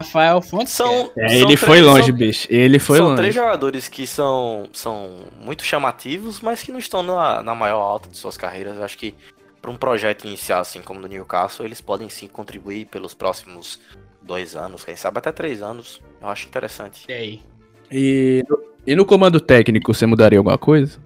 Rafael 0.00 0.42
Fontes. 0.42 0.72
São, 0.72 1.12
é, 1.16 1.28
são 1.28 1.36
ele 1.36 1.44
três, 1.44 1.60
foi 1.60 1.80
longe, 1.80 2.06
são, 2.08 2.16
bicho. 2.16 2.48
Ele 2.50 2.78
foi 2.80 2.96
são 2.96 3.06
longe. 3.06 3.16
São 3.16 3.22
três 3.22 3.34
jogadores 3.36 3.88
que 3.88 4.08
são, 4.08 4.68
são 4.72 5.20
muito 5.40 5.64
chamativos, 5.64 6.40
mas 6.40 6.64
que 6.64 6.72
não 6.72 6.80
estão 6.80 7.00
na, 7.00 7.44
na 7.44 7.54
maior 7.54 7.78
alta 7.78 8.08
de 8.08 8.16
suas 8.16 8.36
carreiras. 8.36 8.76
Eu 8.76 8.82
acho 8.82 8.98
que 8.98 9.14
para 9.60 9.70
um 9.70 9.76
projeto 9.76 10.26
inicial, 10.26 10.62
assim 10.62 10.82
como 10.82 11.00
do 11.00 11.06
Newcastle, 11.06 11.64
eles 11.64 11.80
podem 11.80 12.08
sim 12.08 12.26
contribuir 12.26 12.86
pelos 12.86 13.14
próximos 13.14 13.78
dois 14.20 14.56
anos, 14.56 14.84
quem 14.84 14.96
sabe 14.96 15.18
até 15.18 15.30
três 15.30 15.62
anos. 15.62 16.02
Eu 16.20 16.26
acho 16.26 16.48
interessante. 16.48 17.04
E 17.08 17.12
aí? 17.12 17.40
E, 17.88 18.42
e 18.84 18.96
no 18.96 19.06
comando 19.06 19.38
técnico, 19.38 19.94
você 19.94 20.06
mudaria 20.06 20.40
alguma 20.40 20.58
coisa? 20.58 20.98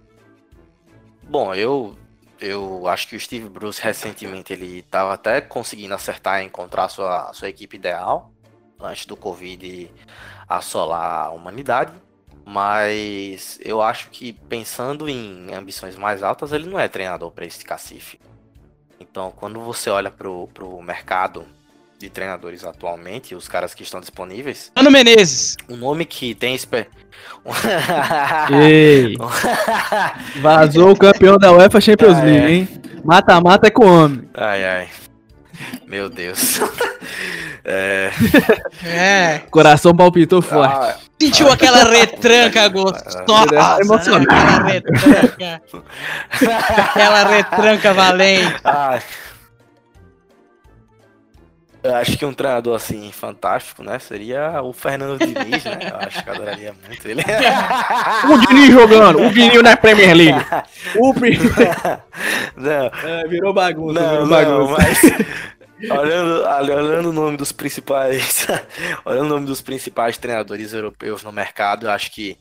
Bom, 1.29 1.55
eu 1.55 1.95
eu 2.41 2.87
acho 2.89 3.09
que 3.09 3.17
o 3.17 3.21
Steve 3.21 3.49
Bruce 3.49 3.81
recentemente 3.83 4.53
ele 4.53 4.79
estava 4.79 5.15
até 5.15 5.41
conseguindo 5.41 5.95
acertar 5.95 6.43
e 6.43 6.47
encontrar 6.47 6.85
a 6.85 6.89
sua, 6.89 7.31
a 7.31 7.33
sua 7.33 7.49
equipe 7.49 7.77
ideal 7.77 8.33
antes 8.81 9.07
do 9.07 9.17
Covid 9.17 9.91
assolar 10.49 11.27
a 11.27 11.31
humanidade. 11.31 11.93
Mas 12.45 13.59
eu 13.65 13.83
acho 13.83 14.09
que 14.11 14.33
pensando 14.33 15.09
em 15.09 15.53
ambições 15.53 15.97
mais 15.97 16.23
altas, 16.23 16.53
ele 16.53 16.69
não 16.69 16.79
é 16.79 16.87
treinador 16.87 17.33
para 17.33 17.45
esse 17.45 17.65
cacife. 17.65 18.21
Então, 19.01 19.33
quando 19.33 19.61
você 19.61 19.91
olha 19.91 20.11
pro, 20.11 20.47
pro 20.55 20.81
mercado 20.81 21.45
de 21.99 22.11
treinadores 22.11 22.65
atualmente, 22.65 23.35
os 23.35 23.49
caras 23.49 23.75
que 23.75 23.83
estão 23.83 24.01
disponíveis. 24.01 24.71
Mano 24.77 24.91
Menezes! 24.91 25.57
Um 25.69 25.77
nome 25.77 26.05
que 26.05 26.35
tem. 26.35 26.55
Esper... 26.55 26.89
Ei! 28.63 29.17
Vazou 30.41 30.91
o 30.91 30.97
campeão 30.97 31.39
da 31.39 31.53
UEFA 31.53 31.81
Champions 31.81 32.23
League, 32.23 32.53
hein? 32.53 32.69
Mata-mata 33.05 33.69
é 33.69 33.71
com 33.71 33.87
homem. 33.87 34.29
Ai, 34.35 34.65
ai. 34.65 34.89
Meu 35.87 36.09
Deus. 36.09 36.61
É. 37.69 38.13
é. 38.85 39.43
Coração 39.51 39.93
palpitou 39.93 40.41
forte. 40.41 40.73
Ah, 40.73 40.97
Sentiu 41.21 41.51
aquela 41.51 41.83
retranca 41.83 42.69
gostosa. 42.69 43.79
É 43.79 43.83
emocionante. 43.83 44.29
Aquela 44.31 44.63
retranca. 44.63 45.63
aquela 46.79 47.25
retranca 47.25 47.93
valente. 47.93 48.55
Ah. 48.63 49.01
Eu 51.87 51.95
acho 51.95 52.19
que 52.19 52.27
um 52.27 52.35
treinador 52.35 52.75
assim 52.75 53.13
fantástico, 53.13 53.81
né? 53.81 53.99
Seria 54.01 54.61
o 54.61 54.73
Fernando 54.73 55.19
Diniz, 55.19 55.65
né? 55.65 55.79
Eu 55.89 55.97
acho 55.97 56.25
que 56.25 56.31
adoraria 56.31 56.75
muito 56.85 57.07
ele. 57.07 57.23
o 58.29 58.39
Diniz 58.47 58.73
jogando, 58.73 59.23
o 59.23 59.31
Diniz 59.31 59.63
na 59.63 59.77
Premier 59.77 60.15
League. 60.15 60.45
O 60.97 61.15
não. 62.57 62.87
É, 63.09 63.29
virou 63.29 63.53
bagunça, 63.53 64.01
não, 64.01 64.11
virou 64.11 64.29
bagunça. 64.29 64.49
Não, 64.51 64.69
mas 64.71 65.91
olhando, 65.99 66.43
olhando 66.73 67.11
o 67.11 67.13
nome 67.13 67.37
dos 67.37 67.53
principais, 67.53 68.47
olhando 69.05 69.27
o 69.27 69.29
nome 69.29 69.47
dos 69.47 69.61
principais 69.61 70.19
treinadores 70.19 70.73
europeus 70.73 71.23
no 71.23 71.31
mercado, 71.31 71.87
eu 71.87 71.91
acho 71.91 72.11
que 72.11 72.37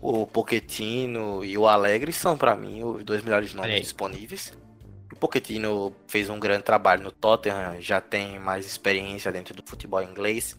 o 0.00 0.26
Pochettino 0.26 1.44
e 1.44 1.56
o 1.56 1.66
Alegre 1.66 2.12
são 2.12 2.36
para 2.36 2.54
mim 2.54 2.82
os 2.82 3.04
dois 3.04 3.22
melhores 3.22 3.54
nomes 3.54 3.80
disponíveis. 3.80 4.52
O 5.22 5.28
Pochettino 5.28 5.94
fez 6.08 6.28
um 6.28 6.40
grande 6.40 6.64
trabalho 6.64 7.04
no 7.04 7.12
Tottenham, 7.12 7.80
já 7.80 8.00
tem 8.00 8.40
mais 8.40 8.66
experiência 8.66 9.30
dentro 9.30 9.54
do 9.54 9.62
futebol 9.64 10.02
inglês. 10.02 10.56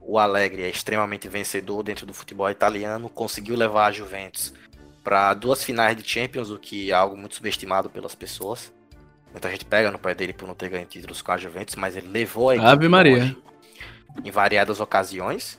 O 0.00 0.20
Alegre 0.20 0.62
é 0.62 0.68
extremamente 0.68 1.28
vencedor 1.28 1.82
dentro 1.82 2.06
do 2.06 2.14
futebol 2.14 2.48
italiano, 2.48 3.08
conseguiu 3.08 3.56
levar 3.56 3.86
a 3.86 3.90
Juventus 3.90 4.54
para 5.02 5.34
duas 5.34 5.64
finais 5.64 5.96
de 5.96 6.08
Champions, 6.08 6.48
o 6.48 6.60
que 6.60 6.92
é 6.92 6.94
algo 6.94 7.16
muito 7.16 7.34
subestimado 7.34 7.90
pelas 7.90 8.14
pessoas. 8.14 8.72
Muita 9.32 9.50
gente 9.50 9.64
pega 9.64 9.90
no 9.90 9.98
pé 9.98 10.14
dele 10.14 10.32
por 10.32 10.46
não 10.46 10.54
ter 10.54 10.68
ganho 10.68 10.86
títulos 10.86 11.20
com 11.20 11.32
a 11.32 11.36
Juventus, 11.36 11.74
mas 11.74 11.96
ele 11.96 12.06
levou 12.06 12.50
a 12.50 12.54
equipe 12.54 12.70
Ave 12.70 12.88
Maria. 12.88 13.36
em 14.24 14.30
variadas 14.30 14.78
ocasiões. 14.78 15.58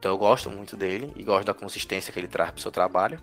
Então 0.00 0.10
eu 0.10 0.18
gosto 0.18 0.50
muito 0.50 0.76
dele 0.76 1.12
e 1.14 1.22
gosto 1.22 1.46
da 1.46 1.54
consistência 1.54 2.12
que 2.12 2.18
ele 2.18 2.26
traz 2.26 2.50
para 2.50 2.58
o 2.58 2.62
seu 2.62 2.72
trabalho. 2.72 3.20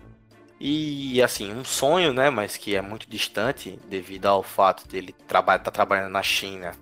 E 0.58 1.20
assim, 1.22 1.52
um 1.52 1.64
sonho, 1.64 2.12
né, 2.12 2.30
mas 2.30 2.56
que 2.56 2.74
é 2.74 2.80
muito 2.80 3.08
distante 3.08 3.78
devido 3.88 4.26
ao 4.26 4.42
fato 4.42 4.88
dele 4.88 5.14
estar 5.20 5.42
tá 5.42 5.70
trabalhando 5.70 6.10
na 6.10 6.22
China 6.22 6.72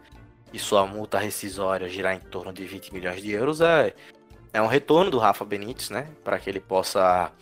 e 0.53 0.59
sua 0.59 0.87
multa 0.87 1.19
rescisória 1.19 1.89
girar 1.89 2.15
em 2.15 2.21
torno 2.21 2.53
de 2.53 2.65
20 2.65 2.95
milhões 2.95 3.21
de 3.21 3.33
euros 3.33 3.61
é, 3.61 3.93
é 4.53 4.63
um 4.63 4.69
retorno 4.69 5.11
do 5.11 5.19
Rafa 5.19 5.45
Benítez, 5.45 5.91
né, 5.91 6.07
para 6.23 6.39
que 6.39 6.49
ele 6.49 6.61
possa 6.61 7.33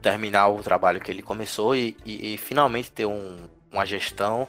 terminar 0.00 0.48
o 0.48 0.62
trabalho 0.62 1.00
que 1.00 1.10
ele 1.10 1.22
começou 1.22 1.76
e, 1.76 1.96
e, 2.04 2.34
e 2.34 2.38
finalmente 2.38 2.90
ter 2.90 3.04
um, 3.04 3.48
uma 3.70 3.84
gestão 3.84 4.48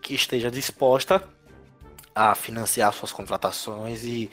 que 0.00 0.14
esteja 0.14 0.50
disposta 0.50 1.22
a 2.14 2.34
financiar 2.34 2.92
suas 2.92 3.12
contratações 3.12 4.04
e 4.04 4.30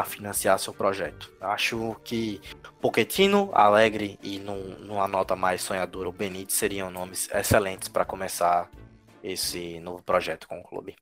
a 0.00 0.04
financiar 0.04 0.58
seu 0.58 0.72
projeto. 0.72 1.32
Acho 1.40 1.96
que 2.04 2.40
Poquetino, 2.80 3.50
Alegre 3.52 4.18
e 4.22 4.38
num, 4.38 4.76
numa 4.80 5.08
nota 5.08 5.34
mais 5.34 5.62
sonhadora, 5.62 6.08
o 6.08 6.12
Benítez 6.12 6.54
seriam 6.54 6.90
nomes 6.90 7.28
excelentes 7.32 7.88
para 7.88 8.04
começar 8.04 8.68
esse 9.22 9.80
novo 9.80 10.02
projeto 10.02 10.46
com 10.46 10.58
o 10.58 10.62
clube. 10.62 10.94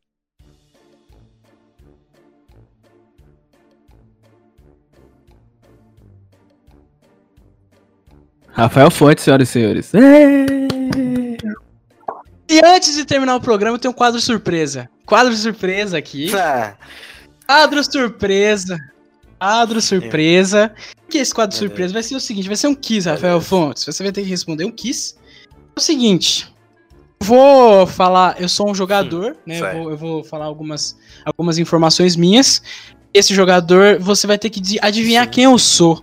Rafael 8.49 8.91
Fonte, 8.91 9.23
senhoras 9.23 9.49
e 9.49 9.53
senhores. 9.53 9.93
E 12.49 12.61
antes 12.63 12.95
de 12.95 13.05
terminar 13.07 13.35
o 13.35 13.41
programa, 13.41 13.79
tem 13.79 13.91
um 13.91 13.95
quadro 13.95 14.21
surpresa. 14.21 14.89
Quadro 15.07 15.35
surpresa 15.35 15.97
aqui. 15.97 16.37
É. 16.37 16.77
Quadro 17.53 17.85
surpresa. 17.85 18.79
Quadro 19.39 19.83
surpresa. 19.83 20.73
O 21.05 21.11
que 21.11 21.19
é 21.19 21.21
esse 21.21 21.35
quadro 21.35 21.55
Beleza. 21.55 21.69
surpresa? 21.69 21.93
Vai 21.93 22.03
ser 22.03 22.17
o 22.17 22.21
seguinte, 22.21 22.47
vai 22.47 22.57
ser 22.57 22.67
um 22.69 22.75
quiz, 22.75 23.05
Rafael 23.05 23.35
Beleza. 23.35 23.47
Fontes. 23.47 23.85
Você 23.85 24.03
vai 24.03 24.11
ter 24.11 24.23
que 24.23 24.29
responder 24.31 24.65
um 24.65 24.71
quiz. 24.71 25.19
É 25.77 25.79
o 25.79 25.81
seguinte. 25.81 26.51
Vou 27.21 27.87
falar, 27.87 28.41
eu 28.41 28.49
sou 28.49 28.71
um 28.71 28.75
jogador, 28.75 29.37
né? 29.45 29.57
Eu 29.57 29.61
certo. 29.61 29.77
vou, 29.77 29.91
eu 29.91 29.97
vou 29.99 30.25
falar 30.25 30.47
algumas, 30.47 30.97
algumas 31.27 31.59
informações 31.59 32.17
minhas. 32.17 32.63
Esse 33.13 33.35
jogador, 33.35 33.99
você 34.01 34.27
vai 34.27 34.39
ter 34.39 34.49
que 34.49 34.79
adivinhar 34.81 35.27
Sim. 35.27 35.31
quem 35.31 35.45
eu 35.45 35.59
sou. 35.59 36.03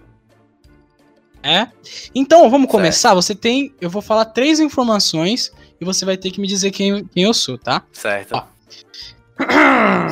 É? 1.42 1.68
Então, 2.14 2.42
vamos 2.44 2.68
Certo. 2.68 2.72
começar. 2.72 3.14
Você 3.16 3.34
tem. 3.34 3.74
Eu 3.82 3.90
vou 3.90 4.04
falar 4.04 4.26
três 4.26 4.60
informações 4.60 5.52
e 5.82 5.86
você 5.86 6.06
vai 6.06 6.16
ter 6.16 6.30
que 6.30 6.40
me 6.40 6.48
dizer 6.48 6.70
quem, 6.70 7.04
quem 7.06 7.24
eu 7.24 7.34
sou, 7.34 7.58
tá? 7.58 7.84
certo. 7.92 8.36
Ó. 8.36 8.46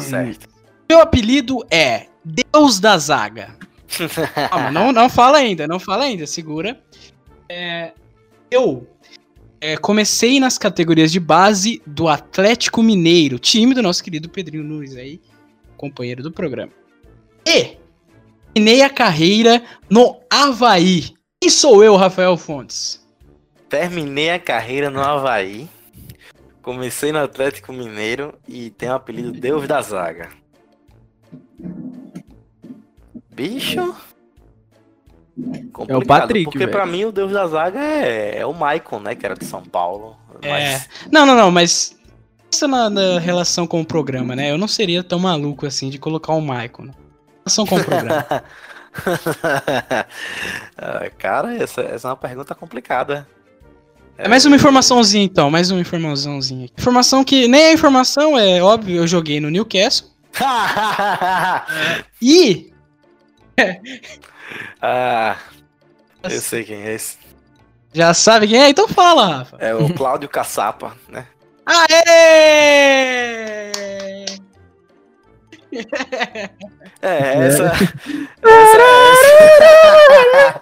certo. 0.01 0.56
Meu 0.89 1.01
apelido 1.01 1.65
é 1.69 2.07
Deus 2.23 2.79
da 2.79 2.97
Zaga. 2.97 3.55
Não, 4.73 4.91
não 4.91 5.09
fala 5.09 5.37
ainda, 5.37 5.65
não 5.65 5.79
fala 5.79 6.03
ainda, 6.03 6.27
segura. 6.27 6.77
É, 7.49 7.93
eu 8.51 8.85
é, 9.59 9.77
comecei 9.77 10.39
nas 10.39 10.57
categorias 10.57 11.11
de 11.11 11.19
base 11.19 11.81
do 11.85 12.07
Atlético 12.07 12.83
Mineiro, 12.83 13.39
time 13.39 13.73
do 13.73 13.81
nosso 13.81 14.03
querido 14.03 14.29
Pedrinho 14.29 14.63
Nunes 14.63 14.95
aí, 14.95 15.21
companheiro 15.77 16.21
do 16.21 16.31
programa. 16.31 16.71
E 17.45 17.77
terminei 18.53 18.81
a 18.81 18.89
carreira 18.89 19.63
no 19.89 20.19
Havaí. 20.29 21.13
Quem 21.41 21.49
sou 21.49 21.83
eu, 21.83 21.95
Rafael 21.95 22.35
Fontes? 22.35 23.05
Terminei 23.69 24.31
a 24.31 24.39
carreira 24.39 24.89
no 24.89 25.01
Havaí. 25.01 25.67
Comecei 26.61 27.11
no 27.11 27.19
Atlético 27.19 27.71
Mineiro 27.71 28.37
e 28.47 28.69
tenho 28.71 28.91
o 28.91 28.95
apelido 28.95 29.31
Deus 29.31 29.67
da 29.67 29.81
Zaga. 29.81 30.29
Bicho. 33.37 33.95
Complicado, 35.71 36.07
Patrick, 36.07 36.45
Porque 36.45 36.57
velho. 36.57 36.71
pra 36.71 36.85
mim 36.87 37.05
o 37.05 37.11
Deus 37.11 37.31
da 37.31 37.45
Zaga 37.45 37.79
é, 37.79 38.39
é 38.39 38.45
o 38.47 38.53
Maicon, 38.53 38.99
né? 38.99 39.13
Que 39.13 39.23
era 39.23 39.35
de 39.35 39.45
São 39.45 39.61
Paulo. 39.61 40.17
Mas 40.43 40.89
Não, 41.11 41.23
não, 41.25 41.35
não, 41.35 41.51
mas 41.51 41.95
pensa 42.49 42.67
na, 42.67 42.89
na 42.89 43.19
relação 43.19 43.67
com 43.67 43.79
o 43.79 43.85
programa, 43.85 44.35
né? 44.35 44.49
Eu 44.51 44.57
não 44.57 44.67
seria 44.67 45.03
tão 45.03 45.19
maluco 45.19 45.67
assim 45.67 45.91
de 45.91 45.99
colocar 45.99 46.33
o 46.33 46.41
Michael. 46.41 46.85
Né? 46.85 46.93
Relação 47.45 47.65
com 47.65 47.75
o 47.77 47.83
programa. 47.83 48.25
Ah, 50.75 51.07
Cara, 51.19 51.55
essa, 51.55 51.81
essa 51.81 52.07
é 52.07 52.09
uma 52.09 52.17
pergunta 52.17 52.55
complicada. 52.55 53.27
É 54.17 54.27
mais 54.27 54.43
uma 54.43 54.55
informaçãozinha 54.55 55.23
então, 55.23 55.51
mais 55.51 55.69
uma 55.69 55.79
informaçãozinha. 55.79 56.65
aqui. 56.65 56.73
Informação 56.79 57.23
que 57.23 57.47
nem 57.47 57.61
é 57.65 57.73
informação, 57.73 58.35
é 58.39 58.59
óbvio, 58.59 58.95
eu 58.97 59.05
joguei 59.05 59.39
no 59.39 59.51
Newcastle. 59.51 60.09
E 62.19 62.73
ah, 64.81 65.37
eu 66.23 66.41
sei 66.41 66.63
quem 66.63 66.81
é 66.83 66.93
esse. 66.93 67.17
já 67.93 68.13
sabe 68.13 68.47
quem 68.47 68.61
é? 68.61 68.69
Então 68.69 68.87
fala, 68.87 69.37
Rafa. 69.39 69.57
É 69.59 69.73
o 69.73 69.93
Cláudio 69.93 70.29
Caçapa, 70.29 70.95
né? 71.09 71.25
Aê! 71.65 72.77
É, 77.01 77.47
essa. 77.47 77.71
essa, 78.43 78.43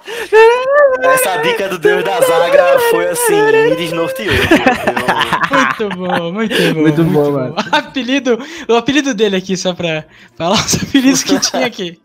essa, 1.01 1.29
essa 1.31 1.37
dica 1.41 1.69
do 1.69 1.77
Deus 1.79 2.03
da 2.03 2.19
Zaga 2.21 2.79
foi 2.89 3.07
assim, 3.07 3.41
me 3.69 3.75
desnorteou. 3.75 4.33
Eu- 4.33 5.85
Muito 5.85 5.97
bom, 5.97 6.31
muito 6.31 6.55
bom. 6.73 6.81
Muito 6.81 7.03
bom, 7.03 7.31
mano. 7.31 7.55
Apelido, 7.71 8.39
o 8.67 8.75
apelido 8.75 9.13
dele 9.13 9.35
aqui, 9.37 9.55
só 9.55 9.73
pra 9.73 10.03
falar 10.35 10.55
os 10.55 10.75
apelidos 10.75 11.23
que 11.23 11.39
tinha 11.39 11.65
aqui. 11.65 11.99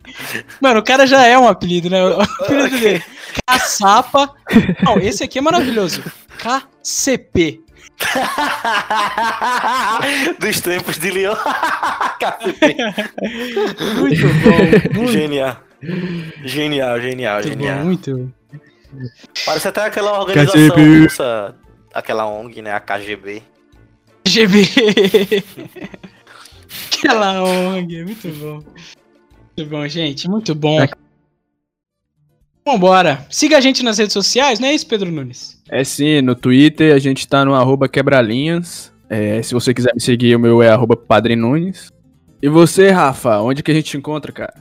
Mano, 0.60 0.80
o 0.80 0.84
cara 0.84 1.06
já 1.06 1.24
é 1.26 1.38
um 1.38 1.48
apelido, 1.48 1.90
né? 1.90 2.04
O 2.04 2.20
apelido 2.20 2.78
dele. 2.78 3.02
Caçapa. 3.46 4.30
Não, 4.82 4.98
esse 4.98 5.24
aqui 5.24 5.38
é 5.38 5.42
maravilhoso. 5.42 6.02
KCP. 6.38 7.60
Dos 10.38 10.60
tempos 10.60 10.98
de 10.98 11.10
Leon. 11.10 11.34
Cacete. 12.20 12.76
Muito 13.98 14.26
bom. 14.42 14.94
Muito, 14.94 15.12
genial. 15.12 15.56
Genial, 16.44 17.00
genial, 17.00 17.34
muito 17.34 17.48
genial. 17.48 17.78
bom, 17.78 17.84
muito. 17.84 18.32
Parece 19.46 19.68
até 19.68 19.84
aquela 19.86 20.20
organização 20.20 20.68
KGB. 20.70 20.98
russa, 21.02 21.54
aquela 21.94 22.26
ONG, 22.26 22.60
né? 22.60 22.72
A 22.72 22.80
KGB. 22.80 23.42
GB. 24.26 24.62
Aquela 26.92 27.42
ONG, 27.42 28.04
muito 28.04 28.28
bom. 28.28 28.62
Muito 29.56 29.70
bom, 29.70 29.88
gente, 29.88 30.28
muito 30.28 30.54
bom. 30.54 30.82
É. 30.82 30.88
Vambora. 32.64 33.26
Siga 33.30 33.58
a 33.58 33.60
gente 33.60 33.82
nas 33.82 33.98
redes 33.98 34.12
sociais, 34.12 34.58
não 34.58 34.68
é 34.68 34.74
isso, 34.74 34.86
Pedro 34.86 35.10
Nunes? 35.10 35.60
É 35.68 35.82
sim, 35.82 36.20
no 36.20 36.34
Twitter 36.34 36.94
a 36.94 36.98
gente 36.98 37.26
tá 37.26 37.44
no 37.44 37.54
arroba 37.54 37.88
quebralinhas. 37.88 38.92
É, 39.08 39.42
se 39.42 39.54
você 39.54 39.74
quiser 39.74 39.94
me 39.94 40.00
seguir, 40.00 40.36
o 40.36 40.38
meu 40.38 40.62
é 40.62 40.68
arroba 40.68 40.96
Padre 40.96 41.34
Nunes. 41.34 41.90
E 42.42 42.48
você, 42.48 42.90
Rafa, 42.90 43.40
onde 43.40 43.62
que 43.62 43.70
a 43.70 43.74
gente 43.74 43.90
te 43.90 43.96
encontra, 43.96 44.32
cara? 44.32 44.54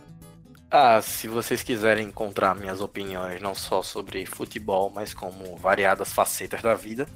Ah, 0.71 1.01
se 1.01 1.27
vocês 1.27 1.63
quiserem 1.63 2.07
encontrar 2.07 2.55
minhas 2.55 2.79
opiniões 2.79 3.41
não 3.41 3.55
só 3.55 3.81
sobre 3.81 4.25
futebol, 4.25 4.91
mas 4.93 5.13
como 5.13 5.55
variadas 5.55 6.13
facetas 6.13 6.61
da 6.61 6.75
vida, 6.75 7.07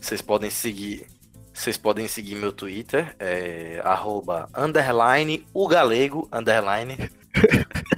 vocês 0.00 0.22
podem 0.22 0.50
seguir. 0.50 1.06
Vocês 1.52 1.76
podem 1.76 2.06
seguir 2.06 2.36
meu 2.36 2.52
Twitter, 2.52 3.14
é, 3.18 3.80
arroba, 3.82 4.48
underline, 4.56 5.46
o 5.52 5.66
galego, 5.66 6.28
underline. 6.32 7.10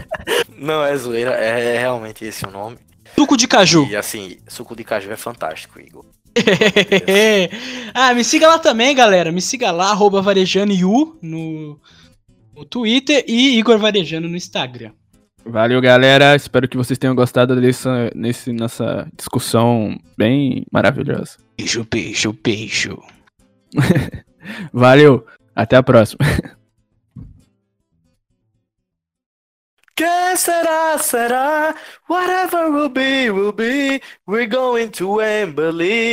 Não 0.58 0.84
é 0.84 0.96
zoeira, 0.96 1.32
é, 1.32 1.76
é 1.76 1.78
realmente 1.78 2.24
esse 2.24 2.44
o 2.44 2.50
nome. 2.50 2.78
Suco 3.14 3.36
de 3.36 3.46
caju. 3.46 3.86
E 3.88 3.96
assim, 3.96 4.38
suco 4.48 4.76
de 4.76 4.84
caju 4.84 5.10
é 5.10 5.16
fantástico, 5.16 5.80
Igor. 5.80 6.04
ah, 7.94 8.14
me 8.14 8.22
siga 8.22 8.46
lá 8.48 8.58
também, 8.58 8.94
galera. 8.94 9.32
Me 9.32 9.40
siga 9.40 9.70
lá, 9.70 9.90
arroba 9.90 10.20
varejano 10.20 10.72
no, 11.22 11.80
no 12.54 12.64
Twitter 12.64 13.24
e 13.26 13.58
Igor 13.58 13.78
Varejano 13.78 14.28
no 14.28 14.36
Instagram. 14.36 14.92
Valeu, 15.44 15.80
galera. 15.80 16.36
Espero 16.36 16.68
que 16.68 16.76
vocês 16.76 16.98
tenham 16.98 17.14
gostado 17.14 17.58
dessa, 17.60 18.10
nesse, 18.14 18.52
nessa 18.52 19.08
discussão 19.16 19.98
bem 20.16 20.64
maravilhosa. 20.70 21.38
Beijo, 21.56 21.86
beijo, 21.90 22.36
beijo. 22.44 22.98
Valeu, 24.72 25.26
até 25.54 25.76
a 25.76 25.82
próxima. 25.82 26.20
Que 29.98 30.36
será, 30.36 30.96
será? 30.96 31.74
Whatever 32.06 32.70
will 32.70 32.88
be, 32.88 33.30
will 33.30 33.50
be. 33.50 34.00
We're 34.28 34.46
going 34.46 34.92
to 34.92 35.16
Wembley. 35.16 36.08